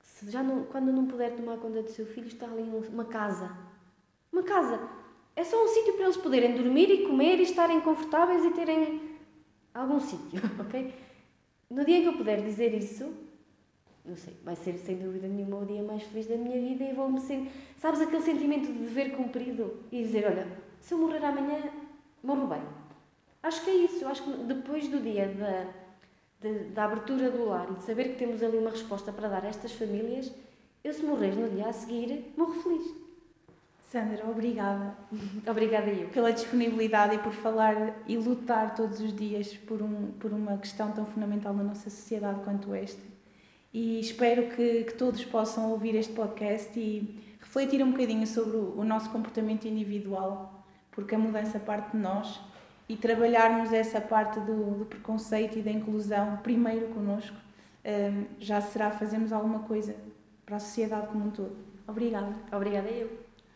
se 0.02 0.30
já 0.30 0.42
não, 0.42 0.64
quando 0.64 0.92
não 0.92 1.06
puder 1.06 1.34
tomar 1.36 1.58
conta 1.58 1.82
do 1.82 1.90
seu 1.90 2.06
filho, 2.06 2.26
está 2.26 2.46
ali 2.46 2.62
uma 2.62 3.04
casa. 3.04 3.56
Uma 4.32 4.42
casa. 4.42 4.80
É 5.34 5.44
só 5.44 5.62
um 5.62 5.68
sítio 5.68 5.94
para 5.94 6.04
eles 6.04 6.16
poderem 6.16 6.54
dormir 6.54 6.90
e 6.90 7.06
comer 7.06 7.38
e 7.38 7.42
estarem 7.42 7.80
confortáveis 7.80 8.44
e 8.44 8.50
terem 8.52 9.16
algum 9.74 10.00
sítio, 10.00 10.40
ok? 10.58 10.94
No 11.70 11.84
dia 11.84 11.98
em 11.98 12.02
que 12.02 12.08
eu 12.08 12.16
puder 12.16 12.42
dizer 12.42 12.74
isso, 12.74 13.12
não 14.04 14.16
sei, 14.16 14.34
vai 14.42 14.56
ser 14.56 14.78
sem 14.78 14.96
dúvida 14.96 15.26
nenhuma 15.26 15.58
o 15.58 15.66
dia 15.66 15.82
mais 15.82 16.02
feliz 16.04 16.26
da 16.26 16.36
minha 16.36 16.60
vida 16.60 16.84
e 16.84 16.94
vou-me 16.94 17.20
sentir. 17.20 17.50
Sabes 17.76 18.00
aquele 18.00 18.22
sentimento 18.22 18.72
de 18.72 18.78
dever 18.78 19.16
cumprido 19.16 19.82
e 19.90 20.02
dizer: 20.02 20.24
olha, 20.26 20.46
se 20.80 20.94
eu 20.94 20.98
morrer 20.98 21.24
amanhã, 21.24 21.70
morro 22.22 22.46
bem. 22.46 22.62
Acho 23.46 23.64
que 23.64 23.70
é 23.70 23.74
isso. 23.74 24.06
Acho 24.06 24.22
que 24.22 24.30
depois 24.44 24.88
do 24.88 25.00
dia 25.00 25.28
da 25.28 25.66
de, 26.40 26.64
da 26.70 26.84
abertura 26.84 27.30
do 27.30 27.46
lar 27.46 27.66
e 27.70 27.74
de 27.74 27.84
saber 27.84 28.10
que 28.10 28.16
temos 28.16 28.42
ali 28.42 28.58
uma 28.58 28.70
resposta 28.70 29.12
para 29.12 29.28
dar 29.28 29.44
a 29.44 29.48
estas 29.48 29.72
famílias, 29.72 30.32
eu 30.84 30.92
se 30.92 31.02
morrer 31.02 31.34
no 31.34 31.48
dia 31.48 31.68
a 31.68 31.72
seguir, 31.72 32.32
morro 32.36 32.62
feliz. 32.62 32.94
Sandra, 33.90 34.28
obrigada. 34.28 34.96
obrigada 35.48 35.90
eu. 35.90 36.08
Pela 36.08 36.32
disponibilidade 36.32 37.14
e 37.14 37.18
por 37.18 37.32
falar 37.32 37.96
e 38.06 38.16
lutar 38.16 38.74
todos 38.74 39.00
os 39.00 39.14
dias 39.14 39.54
por, 39.56 39.80
um, 39.80 40.12
por 40.18 40.32
uma 40.32 40.58
questão 40.58 40.92
tão 40.92 41.06
fundamental 41.06 41.54
na 41.54 41.62
nossa 41.62 41.88
sociedade 41.88 42.40
quanto 42.42 42.74
esta. 42.74 43.00
E 43.72 44.00
espero 44.00 44.54
que, 44.54 44.84
que 44.84 44.94
todos 44.94 45.24
possam 45.24 45.70
ouvir 45.70 45.94
este 45.94 46.12
podcast 46.12 46.78
e 46.78 47.20
refletir 47.40 47.82
um 47.82 47.92
bocadinho 47.92 48.26
sobre 48.26 48.56
o, 48.56 48.78
o 48.78 48.84
nosso 48.84 49.10
comportamento 49.10 49.66
individual, 49.66 50.64
porque 50.90 51.14
a 51.14 51.18
mudança 51.18 51.58
parte 51.58 51.92
de 51.92 51.98
nós 51.98 52.40
e 52.88 52.96
trabalharmos 52.96 53.72
essa 53.72 54.00
parte 54.00 54.38
do, 54.40 54.78
do 54.78 54.86
preconceito 54.86 55.58
e 55.58 55.62
da 55.62 55.70
inclusão 55.70 56.36
primeiro 56.38 56.88
connosco, 56.88 57.36
um, 57.84 58.24
já 58.38 58.60
será 58.60 58.90
fazermos 58.90 59.32
alguma 59.32 59.60
coisa 59.60 59.96
para 60.44 60.56
a 60.56 60.60
sociedade 60.60 61.08
como 61.08 61.26
um 61.26 61.30
todo. 61.30 61.56
Obrigada. 61.86 62.34
Obrigada 62.52 62.88
eu. 62.88 63.25